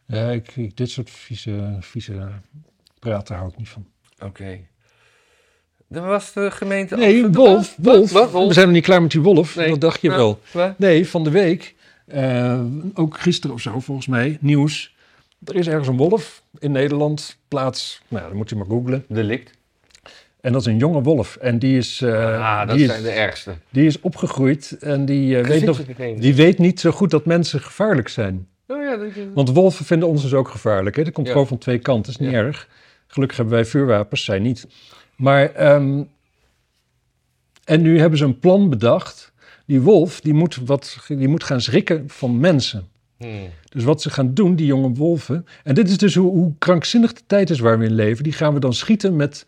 Ja, 0.06 0.30
ik, 0.30 0.56
ik- 0.56 0.78
dit 0.78 0.90
soort 0.90 1.10
vieze, 1.10 1.78
vieze 1.80 2.28
praten 3.00 3.36
hou 3.36 3.50
ik 3.50 3.58
niet 3.58 3.70
van. 3.70 3.88
Oké. 4.24 4.60
Dat 5.88 6.04
was 6.04 6.34
de 6.34 6.52
gemeente... 6.52 6.96
Nee, 6.96 7.24
Amsterdam. 7.24 7.44
wolf, 7.54 7.76
wolf. 7.78 8.12
Wat? 8.12 8.48
We 8.48 8.54
zijn 8.54 8.66
nog 8.66 8.76
niet 8.76 8.84
klaar 8.86 9.02
met 9.02 9.12
die 9.12 9.22
wolf. 9.22 9.56
Nee. 9.56 9.70
Dat 9.70 9.82
dacht 9.82 10.02
je 10.02 10.10
wel. 10.10 10.40
Wat? 10.52 10.80
Nee, 10.80 11.08
van 11.08 11.24
de 11.24 11.32
week, 11.32 11.76
eh, 12.08 12.62
ook 12.94 13.20
gisteren 13.20 13.56
of 13.56 13.62
zo 13.62 13.80
volgens 13.80 14.08
mij, 14.08 14.38
nieuws. 14.42 14.96
Er 15.46 15.56
is 15.56 15.68
ergens 15.68 15.88
een 15.88 15.98
wolf 15.98 16.44
in 16.60 16.72
Nederland, 16.72 17.38
plaats, 17.48 18.02
nou 18.08 18.22
ja, 18.24 18.28
dan 18.30 18.38
moet 18.38 18.50
je 18.50 18.56
maar 18.56 18.66
googlen. 18.66 19.06
Delict. 19.08 19.58
En 20.42 20.52
dat 20.52 20.62
is 20.62 20.68
een 20.68 20.78
jonge 20.78 21.02
wolf. 21.02 21.36
En 21.36 21.60
die 21.60 21.78
is, 21.78 22.02
eh, 22.02 22.40
ah, 22.40 22.68
dat 22.68 22.78
die 22.78 22.86
zijn 22.86 22.98
is, 22.98 23.04
de 23.04 23.12
ergste. 23.12 23.52
die 23.70 23.86
is 23.86 24.00
opgegroeid 24.00 24.78
en 24.80 25.06
die, 25.06 25.38
eh, 25.40 25.46
weet 25.46 25.66
nog, 25.66 25.82
die 26.20 26.36
weet 26.36 26.58
niet 26.58 26.80
zo 26.80 26.92
goed 26.92 27.10
dat 27.12 27.26
mensen 27.26 27.62
gevaarlijk 27.62 28.08
zijn. 28.08 28.48
Oh 28.68 28.84
ja, 28.84 28.98
dat, 28.98 29.10
Want 29.34 29.50
wolven 29.50 29.86
vinden 29.86 30.08
ons 30.08 30.22
dus 30.22 30.34
ook 30.34 30.48
gevaarlijk. 30.48 30.96
Hè? 30.96 31.04
Dat 31.04 31.14
komt 31.14 31.26
Ja. 31.28 31.32
gewoon 31.32 31.48
van 31.48 31.58
twee 31.58 31.80
kanten, 31.80 32.12
is 32.12 32.18
niet 32.18 32.32
Ja. 32.32 32.38
erg. 32.38 32.68
Gelukkig 33.08 33.38
hebben 33.38 33.56
wij 33.56 33.66
vuurwapens, 33.66 34.24
zij 34.24 34.40
niet. 34.40 34.68
Maar, 35.16 35.54
ehm, 35.54 36.04
en 37.64 37.82
nu 37.82 38.00
hebben 38.00 38.18
ze 38.20 38.26
een 38.26 38.40
plan 38.40 38.70
bedacht. 38.70 39.32
Die 39.66 39.82
wolf, 39.82 40.22
die 40.22 40.34
moet, 40.34 40.60
wat, 40.66 40.98
die 41.08 41.28
moet 41.28 41.44
gaan 41.44 41.62
schrikken 41.62 42.04
van 42.08 42.40
mensen. 42.40 42.88
Hmm. 43.18 43.50
Dus 43.70 43.84
wat 43.84 44.02
ze 44.02 44.10
gaan 44.10 44.34
doen, 44.34 44.56
die 44.56 44.66
jonge 44.66 44.92
wolven. 44.94 45.46
En 45.64 45.76
dit 45.76 45.90
is 45.90 45.98
dus 45.98 46.16
hoe, 46.16 46.32
hoe 46.32 46.54
krankzinnig 46.58 47.14
de 47.14 47.22
tijd 47.28 47.50
is 47.50 47.60
waar 47.60 47.80
we 47.80 47.86
in 47.86 47.94
leven. 47.94 48.24
Die 48.24 48.34
gaan 48.34 48.54
we 48.54 48.60
dan 48.60 48.74
schieten 48.74 49.16
met 49.16 49.46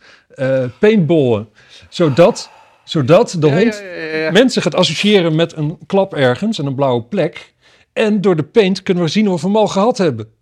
paintballen. 0.80 1.50
Zodat, 1.90 2.50
zodat 2.84 3.36
de 3.40 3.48
hond 3.48 3.84
mensen 4.34 4.62
gaat 4.62 4.76
associëren 4.76 5.36
met 5.36 5.56
een 5.56 5.78
klap 5.86 6.14
ergens 6.14 6.60
en 6.60 6.66
een 6.66 6.76
blauwe 6.76 7.04
plek. 7.04 7.54
En 7.94 8.22
door 8.22 8.36
de 8.36 8.44
paint 8.44 8.84
kunnen 8.84 9.04
we 9.04 9.10
zien 9.10 9.30
of 9.30 9.42
we 9.42 9.48
hem 9.48 9.58
al 9.58 9.68
gehad 9.68 9.98
hebben. 9.98 10.34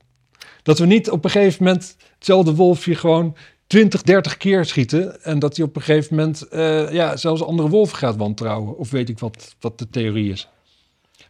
Dat 0.63 0.79
we 0.79 0.85
niet 0.85 1.09
op 1.09 1.23
een 1.23 1.29
gegeven 1.29 1.63
moment 1.63 1.95
hetzelfde 2.15 2.55
wolfje 2.55 2.95
gewoon 2.95 3.35
20, 3.67 4.01
30 4.01 4.37
keer 4.37 4.65
schieten. 4.65 5.23
En 5.23 5.39
dat 5.39 5.57
hij 5.57 5.65
op 5.65 5.75
een 5.75 5.81
gegeven 5.81 6.15
moment 6.15 6.47
eh, 6.47 6.91
ja, 6.91 7.17
zelfs 7.17 7.43
andere 7.43 7.69
wolven 7.69 7.97
gaat 7.97 8.15
wantrouwen. 8.15 8.77
Of 8.77 8.89
weet 8.89 9.09
ik 9.09 9.19
wat, 9.19 9.55
wat 9.59 9.79
de 9.79 9.89
theorie 9.89 10.31
is. 10.31 10.49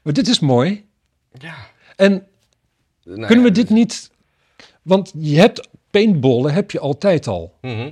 Maar 0.02 0.14
dit 0.14 0.28
is 0.28 0.40
mooi. 0.40 0.86
Ja. 1.32 1.56
En 1.96 2.28
Nou 3.04 3.26
kunnen 3.26 3.46
we 3.46 3.52
dit 3.52 3.70
niet... 3.70 4.12
Want 4.82 5.14
je 5.18 5.38
hebt 5.40 5.68
paintballen, 5.90 6.54
heb 6.54 6.72
je 6.72 6.80
altijd 6.80 7.28
al. 7.28 7.54
Mhm. 7.62 7.92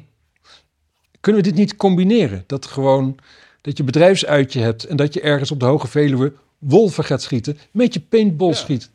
Kunnen 1.28 1.46
we 1.46 1.50
dit 1.52 1.60
niet 1.60 1.76
combineren? 1.76 2.44
Dat 2.48 2.66
gewoon 2.66 3.18
dat 3.62 3.78
je 3.78 3.84
bedrijfsuitje 3.84 4.62
hebt 4.62 4.84
en 4.84 4.96
dat 4.98 5.14
je 5.14 5.22
ergens 5.22 5.52
op 5.52 5.60
de 5.60 5.66
Hoge 5.66 5.88
Veluwe 5.88 6.34
wolven 6.58 7.04
gaat 7.04 7.22
schieten 7.22 7.58
met 7.72 7.94
je 7.94 8.00
paintball 8.00 8.48
Ja. 8.50 8.54
schiet. 8.54 8.92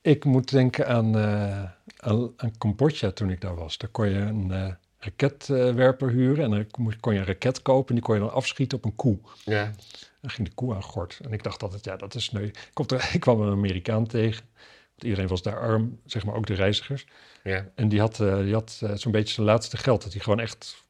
Ik 0.00 0.24
moet 0.24 0.50
denken 0.50 0.86
aan, 0.88 1.18
eh, 1.18 1.62
aan, 1.96 2.32
aan 2.36 2.58
Cambodja 2.58 3.10
toen 3.10 3.30
ik 3.30 3.40
daar 3.40 3.54
was. 3.54 3.78
Daar 3.78 3.90
kon 3.90 4.08
je 4.08 4.14
een 4.18 4.50
eh, 4.50 4.72
raketwerper 4.98 6.08
huren 6.10 6.44
en 6.44 6.50
dan 6.50 6.66
kon- 7.00 7.12
je 7.14 7.18
een 7.20 7.26
raket 7.26 7.62
kopen 7.62 7.88
en 7.88 7.94
die 7.94 8.04
kon 8.04 8.14
je 8.14 8.20
dan 8.20 8.32
afschieten 8.32 8.78
op 8.78 8.84
een 8.84 8.94
koe. 8.96 9.18
Ja. 9.44 9.72
Dan 10.20 10.30
ging 10.30 10.48
de 10.48 10.54
koe 10.54 10.74
aan 10.74 10.82
gort. 10.82 11.18
En 11.24 11.32
ik 11.32 11.42
dacht 11.42 11.62
altijd, 11.62 11.84
ja, 11.84 11.96
dat 11.96 12.14
is 12.14 12.24
sneu. 12.24 12.42
Ik, 12.44 12.90
er, 12.90 13.10
ik 13.14 13.20
kwam 13.20 13.40
een 13.40 13.52
Amerikaan 13.52 14.06
tegen. 14.06 14.44
Want 14.88 15.02
iedereen 15.04 15.28
was 15.28 15.42
daar 15.42 15.58
arm, 15.60 15.98
zeg 16.06 16.24
maar 16.24 16.34
ook 16.34 16.46
de 16.46 16.54
reizigers. 16.54 17.06
Ja. 17.44 17.68
En 17.74 17.88
die 17.88 18.00
had, 18.00 18.20
eh, 18.20 18.38
die 18.38 18.52
had 18.54 18.80
zo'n 18.94 19.12
beetje 19.12 19.34
zijn 19.34 19.46
laatste 19.46 19.76
geld. 19.76 20.02
Dat 20.02 20.12
hij 20.12 20.22
gewoon 20.22 20.40
echt 20.40 20.81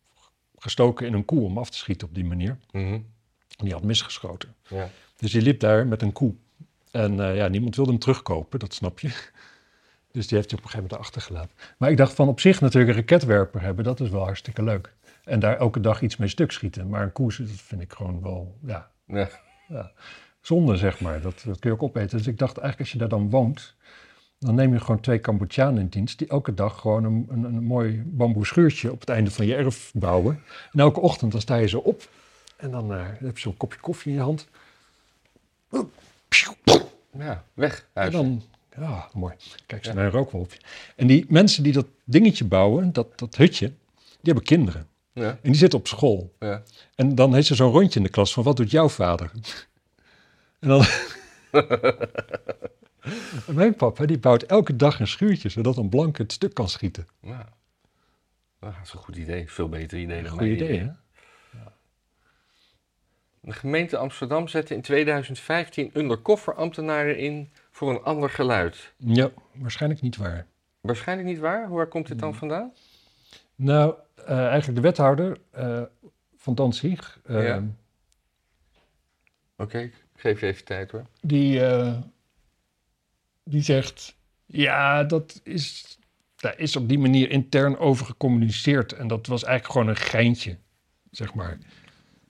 gestoken 0.63 1.07
in 1.07 1.13
een 1.13 1.25
koe 1.25 1.41
om 1.45 1.59
af 1.59 1.71
te 1.71 1.77
schieten 1.77 2.09
op 2.09 2.15
die 2.15 2.25
manier. 2.25 2.59
Mhm. 2.71 2.93
En 3.57 3.65
die 3.65 3.73
had 3.73 3.83
misgeschoten. 3.83 4.55
Ja. 4.69 4.91
Dus 5.17 5.33
die 5.33 5.43
liep 5.43 5.61
daar 5.61 5.87
met 5.87 6.03
een 6.03 6.13
koe. 6.13 6.35
En 6.91 7.21
eh, 7.21 7.37
ja, 7.37 7.49
niemand 7.49 7.77
wilde 7.77 7.91
hem 7.91 8.01
terugkopen, 8.01 8.59
dat 8.59 8.75
snap 8.75 9.01
je. 9.01 9.11
Dus 10.13 10.27
die 10.27 10.37
heeft 10.37 10.51
hij 10.51 10.59
op 10.59 10.65
een 10.65 10.71
gegeven 10.71 10.91
moment 10.91 11.09
achtergelaten. 11.09 11.51
Maar 11.79 11.91
ik 11.91 11.97
dacht 11.97 12.15
van 12.15 12.29
op 12.29 12.41
zich 12.41 12.61
natuurlijk 12.61 12.93
een 12.93 12.99
raketwerper 12.99 13.61
hebben, 13.61 13.85
dat 13.85 14.01
is 14.01 14.09
wel 14.09 14.25
hartstikke 14.25 14.63
leuk. 14.63 14.95
En 15.25 15.41
daar 15.41 15.57
elke 15.57 15.81
dag 15.81 16.03
iets 16.03 16.17
mee 16.17 16.29
stuk 16.29 16.53
schieten. 16.53 16.89
Maar 16.89 17.03
een 17.03 17.13
koe, 17.13 17.35
dat 17.39 17.49
vind 17.49 17.81
ik 17.81 17.93
gewoon 17.93 18.23
wel, 18.23 18.59
ja, 18.67 18.91
Ja. 19.07 19.93
zonde 20.41 20.77
zeg 20.77 21.01
maar. 21.01 21.21
Dat, 21.21 21.43
dat 21.47 21.59
kun 21.59 21.71
je 21.71 21.77
ook 21.77 21.83
opeten. 21.83 22.19
Dus 22.19 22.27
ik 22.27 22.39
dacht 22.39 22.57
eigenlijk 22.57 22.81
als 22.81 22.93
je 22.93 22.99
daar 22.99 23.19
dan 23.19 23.31
woont, 23.31 23.75
dan 24.45 24.55
neem 24.55 24.73
je 24.73 24.81
gewoon 24.81 25.01
twee 25.01 25.21
Cambodjanen 25.21 25.81
in 25.81 25.89
dienst... 25.89 26.19
die 26.19 26.29
elke 26.29 26.55
dag 26.55 26.81
gewoon 26.81 27.05
een, 27.05 27.27
een, 27.31 27.45
een 27.45 27.65
mooi 27.65 28.03
bamboe 28.07 28.47
schuurtje 28.47 28.93
op 28.93 29.01
het 29.01 29.09
einde 29.09 29.31
van 29.31 29.47
je 29.47 29.55
erf 29.55 29.91
bouwen. 29.95 30.43
En 30.73 30.81
elke 30.81 31.01
ochtend 31.01 31.33
dan 31.33 31.41
sta 31.41 31.57
je 31.57 31.69
zo 31.69 31.79
op 31.79 32.09
en 32.57 32.71
dan 32.71 32.93
eh, 32.93 33.07
heb 33.19 33.37
je 33.37 33.43
zo'n 33.43 33.57
kopje 33.57 33.81
koffie 33.81 34.11
in 34.13 34.19
je 34.19 34.25
hand... 34.25 34.49
Ja. 37.19 37.45
Weg. 37.55 37.87
En 37.93 38.11
dan, 38.11 38.43
ja, 38.77 39.09
mooi. 39.13 39.35
Kijk, 39.67 39.85
ze 39.85 39.93
naar 39.93 40.05
een 40.05 40.11
rookwolfje. 40.11 40.61
En 40.97 41.07
die 41.07 41.25
mensen 41.29 41.63
die 41.63 41.73
dat 41.73 41.87
dingetje 42.05 42.45
bouwen, 42.45 42.93
dat, 42.93 43.19
dat 43.19 43.37
hutje, 43.37 43.67
die 43.67 44.19
hebben 44.23 44.45
kinderen. 44.45 44.87
Ja. 45.13 45.29
En 45.29 45.51
die 45.51 45.55
zitten 45.55 45.79
op 45.79 45.87
school. 45.87 46.35
Ja. 46.39 46.63
En 46.95 47.15
dan 47.15 47.35
heeft 47.35 47.47
ze 47.47 47.55
zo'n 47.55 47.73
rondje 47.73 47.99
in 47.99 48.05
de 48.05 48.11
klas 48.11 48.33
van, 48.33 48.43
wat 48.43 48.57
doet 48.57 48.71
jouw 48.71 48.89
vader? 48.89 49.31
En 50.59 50.69
dan... 50.69 50.85
Mijn 53.55 53.75
papa, 53.75 54.07
die 54.07 54.19
bouwt 54.19 54.43
elke 54.43 54.77
dag 54.77 55.01
een 55.01 55.07
schuurtje, 55.07 55.49
zodat 55.49 55.77
een 55.77 55.89
blanke 55.89 56.23
het 56.23 56.33
stuk 56.33 56.55
kan 56.55 56.69
schieten. 56.69 57.07
Ja. 57.21 57.49
Nou, 58.61 58.75
dat 58.75 58.85
is 58.85 58.93
een 58.93 58.99
goed 58.99 59.17
idee. 59.17 59.51
Veel 59.51 59.69
beter 59.69 59.99
idee 59.99 60.23
dan 60.23 60.31
Goed 60.31 60.43
idee, 60.43 60.79
hè? 60.79 60.91
De 63.41 63.53
gemeente 63.53 63.97
Amsterdam 63.97 64.49
zette 64.49 64.75
in 64.75 64.81
2015 64.81 65.91
undercover 65.95 66.55
ambtenaren 66.55 67.19
in 67.19 67.51
voor 67.71 67.91
een 67.91 68.03
ander 68.03 68.31
geluid. 68.31 68.93
Ja, 68.97 69.31
waarschijnlijk 69.53 70.03
niet 70.03 70.17
waar. 70.17 70.47
Waarschijnlijk 70.81 71.29
niet 71.29 71.39
waar. 71.39 71.71
Waar 71.71 71.87
komt 71.87 72.07
dit 72.09 72.19
dan 72.19 72.35
vandaan? 72.35 72.73
Nou, 73.55 73.95
eh, 74.27 74.47
eigenlijk 74.47 74.75
de 74.75 74.81
wethouder 74.81 75.39
eh, 75.51 75.83
van 76.37 76.55
Danzig, 76.55 77.21
Ja. 77.29 77.63
Oké, 79.57 79.79
ik 79.79 79.95
geef 80.17 80.41
je 80.41 80.47
even 80.47 80.65
tijd 80.65 80.91
hoor. 80.91 81.07
die, 81.21 81.61
die 83.45 83.63
zegt, 83.63 84.17
ja, 84.47 85.05
dat 85.05 85.41
is, 85.45 85.99
daar 86.37 86.59
is 86.59 86.77
op 86.77 86.89
die 86.89 86.99
manier 86.99 87.31
intern 87.31 87.79
over 87.79 88.07
gecommuniceerd. 88.07 88.93
En 88.93 89.07
dat 89.07 89.27
was 89.27 89.45
eigenlijk 89.45 89.73
gewoon 89.73 89.89
een 89.89 90.03
geintje, 90.03 90.57
zeg 91.11 91.35
maar. 91.35 91.59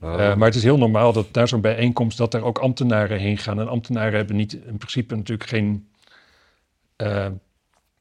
Oh. 0.01 0.13
Eh, 0.13 0.37
maar 0.37 0.49
het 0.49 0.57
is 0.57 0.63
heel 0.63 0.79
normaal 0.79 1.13
dat 1.13 1.33
naar 1.33 1.49
zo'n 1.49 1.61
bijeenkomst 1.61 2.19
dat 2.19 2.35
er 2.35 2.45
ook 2.45 2.59
ambtenaren 2.59 3.19
heen 3.19 3.39
gaan. 3.39 3.61
En 3.61 3.69
ambtenaren 3.69 4.17
hebben 4.17 4.37
niet 4.37 4.53
in 4.53 4.77
principe 4.77 5.17
natuurlijk 5.17 5.49
geen, 5.49 5.89
eh, 6.97 7.29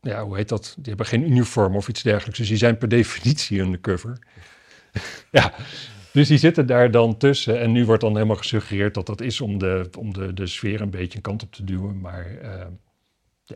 ja, 0.02 0.24
hoe 0.24 0.36
heet 0.36 0.50
dat? 0.50 0.76
Die 0.78 0.88
hebben 0.88 1.06
geen 1.06 1.32
uniform 1.32 1.76
of 1.76 1.88
iets 1.88 2.02
dergelijks. 2.02 2.40
Dus 2.40 2.48
die 2.48 2.58
zijn 2.58 2.78
per 2.78 2.88
definitie 3.00 3.60
undercover. 3.60 4.20
ja, 5.32 5.54
dus 6.14 6.28
die 6.28 6.38
zitten 6.38 6.66
daar 6.66 6.92
dan 6.92 7.18
tussen. 7.18 7.60
En 7.60 7.72
nu 7.72 7.86
wordt 7.86 8.02
dan 8.02 8.14
helemaal 8.14 8.36
gesuggereerd 8.36 8.94
dat 8.94 9.06
dat 9.06 9.22
is 9.22 9.42
om 9.42 9.58
de, 9.58 9.90
om 9.98 10.14
de, 10.14 10.34
de 10.34 10.48
sfeer 10.48 10.82
een 10.82 10.90
beetje 10.90 11.16
een 11.16 11.24
kant 11.24 11.44
op 11.44 11.52
te 11.52 11.64
duwen. 11.64 12.00
Maar 12.00 12.28
uh, 12.44 12.66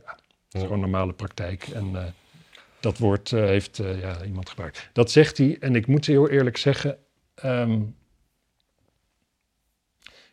ja, 0.04 0.18
het 0.46 0.54
is 0.54 0.62
gewoon 0.62 0.80
normale 0.80 1.14
praktijk. 1.14 1.68
En 1.68 1.91
uh, 1.91 2.04
dat 2.80 2.98
woord 2.98 3.32
uh, 3.32 3.46
heeft 3.46 3.78
ja, 3.78 4.24
iemand 4.24 4.50
gebruikt. 4.50 4.89
Dat 4.93 5.12
zegt 5.12 5.38
hij. 5.38 5.58
En 5.60 5.76
ik 5.76 5.88
moet 5.88 6.06
heel 6.06 6.30
eerlijk 6.30 6.58
zeggen. 6.58 6.98
Um, 7.46 7.96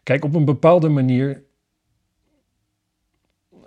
kijk, 0.03 0.25
op 0.25 0.35
een 0.35 0.45
bepaalde 0.45 0.89
manier 0.89 1.43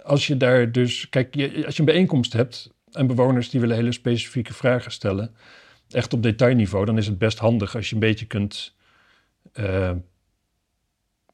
als 0.04 0.28
je 0.28 0.38
daar 0.38 0.72
dus, 0.72 1.10
kijk, 1.10 1.36
je, 1.36 1.66
als 1.66 1.74
je 1.74 1.80
een 1.80 1.86
bijeenkomst 1.86 2.34
hebt 2.34 2.74
en 2.92 3.08
bewoners 3.08 3.50
die 3.50 3.60
willen 3.60 3.76
hele 3.76 3.92
specifieke 3.92 4.54
vragen 4.54 4.92
stellen, 4.92 5.36
echt 5.90 6.14
op 6.14 6.24
detailniveau, 6.24 6.86
dan 6.86 6.98
is 6.98 7.08
het 7.08 7.18
best 7.18 7.38
handig 7.38 7.76
als 7.76 7.90
je 7.90 7.94
een 7.94 8.02
beetje 8.02 8.26
kunt, 8.26 8.76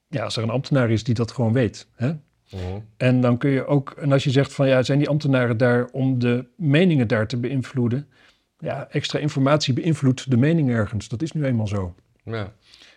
ja, 0.07 0.23
als 0.23 0.37
er 0.37 0.43
een 0.43 0.49
ambtenaar 0.49 0.91
is 0.91 1.03
die 1.03 1.13
dat 1.13 1.31
gewoon 1.31 1.53
weet. 1.53 1.87
Hè? 1.95 2.13
Mhm. 2.51 2.79
En 2.97 3.21
dan 3.21 3.37
kun 3.37 3.49
je 3.49 3.65
ook, 3.65 3.91
en 3.91 4.11
als 4.11 4.23
je 4.23 4.31
zegt 4.31 4.53
van 4.53 4.67
ja, 4.67 4.83
zijn 4.83 4.97
die 4.97 5.09
ambtenaren 5.09 5.57
daar 5.57 5.87
om 5.91 6.19
de 6.19 6.45
meningen 6.55 7.07
daar 7.07 7.27
te 7.27 7.37
beïnvloeden? 7.37 8.07
Ja, 8.59 8.87
extra 8.89 9.19
informatie 9.19 9.73
beïnvloedt 9.73 10.29
de 10.29 10.37
mening 10.37 10.69
ergens. 10.69 11.07
Dat 11.07 11.21
is 11.21 11.31
nu 11.31 11.45
eenmaal 11.45 11.67
zo. 11.67 11.95
Ja. 12.23 12.53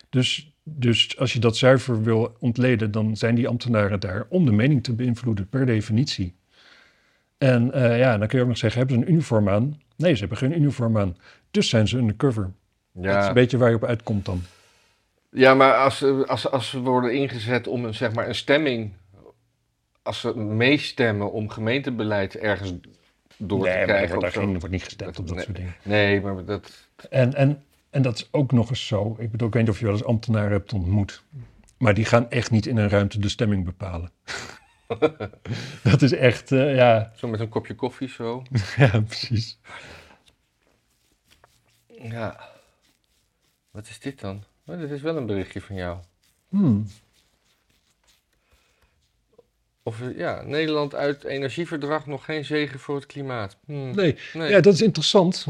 Dus 0.09 0.55
dus 0.67 1.17
als 1.17 1.33
je 1.33 1.39
dat 1.39 1.57
zuiver 1.57 2.03
wil 2.03 2.35
ontleden, 2.39 2.91
dan 2.91 3.17
zijn 3.17 3.35
die 3.35 3.47
ambtenaren 3.47 3.99
daar 3.99 4.25
om 4.29 4.45
de 4.45 4.51
mening 4.51 4.83
te 4.83 4.93
beïnvloeden, 4.93 5.49
per 5.49 5.65
definitie. 5.65 6.35
En 7.37 7.71
uh, 7.75 7.97
ja, 7.99 8.17
dan 8.17 8.27
kun 8.27 8.37
je 8.37 8.43
ook 8.43 8.49
nog 8.49 8.57
zeggen, 8.57 8.79
hebben 8.79 8.99
ze 8.99 9.05
een 9.05 9.11
uniform 9.11 9.49
aan? 9.49 9.81
Nee, 9.95 10.13
ze 10.13 10.19
hebben 10.19 10.37
geen 10.37 10.57
uniform 10.57 10.97
aan. 10.97 11.17
Dus 11.51 11.69
zijn 11.69 11.87
ze 11.87 11.97
undercover. 11.97 12.51
Ja. 12.91 13.13
Dat 13.13 13.21
is 13.21 13.27
een 13.27 13.33
beetje 13.33 13.57
waar 13.57 13.69
je 13.69 13.75
op 13.75 13.83
uitkomt 13.83 14.25
dan. 14.25 14.41
Ja, 15.31 15.53
maar 15.53 15.73
als, 15.73 16.03
als, 16.25 16.51
als 16.51 16.69
ze 16.69 16.79
worden 16.79 17.13
ingezet 17.13 17.67
om 17.67 17.85
een, 17.85 17.93
zeg 17.93 18.13
maar, 18.13 18.27
een 18.27 18.35
stemming, 18.35 18.93
als 20.05 20.19
ze 20.19 20.37
meestemmen 20.37 21.31
om 21.31 21.49
gemeentebeleid 21.49 22.35
ergens 22.35 22.73
door 23.37 23.63
nee, 23.63 23.77
te 23.79 23.83
krijgen. 23.83 24.19
Nee, 24.19 24.31
wordt, 24.31 24.45
wordt 24.45 24.69
niet 24.69 24.83
gestemd 24.83 25.19
op 25.19 25.27
dat 25.27 25.41
soort 25.41 25.55
dingen. 25.55 25.75
Nee, 25.83 26.21
maar 26.21 26.45
dat... 26.45 26.87
En, 27.09 27.33
en 27.33 27.63
en 27.95 28.01
dat 28.01 28.15
is 28.15 28.27
ook 28.31 28.51
nog 28.51 28.69
eens 28.69 28.87
zo. 28.87 29.15
Ik 29.19 29.31
bedoel, 29.31 29.47
ik 29.47 29.53
weet 29.53 29.63
niet 29.63 29.71
of 29.71 29.79
je 29.79 29.85
wel 29.85 29.93
eens 29.93 30.03
ambtenaren 30.03 30.51
hebt 30.51 30.73
ontmoet. 30.73 31.23
Maar 31.77 31.93
die 31.93 32.05
gaan 32.05 32.29
echt 32.29 32.51
niet 32.51 32.65
in 32.65 32.77
een 32.77 32.89
ruimte 32.89 33.19
de 33.19 33.29
stemming 33.29 33.65
bepalen. 33.65 34.11
dat 35.83 36.01
is 36.01 36.11
echt, 36.11 36.51
uh, 36.51 36.75
ja. 36.75 37.11
Zo 37.15 37.27
met 37.27 37.39
een 37.39 37.49
kopje 37.49 37.75
koffie 37.75 38.09
zo. 38.09 38.43
ja, 38.77 39.01
precies. 39.01 39.59
Ja. 41.87 42.49
Wat 43.71 43.87
is 43.87 43.99
dit 43.99 44.19
dan? 44.19 44.43
Oh, 44.65 44.79
dit 44.79 44.91
is 44.91 45.01
wel 45.01 45.17
een 45.17 45.25
berichtje 45.25 45.61
van 45.61 45.75
jou. 45.75 45.99
Hmm. 46.49 46.87
Of 49.87 50.01
ja, 50.15 50.41
Nederland 50.45 50.95
uit 50.95 51.23
energieverdrag 51.23 52.05
nog 52.05 52.25
geen 52.25 52.45
zegen 52.45 52.79
voor 52.79 52.95
het 52.95 53.05
klimaat. 53.05 53.57
Hmm. 53.65 53.95
Nee. 53.95 54.17
nee. 54.33 54.49
ja, 54.49 54.59
dat 54.59 54.73
is 54.73 54.81
interessant. 54.81 55.45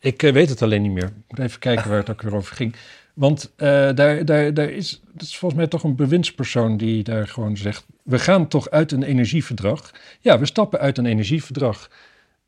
Ik 0.00 0.22
uh, 0.22 0.32
weet 0.32 0.48
het 0.48 0.62
alleen 0.62 0.82
niet 0.82 0.92
meer. 0.92 1.04
Ik 1.04 1.24
moet 1.28 1.38
even 1.38 1.58
kijken 1.58 1.88
waar 1.88 1.98
het 1.98 2.10
ook 2.10 2.22
weer 2.22 2.34
over 2.34 2.56
ging. 2.56 2.74
Want 3.14 3.52
uh, 3.56 3.68
daar, 3.94 4.24
daar, 4.24 4.54
daar 4.54 4.70
is, 4.70 5.00
dat 5.12 5.22
is 5.22 5.38
volgens 5.38 5.60
mij 5.60 5.70
toch 5.70 5.82
een 5.82 5.96
bewindspersoon 5.96 6.76
die 6.76 7.02
daar 7.02 7.28
gewoon 7.28 7.56
zegt: 7.56 7.86
We 8.02 8.18
gaan 8.18 8.48
toch 8.48 8.70
uit 8.70 8.92
een 8.92 9.02
energieverdrag? 9.02 9.92
Ja, 10.20 10.38
we 10.38 10.46
stappen 10.46 10.78
uit 10.78 10.98
een 10.98 11.06
energieverdrag. 11.06 11.90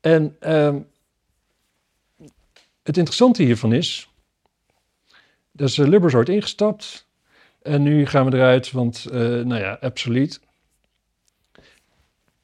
En 0.01 0.35
uh, 0.41 0.75
het 2.83 2.97
interessante 2.97 3.43
hiervan 3.43 3.73
is: 3.73 4.09
dat 5.51 5.69
is 5.69 5.77
Lubbers 5.77 6.15
ooit 6.15 6.29
ingestapt. 6.29 7.07
En 7.61 7.83
nu 7.83 8.05
gaan 8.05 8.29
we 8.29 8.37
eruit, 8.37 8.71
want, 8.71 9.05
nou 9.11 9.55
ja, 9.55 9.77
absoluut. 9.81 10.39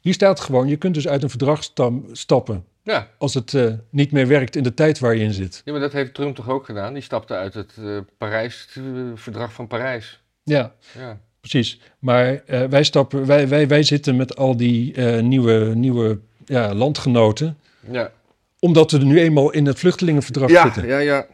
Hier 0.06 0.14
staat 0.14 0.40
gewoon: 0.40 0.68
je 0.68 0.76
kunt 0.76 0.94
dus 0.94 1.08
uit 1.08 1.24
een 1.24 1.30
verdrag 1.30 1.64
stappen. 2.12 2.66
Ja. 2.84 3.08
Als 3.18 3.34
het 3.34 3.54
uh, 3.54 3.74
niet 3.90 4.12
meer 4.12 4.28
werkt 4.28 4.56
in 4.56 4.64
de 4.64 4.74
tijd 4.74 5.00
waar 5.00 5.16
je 5.16 5.24
in 5.24 5.34
zit. 5.34 5.62
Ja, 5.66 5.72
maar 5.72 5.82
dat 5.82 5.92
heeft 5.92 6.14
Trump 6.14 6.36
toch 6.36 6.50
ook 6.50 6.66
gedaan? 6.66 6.94
Die 6.94 7.04
stapte 7.04 7.34
uit 7.34 7.54
het 7.54 7.76
uh, 7.80 8.00
Parijs, 8.18 8.68
uh, 8.78 9.12
verdrag 9.16 9.54
van 9.54 9.68
Parijs. 9.68 10.22
Ja, 10.44 10.74
ja. 10.98 11.20
precies. 11.40 11.80
Maar 12.00 12.42
wij, 12.46 12.84
stappen, 12.84 13.26
wij, 13.26 13.48
wij, 13.48 13.68
wij 13.68 13.84
zitten 13.84 14.16
met 14.16 14.36
al 14.36 14.58
die 14.58 15.02
nieuwe, 15.02 15.72
nieuwe 15.76 16.20
ja, 16.46 16.74
landgenoten. 16.74 17.58
Ja. 17.92 18.12
Omdat 18.60 18.92
we 18.92 18.98
er 18.98 19.06
nu 19.06 19.20
eenmaal 19.20 19.52
in 19.52 19.66
het 19.66 19.80
vluchtelingenverdrag 19.80 20.50
ja, 20.50 20.64
zitten. 20.64 20.88
Ja, 20.88 20.98
ja, 20.98 21.26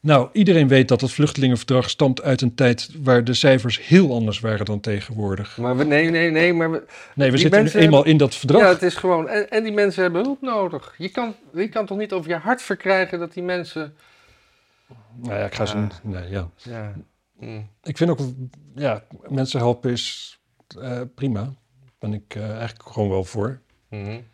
nou, 0.00 0.28
iedereen 0.32 0.68
weet 0.68 0.88
dat 0.88 1.00
het 1.00 1.12
vluchtelingenverdrag 1.12 1.90
stamt 1.90 2.22
uit 2.22 2.40
een 2.40 2.54
tijd 2.54 2.90
waar 3.02 3.24
de 3.24 3.34
cijfers 3.34 3.86
heel 3.86 4.14
anders 4.14 4.40
waren 4.40 4.64
dan 4.64 4.80
tegenwoordig. 4.80 5.56
Maar 5.56 5.76
we, 5.76 5.84
nee, 5.84 6.10
nee, 6.10 6.30
nee, 6.30 6.52
maar 6.52 6.70
we, 6.70 6.86
nee, 7.14 7.30
we 7.30 7.38
zitten 7.38 7.64
nu 7.64 7.70
eenmaal 7.70 8.04
in 8.04 8.16
dat 8.16 8.34
verdrag. 8.34 8.60
Ja, 8.60 8.68
het 8.68 8.82
is 8.82 8.94
gewoon, 8.94 9.28
en, 9.28 9.50
en, 9.50 9.62
die 9.62 9.72
mensen 9.72 10.02
hebben 10.02 10.22
hulp 10.22 10.40
nodig. 10.40 10.94
Je 10.98 11.08
kan, 11.08 11.34
je 11.52 11.68
kan 11.68 11.86
toch 11.86 11.98
niet 11.98 12.12
over 12.12 12.30
je 12.30 12.36
hart 12.36 12.62
verkrijgen 12.62 13.18
dat 13.18 13.32
die 13.32 13.42
mensen... 13.42 13.94
Nou 15.14 15.38
ja, 15.38 15.44
ik 15.44 15.54
ga 15.54 15.66
ze, 15.66 15.86
nee, 16.02 16.30
ja. 16.30 16.50
ja. 16.56 16.94
Mm. 17.38 17.68
Ik 17.82 17.96
vind 17.96 18.10
ook, 18.10 18.18
ja, 18.74 19.04
mensen 19.28 19.58
helpen 19.58 19.90
is 19.90 20.38
uh, 20.78 21.00
prima. 21.14 21.40
Daar 21.40 21.94
ben 21.98 22.12
ik 22.12 22.34
uh, 22.34 22.50
eigenlijk 22.50 22.88
gewoon 22.88 23.08
wel 23.08 23.24
voor. 23.24 23.60
Mm 23.88 24.24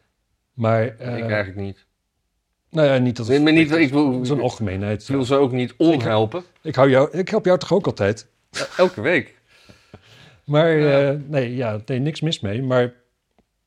Maar... 0.55 0.83
Uh, 0.83 1.17
ik 1.17 1.31
eigenlijk 1.31 1.57
niet. 1.57 1.87
Nou 2.71 2.89
ja, 2.89 2.99
niet 2.99 3.17
dat 3.17 3.27
het, 3.27 3.43
nee, 3.43 3.55
niet, 3.55 3.71
ik 3.71 3.91
wil, 3.91 4.25
zo'n 4.25 4.41
algemeenheid. 4.41 5.03
Ik 5.03 5.09
wil 5.09 5.25
ze 5.25 5.35
ook 5.35 5.53
niet 5.53 5.75
onhelpen. 5.77 6.45
Ik, 6.63 6.75
hou 6.75 6.91
jou, 6.91 7.19
ik 7.19 7.29
help 7.29 7.45
jou 7.45 7.59
toch 7.59 7.73
ook 7.73 7.87
altijd? 7.87 8.27
elke 8.77 9.01
week. 9.01 9.35
maar 10.45 10.71
ja. 10.71 11.13
Uh, 11.13 11.19
nee, 11.27 11.57
ja, 11.57 11.81
nee, 11.87 11.99
niks 11.99 12.21
mis 12.21 12.41
mee. 12.41 12.63
Maar 12.63 12.93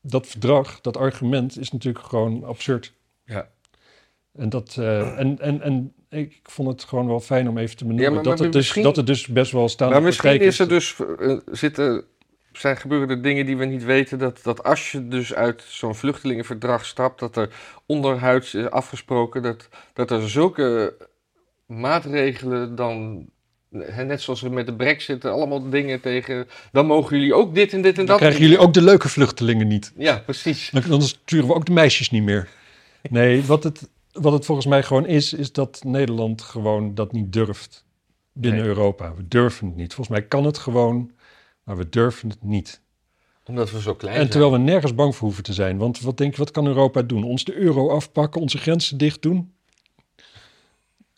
dat 0.00 0.26
verdrag, 0.26 0.80
dat 0.80 0.96
argument 0.96 1.58
is 1.58 1.72
natuurlijk 1.72 2.04
gewoon 2.04 2.44
absurd. 2.44 2.92
Ja. 3.24 3.48
En, 4.36 4.48
dat, 4.48 4.76
uh, 4.78 5.18
en, 5.18 5.40
en, 5.40 5.60
en 5.60 5.94
ik 6.08 6.40
vond 6.42 6.68
het 6.68 6.84
gewoon 6.84 7.06
wel 7.06 7.20
fijn 7.20 7.48
om 7.48 7.58
even 7.58 7.76
te 7.76 7.84
benoemen 7.84 8.08
ja, 8.08 8.14
maar, 8.14 8.24
dat, 8.24 8.38
het 8.38 8.52
dus, 8.52 8.72
dat 8.72 8.96
het 8.96 9.06
dus 9.06 9.26
best 9.26 9.52
wel 9.52 9.68
staan. 9.68 9.90
Maar 9.90 10.02
misschien 10.02 10.40
is 10.40 10.58
er 10.58 10.68
dus, 10.68 10.96
uh, 11.20 11.38
zitten 11.46 12.04
zijn 12.58 12.76
gebeuren 12.76 13.08
er 13.08 13.22
dingen 13.22 13.46
die 13.46 13.56
we 13.56 13.64
niet 13.64 13.84
weten. 13.84 14.18
Dat, 14.18 14.40
dat 14.42 14.64
als 14.64 14.92
je 14.92 15.08
dus 15.08 15.34
uit 15.34 15.62
zo'n 15.66 15.94
vluchtelingenverdrag 15.94 16.86
stapt, 16.86 17.20
dat 17.20 17.36
er 17.36 17.50
onderhuids 17.86 18.54
is 18.54 18.70
afgesproken 18.70 19.42
dat, 19.42 19.68
dat 19.92 20.10
er 20.10 20.30
zulke 20.30 20.96
maatregelen 21.66 22.74
dan. 22.74 23.26
net 24.06 24.20
zoals 24.20 24.40
we 24.40 24.48
met 24.48 24.66
de 24.66 24.74
brexit 24.74 25.24
allemaal 25.24 25.70
dingen 25.70 26.00
tegen. 26.00 26.48
Dan 26.72 26.86
mogen 26.86 27.16
jullie 27.16 27.34
ook 27.34 27.54
dit 27.54 27.72
en 27.72 27.82
dit 27.82 27.98
en 27.98 28.06
dat. 28.06 28.06
Dan 28.06 28.16
krijgen 28.16 28.40
jullie 28.40 28.58
ook 28.58 28.74
de 28.74 28.82
leuke 28.82 29.08
vluchtelingen 29.08 29.68
niet. 29.68 29.92
Ja, 29.96 30.18
precies. 30.18 30.70
Dan, 30.70 30.82
dan 30.88 31.02
sturen 31.02 31.46
we 31.46 31.54
ook 31.54 31.66
de 31.66 31.72
meisjes 31.72 32.10
niet 32.10 32.22
meer. 32.22 32.48
Nee, 33.10 33.42
wat 33.42 33.64
het, 33.64 33.88
wat 34.12 34.32
het 34.32 34.44
volgens 34.44 34.66
mij 34.66 34.82
gewoon 34.82 35.06
is, 35.06 35.32
is 35.32 35.52
dat 35.52 35.80
Nederland 35.84 36.42
gewoon 36.42 36.94
dat 36.94 37.12
niet 37.12 37.32
durft 37.32 37.84
binnen 38.32 38.64
Europa. 38.64 39.14
We 39.14 39.28
durven 39.28 39.66
het 39.66 39.76
niet. 39.76 39.94
Volgens 39.94 40.18
mij 40.18 40.26
kan 40.26 40.44
het 40.44 40.58
gewoon 40.58 41.10
maar 41.64 41.76
we 41.76 41.88
durven 41.88 42.28
het 42.28 42.42
niet. 42.42 42.82
Omdat 43.44 43.70
we 43.70 43.80
zo 43.80 43.94
klein 43.94 44.14
en 44.14 44.20
zijn. 44.20 44.30
terwijl 44.30 44.52
we 44.52 44.58
nergens 44.58 44.94
bang 44.94 45.16
voor 45.16 45.26
hoeven 45.26 45.44
te 45.44 45.52
zijn. 45.52 45.78
Want 45.78 46.00
wat 46.00 46.16
denk 46.16 46.32
je, 46.32 46.38
wat 46.38 46.50
kan 46.50 46.66
Europa 46.66 47.02
doen? 47.02 47.24
Ons 47.24 47.44
de 47.44 47.54
euro 47.54 47.90
afpakken, 47.90 48.40
onze 48.40 48.58
grenzen 48.58 48.98
dicht 48.98 49.22
doen? 49.22 49.54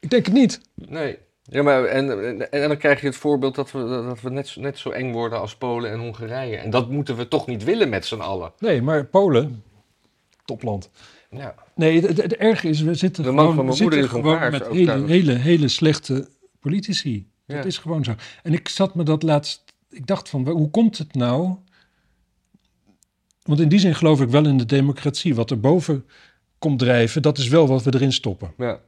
Ik 0.00 0.10
denk 0.10 0.24
het 0.24 0.34
niet. 0.34 0.60
Nee. 0.74 1.18
Ja, 1.42 1.62
maar 1.62 1.84
en, 1.84 2.24
en, 2.24 2.50
en, 2.50 2.68
dan 2.68 2.76
krijg 2.76 3.00
je 3.00 3.06
het 3.06 3.16
voorbeeld 3.16 3.54
dat 3.54 3.72
we, 3.72 3.78
dat 3.78 4.20
we 4.20 4.30
net, 4.30 4.56
net 4.56 4.78
zo 4.78 4.90
eng 4.90 5.12
worden 5.12 5.40
als 5.40 5.56
Polen 5.56 5.90
en 5.90 5.98
Hongarije. 5.98 6.56
En 6.56 6.70
dat 6.70 6.90
moeten 6.90 7.16
we 7.16 7.28
toch 7.28 7.46
niet 7.46 7.64
willen 7.64 7.88
met 7.88 8.06
z'n 8.06 8.20
allen. 8.20 8.52
Nee, 8.58 8.82
maar 8.82 9.04
Polen, 9.04 9.62
topland. 10.44 10.90
Ja. 11.30 11.54
Nee, 11.74 12.00
het, 12.00 12.22
het, 12.22 12.36
erge 12.36 12.68
is, 12.68 12.80
we 12.80 12.94
zitten 12.94 13.22
de 13.22 13.28
gewoon, 13.28 13.54
van 13.54 13.64
mijn 13.64 13.82
moeder 13.82 14.08
gewoon 14.08 14.50
met 14.50 14.66
hele, 14.66 15.06
hele, 15.06 15.32
hele 15.32 15.68
slechte 15.68 16.28
politici. 16.60 17.28
Dat 17.46 17.64
is 17.64 17.78
gewoon 17.78 18.04
zo. 18.04 18.14
En 18.42 18.52
ik 18.52 18.68
zat 18.68 18.94
me 18.94 19.02
dat 19.02 19.22
laatst 19.22 19.65
ik 19.90 20.06
dacht 20.06 20.28
van, 20.28 20.48
hoe 20.48 20.70
komt 20.70 20.98
het 20.98 21.14
nou? 21.14 21.56
Want 23.42 23.60
in 23.60 23.68
die 23.68 23.78
zin 23.78 23.94
geloof 23.94 24.20
ik 24.20 24.28
wel 24.28 24.46
in 24.46 24.58
de 24.58 24.66
democratie. 24.66 25.34
Wat 25.34 25.50
er 25.50 25.60
boven 25.60 26.04
komt 26.58 26.78
drijven, 26.78 27.22
dat 27.22 27.38
is 27.38 27.48
wel 27.48 27.66
wat 27.66 27.82
we 27.82 27.94
erin 27.94 28.12
stoppen. 28.12 28.52
Ja. 28.58 28.80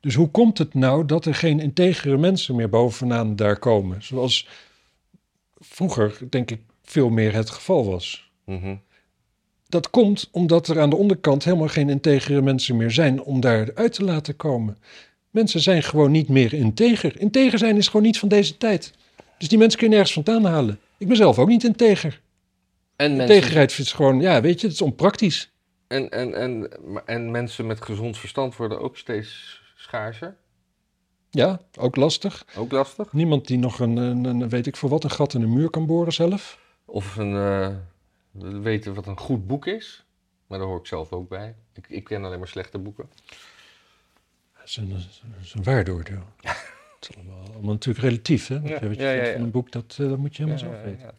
Dus 0.00 0.14
hoe 0.14 0.30
komt 0.30 0.58
het 0.58 0.74
nou 0.74 1.04
dat 1.04 1.24
er 1.24 1.34
geen 1.34 1.60
integere 1.60 2.16
mensen 2.16 2.54
meer 2.56 2.68
bovenaan 2.68 3.36
daar 3.36 3.58
komen? 3.58 4.02
Zoals 4.02 4.48
vroeger, 5.58 6.18
denk 6.30 6.50
ik, 6.50 6.60
veel 6.82 7.08
meer 7.08 7.34
het 7.34 7.50
geval 7.50 7.84
was. 7.84 8.30
Mm 8.44 8.80
Dat 9.68 9.90
komt 9.90 10.28
omdat 10.32 10.68
er 10.68 10.80
aan 10.80 10.90
de 10.90 10.96
onderkant 10.96 11.44
helemaal 11.44 11.68
geen 11.68 11.88
integere 11.88 12.42
mensen 12.42 12.76
meer 12.76 12.90
zijn 12.90 13.22
om 13.22 13.40
daar 13.40 13.70
uit 13.74 13.92
te 13.92 14.04
laten 14.04 14.36
komen. 14.36 14.78
Mensen 15.30 15.60
zijn 15.60 15.82
gewoon 15.82 16.10
niet 16.10 16.28
meer 16.28 16.52
integer. 16.52 17.20
Integer 17.20 17.58
zijn 17.58 17.76
is 17.76 17.86
gewoon 17.86 18.06
niet 18.06 18.18
van 18.18 18.28
deze 18.28 18.56
tijd. 18.56 18.92
Dus 19.38 19.48
die 19.48 19.58
mensen 19.58 19.78
kun 19.78 19.88
je 19.88 19.94
nergens 19.94 20.14
vandaan 20.14 20.44
halen. 20.44 20.80
Ik 20.98 21.08
ben 21.08 21.16
zelf 21.16 21.38
ook 21.38 21.48
niet 21.48 21.64
integer. 21.64 22.20
En 22.96 23.16
mensen, 23.16 23.36
tegenrijd 23.36 23.78
is 23.78 23.92
gewoon, 23.92 24.20
ja, 24.20 24.40
weet 24.40 24.60
je, 24.60 24.66
het 24.66 24.76
is 24.76 24.82
onpraktisch. 24.82 25.52
en, 25.86 26.10
en, 26.10 26.34
en, 26.34 26.70
en 27.06 27.30
mensen 27.30 27.66
met 27.66 27.82
gezond 27.82 28.18
verstand 28.18 28.56
worden 28.56 28.80
ook 28.80 28.96
steeds 28.96 29.60
schaarser. 29.76 30.36
Ja, 31.30 31.60
ook 31.78 31.96
lastig. 31.96 32.46
Ook 32.56 32.72
lastig. 32.72 33.12
Niemand 33.12 33.46
die 33.46 33.58
nog 33.58 33.78
een, 33.78 33.96
een, 33.96 34.24
een, 34.24 34.48
weet 34.48 34.66
ik 34.66 34.76
voor 34.76 34.88
wat, 34.88 35.04
een 35.04 35.10
gat 35.10 35.34
in 35.34 35.40
de 35.40 35.46
muur 35.46 35.70
kan 35.70 35.86
boren 35.86 36.12
zelf. 36.12 36.58
Of 36.84 37.16
een, 37.16 37.34
eh, 37.34 37.74
weten 38.62 38.94
wat 38.94 39.06
een 39.06 39.18
goed 39.18 39.46
boek 39.46 39.66
is. 39.66 40.04
Maar 40.46 40.58
daar 40.58 40.66
hoor 40.66 40.78
ik 40.78 40.86
zelf 40.86 41.12
ook 41.12 41.28
bij. 41.28 41.54
Ik, 41.72 41.88
ik 41.88 42.04
ken 42.04 42.24
alleen 42.24 42.38
maar 42.38 42.48
slechte 42.48 42.78
boeken. 42.78 43.10
Dat 44.56 44.64
is 44.64 44.76
een, 44.76 44.88
dat 44.88 45.42
is 45.42 45.54
een 45.54 45.62
waardeoordeel. 45.62 46.22
Het 47.00 47.08
is 47.10 47.16
allemaal, 47.16 47.52
allemaal 47.52 47.72
natuurlijk 47.72 48.04
relatief, 48.04 48.46
hè? 48.46 48.54
Ja, 48.54 48.60
je, 48.62 48.88
wat 48.88 48.96
je 48.96 49.02
ja, 49.02 49.32
van 49.32 49.42
een 49.42 49.50
boek, 49.50 49.72
dat, 49.72 49.96
eh, 50.00 50.08
dat 50.08 50.18
moet 50.18 50.36
je 50.36 50.42
helemaal 50.42 50.70
zelf 50.70 50.82
weten. 50.82 51.14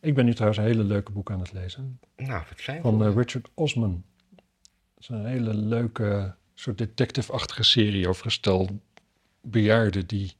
Ik 0.00 0.14
ben 0.14 0.24
nu 0.24 0.32
trouwens 0.32 0.58
een 0.58 0.66
hele 0.66 0.84
leuke 0.84 1.12
boek 1.12 1.30
aan 1.30 1.40
het 1.40 1.52
lezen. 1.52 2.00
Nou, 2.16 2.44
wat 2.48 2.60
fijn. 2.60 2.82
Van 2.82 3.04
eh. 3.04 3.14
Richard 3.14 3.48
Osman. 3.54 4.04
Dat 4.30 4.98
is 4.98 5.08
een 5.08 5.26
hele 5.26 5.54
leuke 5.54 6.34
soort 6.54 6.78
detective-achtige 6.78 7.62
serie 7.62 8.08
over 8.08 8.24
een 8.24 8.30
stel 8.30 8.68
bejaarden 9.40 10.06
die 10.06 10.32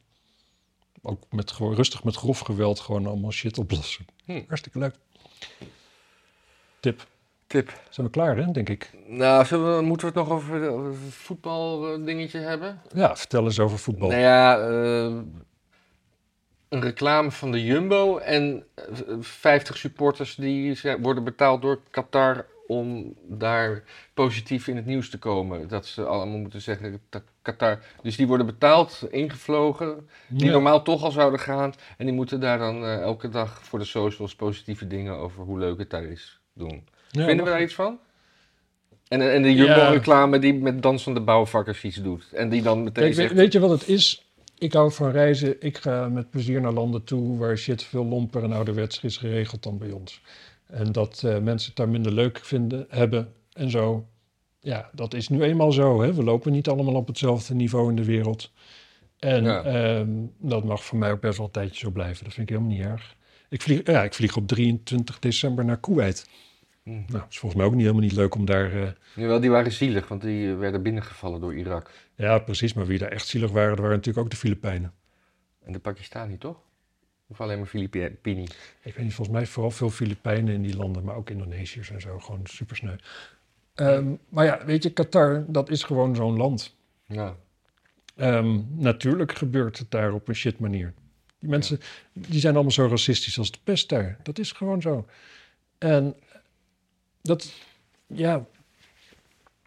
ook 1.03 1.23
met, 1.31 1.51
gewoon, 1.51 1.75
rustig 1.75 2.05
met 2.05 2.17
grof 2.17 2.39
geweld 2.39 2.81
gewoon 2.81 3.07
allemaal 3.07 3.31
shit 3.31 3.59
oplossen. 3.59 4.05
Hm. 4.25 4.43
Hartstikke 4.47 4.79
leuk. 4.79 4.95
Tip. 6.81 7.07
Tip. 7.53 7.73
Zijn 7.91 8.07
we 8.07 8.13
klaar, 8.13 8.37
hè, 8.37 8.51
denk 8.53 8.69
ik? 8.69 8.91
Nou, 9.07 9.47
we, 9.49 9.81
moeten 9.83 10.13
we 10.13 10.19
het 10.19 10.29
nog 10.29 10.31
over 10.37 10.69
over 10.71 10.91
het 10.91 11.15
voetbaldingetje 11.15 12.39
hebben? 12.39 12.81
Ja, 12.95 13.17
vertel 13.17 13.45
eens 13.45 13.59
over 13.61 13.79
voetbal. 13.79 14.09
Nou 14.09 14.21
ja, 14.21 14.59
eh, 14.59 15.17
een 16.69 16.81
reclame 16.81 17.31
van 17.31 17.53
de 17.53 17.65
Jumbo 17.65 18.19
en 18.19 18.65
eh, 18.75 18.85
50 19.21 19.77
supporters 19.77 20.35
die 20.35 20.81
worden 21.01 21.25
betaald 21.25 21.63
door 21.63 21.81
Qatar 21.91 22.47
om 22.67 23.15
daar 23.29 23.83
positief 24.15 24.69
in 24.69 24.77
het 24.77 24.87
nieuws 24.87 25.11
te 25.11 25.19
komen. 25.19 25.69
Dat 25.69 25.87
ze 25.87 26.05
allemaal 26.05 26.39
moeten 26.39 26.61
zeggen, 26.61 27.01
"Ta- 27.09 27.23
Qatar. 27.43 27.79
Dus 28.03 28.17
die 28.17 28.27
worden 28.27 28.47
betaald, 28.47 29.07
ingevlogen, 29.11 30.09
die 30.29 30.47
Ja. 30.47 30.53
normaal 30.53 30.83
toch 30.83 31.03
al 31.03 31.11
zouden 31.11 31.41
gaan. 31.41 31.73
En 31.99 32.07
die 32.07 32.15
moeten 32.15 32.41
daar 32.41 32.59
dan 32.59 32.85
eh, 32.85 33.01
elke 33.01 33.29
dag 33.29 33.65
voor 33.65 33.79
de 33.79 33.85
socials 33.85 34.35
positieve 34.35 34.87
dingen 34.87 35.15
over 35.17 35.43
hoe 35.45 35.59
leuk 35.59 35.79
het 35.79 35.91
daar 35.91 36.05
is 36.05 36.41
doen. 36.55 36.85
Ja, 37.13 37.25
Vinden 37.25 37.45
we 37.45 37.51
daar 37.51 37.63
iets 37.63 37.75
van? 37.75 37.99
En, 39.09 39.33
en 39.33 39.43
de 39.43 39.55
Jumbo-reclame 39.55 40.39
die 40.39 40.55
met 40.55 40.83
dansende 40.83 41.21
bouwvakkers 41.21 41.83
iets 41.85 41.97
doet. 41.97 42.33
En 42.33 42.49
die 42.49 42.63
dan 42.63 42.79
meteen 42.79 42.93
Kijk, 42.93 43.07
weet, 43.07 43.27
zegt... 43.27 43.33
weet 43.33 43.53
je 43.53 43.61
wat 43.61 43.71
het 43.71 43.89
is? 43.89 44.27
Ik 44.59 44.73
hou 44.73 44.93
van 44.93 45.11
reizen. 45.11 45.57
Ik 45.61 45.79
ga 45.79 46.09
met 46.09 46.31
plezier 46.31 46.61
naar 46.61 46.73
landen 46.73 47.05
toe 47.05 47.39
waar 47.39 47.57
shit 47.59 47.83
veel 47.83 48.05
lomper 48.05 48.43
en 48.43 48.53
ouderwets 48.53 49.01
is 49.03 49.17
geregeld 49.17 49.63
dan 49.63 49.79
bij 49.79 49.91
ons. 49.91 50.21
En 50.67 50.93
dat 50.93 51.23
eh, 51.25 51.39
mensen 51.39 51.69
het 51.69 51.77
daar 51.77 51.89
minder 51.89 52.13
leuk 52.13 52.39
vinden, 52.43 52.87
hebben 52.89 53.33
en 53.53 53.71
zo. 53.71 54.07
Ja, 54.61 54.91
dat 54.93 55.15
is 55.15 55.29
nu 55.29 55.43
eenmaal 55.43 55.73
zo. 55.73 56.03
Hè? 56.03 56.15
We 56.15 56.23
lopen 56.25 56.53
niet 56.53 56.69
allemaal 56.69 56.95
op 56.95 57.07
hetzelfde 57.07 57.55
niveau 57.55 57.91
in 57.91 57.97
de 57.97 58.05
wereld. 58.05 58.51
En 59.19 59.45
Ja. 59.45 59.63
ehm, 59.63 60.09
dat 60.39 60.65
mag 60.65 60.85
voor 60.85 60.99
mij 60.99 61.13
ook 61.13 61.21
best 61.21 61.37
wel 61.37 61.47
een 61.47 61.53
tijdje 61.53 61.79
zo 61.79 61.91
blijven. 61.91 62.25
Dat 62.25 62.35
vind 62.35 62.51
ik 62.51 62.57
helemaal 62.57 62.77
niet 62.77 62.87
erg. 62.87 63.15
Ik 63.49 63.63
vlieg, 63.63 63.81
ja, 63.85 64.03
ik 64.03 64.15
vlieg 64.15 64.37
op 64.37 64.47
23 64.49 65.19
december 65.19 65.65
naar 65.65 65.81
Kuwait. 65.81 66.27
Hm. 66.83 66.91
Nou, 66.91 67.05
dat 67.07 67.26
is 67.30 67.39
volgens 67.39 67.55
mij 67.61 67.64
ook 67.70 67.72
niet 67.74 67.83
helemaal 67.87 68.03
niet 68.03 68.12
leuk 68.12 68.35
om 68.35 68.45
daar... 68.45 68.72
eh, 68.72 68.89
Jawel, 69.14 69.41
die 69.41 69.51
waren 69.51 69.72
zielig, 69.72 70.09
want 70.09 70.22
die 70.22 70.55
werden 70.55 70.83
binnengevallen 70.83 71.41
door 71.41 71.55
Irak. 71.55 71.91
ja, 72.14 72.39
precies. 72.39 72.72
Maar 72.74 72.87
wie 72.87 72.99
daar 72.99 73.11
echt 73.11 73.26
zielig 73.26 73.51
waren, 73.51 73.70
dat 73.70 73.78
waren 73.78 73.97
natuurlijk 73.97 74.24
ook 74.24 74.30
de 74.30 74.37
Filipijnen. 74.37 74.93
En 75.64 75.72
de 75.72 75.78
Pakistani, 75.78 76.39
toch? 76.39 76.57
Of 77.26 77.41
alleen 77.41 77.59
maar 77.59 77.66
Filippini? 77.66 78.43
Ik 78.83 78.95
weet 78.95 79.05
niet, 79.05 79.14
volgens 79.14 79.37
mij 79.37 79.47
vooral 79.47 79.70
veel 79.70 79.91
Filipijnen 79.91 80.55
in 80.55 80.62
die 80.62 80.76
landen, 80.76 81.05
maar 81.05 81.14
ook 81.16 81.30
Indonesiërs 81.30 81.91
en 81.91 82.01
zo. 82.01 82.18
Gewoon 82.18 82.41
super 82.45 82.76
sneu. 82.76 82.97
Ehm, 83.74 84.07
maar 84.28 84.45
ja, 84.45 84.64
weet 84.64 84.83
je, 84.83 84.91
Qatar, 84.93 85.45
dat 85.49 85.70
is 85.70 85.83
gewoon 85.83 86.16
zo'n 86.16 86.37
land. 86.37 86.76
Ja. 87.07 87.37
Ehm, 88.16 88.61
natuurlijk 88.74 89.33
gebeurt 89.37 89.78
het 89.78 89.91
daar 89.91 90.12
op 90.12 90.28
een 90.28 90.35
shit 90.35 90.59
manier. 90.59 90.93
Die 91.39 91.49
mensen, 91.51 91.78
die 92.12 92.41
zijn 92.41 92.55
allemaal 92.55 92.72
zo 92.72 92.87
racistisch 92.87 93.39
als 93.39 93.51
de 93.51 93.59
pest 93.64 93.89
daar. 93.89 94.18
Dat 94.22 94.39
is 94.39 94.53
gewoon 94.53 94.83
zo. 94.83 95.07
En 95.78 96.14
dat, 97.23 97.53
ja, 98.07 98.45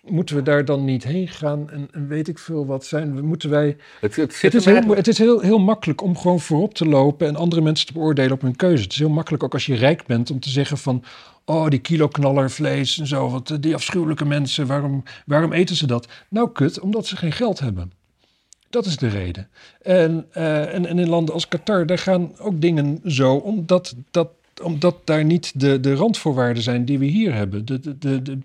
moeten 0.02 0.36
we 0.36 0.42
daar 0.42 0.66
dan 0.66 0.86
niet 0.86 1.04
heen 1.04 1.28
gaan 1.28 1.70
en, 1.70 1.88
en 1.92 2.08
weet 2.08 2.28
ik 2.28 2.40
veel 2.40 2.66
wat 2.66 2.86
zijn? 2.86 3.16
we- 3.16 3.22
Moeten 3.22 3.50
wij 3.50 3.78
Het, 4.02 4.16
het, 4.16 4.54
is, 4.54 4.66
heel, 4.66 4.96
het 4.96 5.08
is 5.08 5.18
heel, 5.18 5.40
heel 5.40 5.60
makkelijk 5.60 6.02
om 6.02 6.18
gewoon 6.18 6.40
voorop 6.40 6.74
te 6.74 6.86
lopen 6.88 7.28
en 7.28 7.36
andere 7.36 7.62
mensen 7.62 7.88
te 7.88 7.94
beoordelen 7.94 8.32
op 8.32 8.42
hun 8.42 8.56
keuze. 8.56 8.84
Het 8.84 8.92
is 8.92 9.00
heel 9.00 9.10
makkelijk 9.10 9.44
ook 9.44 9.54
als 9.54 9.66
je 9.66 9.76
rijk 9.76 10.06
bent 10.06 10.32
om 10.32 10.40
te 10.40 10.50
zeggen 10.50 10.78
van... 10.78 11.04
oh, 11.46 11.68
die 11.70 11.80
kiloknaller 11.80 12.52
vlees 12.52 13.00
en 13.00 13.08
zo, 13.08 13.30
wat, 13.30 13.50
eh, 13.50 13.58
die 13.60 13.74
afschuwelijke 13.76 14.26
mensen, 14.26 14.68
waarom, 14.68 15.04
waarom 15.26 15.54
eten 15.54 15.76
ze 15.76 15.88
dat? 15.88 16.08
Nou, 16.30 16.52
kut, 16.52 16.80
omdat 16.80 17.06
ze 17.08 17.16
geen 17.18 17.32
geld 17.32 17.60
hebben. 17.60 17.92
Dat 18.70 18.86
is 18.86 18.98
de 18.98 19.08
reden. 19.08 19.50
En, 19.82 20.26
eh, 20.32 20.74
en, 20.74 20.86
en 20.86 21.00
in 21.00 21.10
landen 21.10 21.34
als 21.34 21.48
Qatar, 21.48 21.86
daar 21.86 21.98
gaan 21.98 22.40
ook 22.40 22.62
dingen 22.62 23.02
zo, 23.06 23.34
omdat, 23.36 23.96
dat, 24.12 24.30
omdat 24.64 24.98
daar 25.04 25.26
niet 25.26 25.60
de, 25.60 25.80
de 25.80 25.94
randvoorwaarden 25.96 26.64
zijn 26.64 26.86
die 26.86 27.00
we 27.00 27.06
hier 27.06 27.34
hebben. 27.34 27.66
De, 27.66 27.80
de, 27.80 27.98
de, 27.98 28.22
de, 28.22 28.38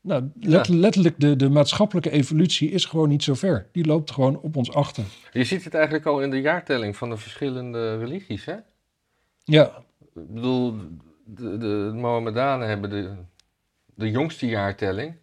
nou, 0.00 0.30
let- 0.40 0.66
Ja. 0.66 0.74
letterlijk, 0.74 1.20
de, 1.20 1.36
de 1.36 1.48
maatschappelijke 1.48 2.10
evolutie 2.10 2.70
is 2.70 2.84
gewoon 2.84 3.08
niet 3.08 3.22
zo 3.22 3.34
ver. 3.34 3.66
Die 3.72 3.86
loopt 3.86 4.10
gewoon 4.10 4.38
op 4.40 4.56
ons 4.56 4.72
achter. 4.72 5.04
Je 5.32 5.44
ziet 5.44 5.64
het 5.64 5.74
eigenlijk 5.74 6.06
al 6.06 6.20
in 6.22 6.30
de 6.30 6.40
jaartelling 6.40 6.96
van 6.96 7.10
de 7.10 7.16
verschillende 7.16 7.98
religies, 7.98 8.44
hè? 8.44 8.54
Ja, 9.44 9.82
Ik 10.14 10.32
bedoel, 10.34 10.74
de, 11.24 11.56
de 11.58 11.90
Mohammedanen 11.94 12.68
hebben 12.68 12.90
de, 12.90 13.10
de 13.94 14.10
jongste 14.10 14.46
jaartelling. 14.46 15.14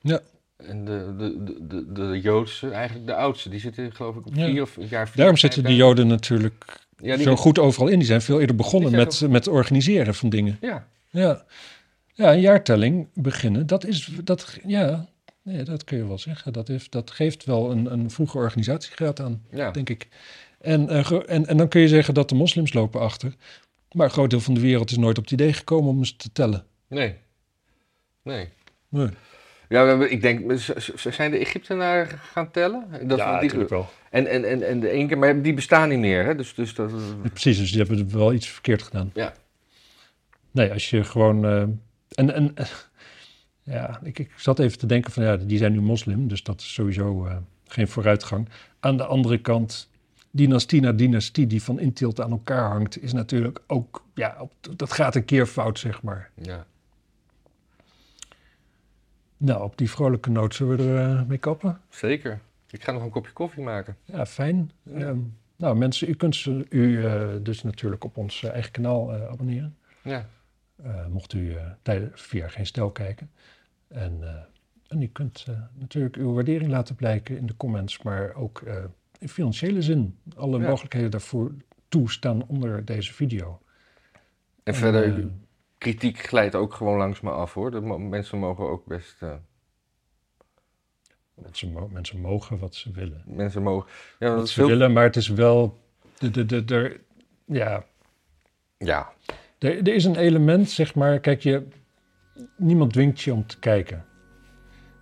Ja. 0.00 0.20
En 0.56 0.84
de, 0.84 1.14
de, 1.18 1.44
de, 1.44 1.66
de, 1.66 1.92
de 1.92 2.20
Joodse, 2.20 2.70
eigenlijk 2.70 3.06
de 3.06 3.14
oudste, 3.14 3.48
die 3.48 3.60
zitten 3.60 3.92
geloof 3.92 4.16
ik 4.16 4.26
op 4.26 4.34
Ja. 4.34 4.46
vier 4.46 4.62
of 4.62 4.76
jaar 4.90 5.06
vier. 5.06 5.16
daarom 5.16 5.36
zitten 5.36 5.62
de. 5.62 5.76
Joden 5.76 6.06
natuurlijk 6.06 6.86
Ja, 7.02 7.16
die, 7.16 7.24
zo 7.24 7.36
goed 7.36 7.58
overal 7.58 7.88
in. 7.88 7.98
Die 7.98 8.06
zijn 8.06 8.22
veel 8.22 8.40
eerder 8.40 8.56
begonnen 8.56 8.90
Die 8.92 9.10
zijn 9.10 9.30
met, 9.30 9.44
met 9.44 9.54
organiseren 9.54 10.14
van 10.14 10.28
dingen. 10.28 10.58
ja, 10.60 10.88
Ja, 11.10 11.44
ja 12.12 12.32
een 12.32 12.40
jaartelling 12.40 13.08
beginnen, 13.14 13.66
dat 13.66 13.84
is, 13.84 14.10
dat, 14.24 14.58
ja, 14.66 15.08
nee, 15.42 15.62
dat 15.62 15.84
kun 15.84 15.96
je 15.96 16.06
wel 16.06 16.18
zeggen. 16.18 16.52
Dat, 16.52 16.68
heeft, 16.68 16.92
dat 16.92 17.10
geeft 17.10 17.44
wel 17.44 17.70
een, 17.70 17.92
een 17.92 18.10
vroege 18.10 18.36
organisatiegraad 18.38 19.20
aan, 19.20 19.42
ja. 19.50 19.70
denk 19.70 19.88
ik. 19.88 20.08
En, 20.60 20.88
eh, 20.88 21.10
en, 21.26 21.46
en 21.46 21.56
dan 21.56 21.68
kun 21.68 21.80
je 21.80 21.88
zeggen 21.88 22.14
dat 22.14 22.28
de 22.28 22.34
moslims 22.34 22.72
lopen 22.72 23.00
achter. 23.00 23.34
Maar 23.92 24.06
een 24.06 24.12
groot 24.12 24.30
deel 24.30 24.40
van 24.40 24.54
de 24.54 24.60
wereld 24.60 24.90
is 24.90 24.96
nooit 24.96 25.18
op 25.18 25.24
het 25.24 25.32
idee 25.32 25.52
gekomen 25.52 25.90
om 25.90 26.04
ze 26.04 26.16
te 26.16 26.32
tellen. 26.32 26.64
Nee. 26.88 27.14
Nee. 28.22 28.48
Nee. 28.88 29.08
Ja, 29.68 30.04
ik 30.04 30.22
denk, 30.22 30.52
zijn 30.94 31.30
de 31.30 31.38
Egyptenaren 31.38 32.18
gaan 32.18 32.50
tellen? 32.50 32.86
Dat, 33.08 33.18
ja, 33.18 33.32
die, 33.32 33.42
natuurlijk 33.42 33.70
wel. 33.70 33.88
en, 34.10 34.26
en, 34.26 34.44
en, 34.44 34.62
en 34.68 34.80
de 34.80 35.06
keer, 35.06 35.18
maar 35.18 35.42
die 35.42 35.54
bestaan 35.54 35.88
niet 35.88 35.98
meer, 35.98 36.24
hè? 36.24 36.34
Dus, 36.34 36.54
dus 36.54 36.74
dat, 36.74 36.90
Precies, 37.22 37.58
dus 37.58 37.70
die 37.72 37.82
hebben 37.82 38.18
wel 38.18 38.32
iets 38.32 38.48
verkeerd 38.48 38.82
gedaan. 38.82 39.10
Ja. 39.14 39.32
Nee, 40.50 40.72
als 40.72 40.90
je 40.90 41.04
gewoon... 41.04 41.44
eh, 41.44 41.60
en, 42.08 42.34
en 42.34 42.52
eh, 42.54 42.66
ja, 43.62 44.00
ik, 44.02 44.18
ik 44.18 44.30
zat 44.36 44.58
even 44.58 44.78
te 44.78 44.86
denken 44.86 45.12
van 45.12 45.24
ja, 45.24 45.36
die 45.36 45.58
zijn 45.58 45.72
nu 45.72 45.80
moslim, 45.80 46.28
dus 46.28 46.42
dat 46.42 46.60
is 46.60 46.74
sowieso 46.74 47.26
eh, 47.26 47.36
geen 47.66 47.88
vooruitgang. 47.88 48.48
Aan 48.80 48.96
de 48.96 49.04
andere 49.04 49.38
kant, 49.40 49.90
dynastie 50.30 50.80
na 50.80 50.92
dynastie 50.92 51.46
die 51.46 51.62
van 51.62 51.80
intilt 51.80 52.20
aan 52.20 52.30
elkaar 52.30 52.70
hangt, 52.70 53.02
is 53.02 53.12
natuurlijk 53.12 53.60
ook, 53.66 54.04
ja, 54.14 54.36
op, 54.40 54.52
dat 54.76 54.92
gaat 54.92 55.14
een 55.14 55.24
keer 55.24 55.46
fout, 55.46 55.78
zeg 55.78 56.02
maar. 56.02 56.30
ja. 56.42 56.66
Nou, 59.38 59.62
op 59.62 59.78
die 59.78 59.90
vrolijke 59.90 60.30
noot 60.30 60.54
zullen 60.54 60.76
we 60.76 60.82
er 60.82 61.18
eh, 61.18 61.22
mee 61.24 61.38
kappen. 61.38 61.80
Zeker. 61.88 62.40
Ik 62.70 62.82
ga 62.82 62.92
nog 62.92 63.02
een 63.02 63.10
kopje 63.10 63.32
koffie 63.32 63.62
maken. 63.62 63.96
Ja, 64.04 64.26
fijn. 64.26 64.70
Ja. 64.82 64.98
Ehm, 64.98 65.18
nou, 65.56 65.76
mensen, 65.76 66.08
u 66.08 66.14
kunt 66.14 66.44
u 66.68 67.04
eh, 67.04 67.28
dus 67.42 67.62
natuurlijk 67.62 68.04
op 68.04 68.16
ons 68.16 68.42
eh, 68.42 68.50
eigen 68.52 68.72
kanaal 68.72 69.12
abonneren. 69.12 69.76
Ja. 70.02 70.26
Mocht 71.08 71.32
u 71.32 71.54
eh, 71.54 71.66
tijden, 71.82 72.10
via 72.14 72.48
geen 72.48 72.66
stijl 72.66 72.90
kijken. 72.90 73.30
En, 73.88 74.46
en 74.88 75.02
u 75.02 75.06
kunt 75.06 75.46
natuurlijk 75.74 76.16
uw 76.16 76.32
waardering 76.32 76.70
laten 76.70 76.94
blijken 76.94 77.36
in 77.36 77.46
de 77.46 77.56
comments, 77.56 78.02
maar 78.02 78.34
ook 78.34 78.62
in 79.18 79.28
financiële 79.28 79.82
zin. 79.82 80.18
Alle 80.36 80.58
Ja. 80.60 80.68
mogelijkheden 80.68 81.10
daarvoor 81.10 81.54
toestaan 81.88 82.46
onder 82.46 82.84
deze 82.84 83.14
video. 83.14 83.60
En 84.62 84.74
verder, 84.74 85.28
kritiek 85.78 86.18
glijdt 86.18 86.54
ook 86.54 86.74
gewoon 86.74 86.98
langs 86.98 87.20
me 87.20 87.30
af 87.30 87.54
hoor. 87.54 87.70
De 87.70 87.80
mensen 87.98 88.38
mogen 88.38 88.68
ook 88.68 88.86
best. 88.86 89.16
eh, 89.22 89.34
mensen, 91.34 91.72
mo- 91.72 91.88
mensen 91.92 92.20
mogen 92.20 92.58
wat 92.58 92.74
ze 92.74 92.90
willen. 92.92 93.22
mensen 93.26 93.62
mogen. 93.62 93.90
Ja, 94.18 94.34
Wat 94.34 94.48
ze 94.48 94.54
veel- 94.54 94.66
willen, 94.66 94.92
maar 94.92 95.04
het 95.04 95.16
is 95.16 95.28
wel. 95.28 95.78
De, 96.18 96.30
de, 96.30 96.46
de, 96.46 96.64
de, 96.64 97.00
ja, 97.44 97.84
Ja, 98.78 99.12
Er, 99.58 99.76
er 99.78 99.94
is 99.94 100.04
een 100.04 100.16
element, 100.16 100.70
zeg 100.70 100.94
maar, 100.94 101.20
kijk 101.20 101.42
je, 101.42 101.66
niemand 102.56 102.92
dwingt 102.92 103.20
je 103.20 103.32
om 103.32 103.46
te 103.46 103.58
kijken. 103.58 104.04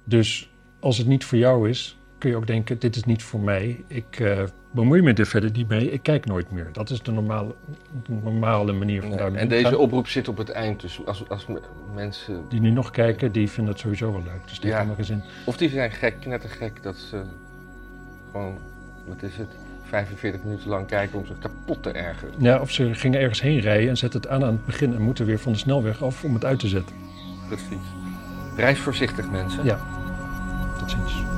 Dus 0.05 0.51
als 0.81 0.99
het 0.99 1.07
niet 1.07 1.24
voor 1.24 1.39
jou 1.39 1.68
is, 1.68 1.99
kun 2.27 2.35
je 2.35 2.41
ook 2.41 2.47
denken, 2.47 2.79
dit 2.79 2.97
is 2.97 3.05
niet 3.05 3.22
voor 3.22 3.41
mij. 3.41 3.85
Ik 3.87 4.18
uh, 4.18 4.43
bemoei 4.70 5.03
me 5.03 5.12
er 5.12 5.27
verder 5.27 5.51
niet 5.51 5.68
mee. 5.68 5.91
Ik 5.91 6.03
kijk 6.03 6.27
nooit 6.27 6.51
meer. 6.51 6.68
Dat 6.72 6.91
is 6.91 7.03
de 7.03 7.12
normale, 7.12 7.55
de 8.07 8.12
normale 8.22 8.72
manier 8.72 9.03
van 9.03 9.11
nee, 9.11 9.41
En 9.41 9.49
deze 9.49 9.79
oproep 9.79 10.09
zit 10.09 10.29
op 10.29 10.37
het 10.37 10.51
eind. 10.51 10.81
Dus 10.81 11.01
als, 11.07 11.29
als 11.29 11.47
mensen... 11.95 12.45
Die 12.49 12.61
nu 12.61 12.70
nog 12.70 12.91
kijken, 12.91 13.33
die 13.33 13.51
vinden 13.51 13.72
het 13.72 13.83
sowieso 13.83 14.12
wel 14.12 14.22
leuk. 14.22 14.49
Dus 14.49 14.61
die 14.61 14.70
ja. 14.70 14.87
hebben 14.87 15.05
zin. 15.05 15.22
Of 15.45 15.57
die 15.57 15.70
zijn 15.70 15.91
gek, 15.91 16.27
net 16.27 16.45
gek, 16.45 16.83
dat 16.83 16.97
ze 16.97 17.22
gewoon, 18.31 18.59
wat 19.07 19.22
is 19.22 19.37
het, 19.37 19.49
45 19.89 20.43
minuten 20.43 20.68
lang 20.68 20.87
kijken 20.87 21.18
om 21.18 21.27
zich 21.27 21.39
kapot 21.39 21.83
te 21.83 21.91
ergeren. 21.91 22.35
Ja, 22.39 22.61
of 22.61 22.70
ze 22.70 22.95
gingen 22.95 23.20
ergens 23.20 23.41
heen 23.41 23.61
rijden 23.61 23.89
en 23.89 23.97
zetten 23.97 24.20
het 24.20 24.31
aan 24.31 24.45
aan 24.45 24.53
het 24.53 24.66
begin 24.66 24.95
en 24.95 25.03
moeten 25.03 25.27
weer 25.27 25.39
van 25.39 25.53
de 25.53 25.59
snelweg 25.59 26.03
af 26.03 26.24
om 26.24 26.35
het 26.35 26.45
uit 26.45 26.59
te 26.59 26.68
zetten. 26.68 26.97
Precies. 27.49 27.87
Reis 28.57 28.79
voorzichtig 28.79 29.31
mensen. 29.31 29.64
Ja. 29.64 29.81
Tot 30.79 30.91
ziens. 30.91 31.36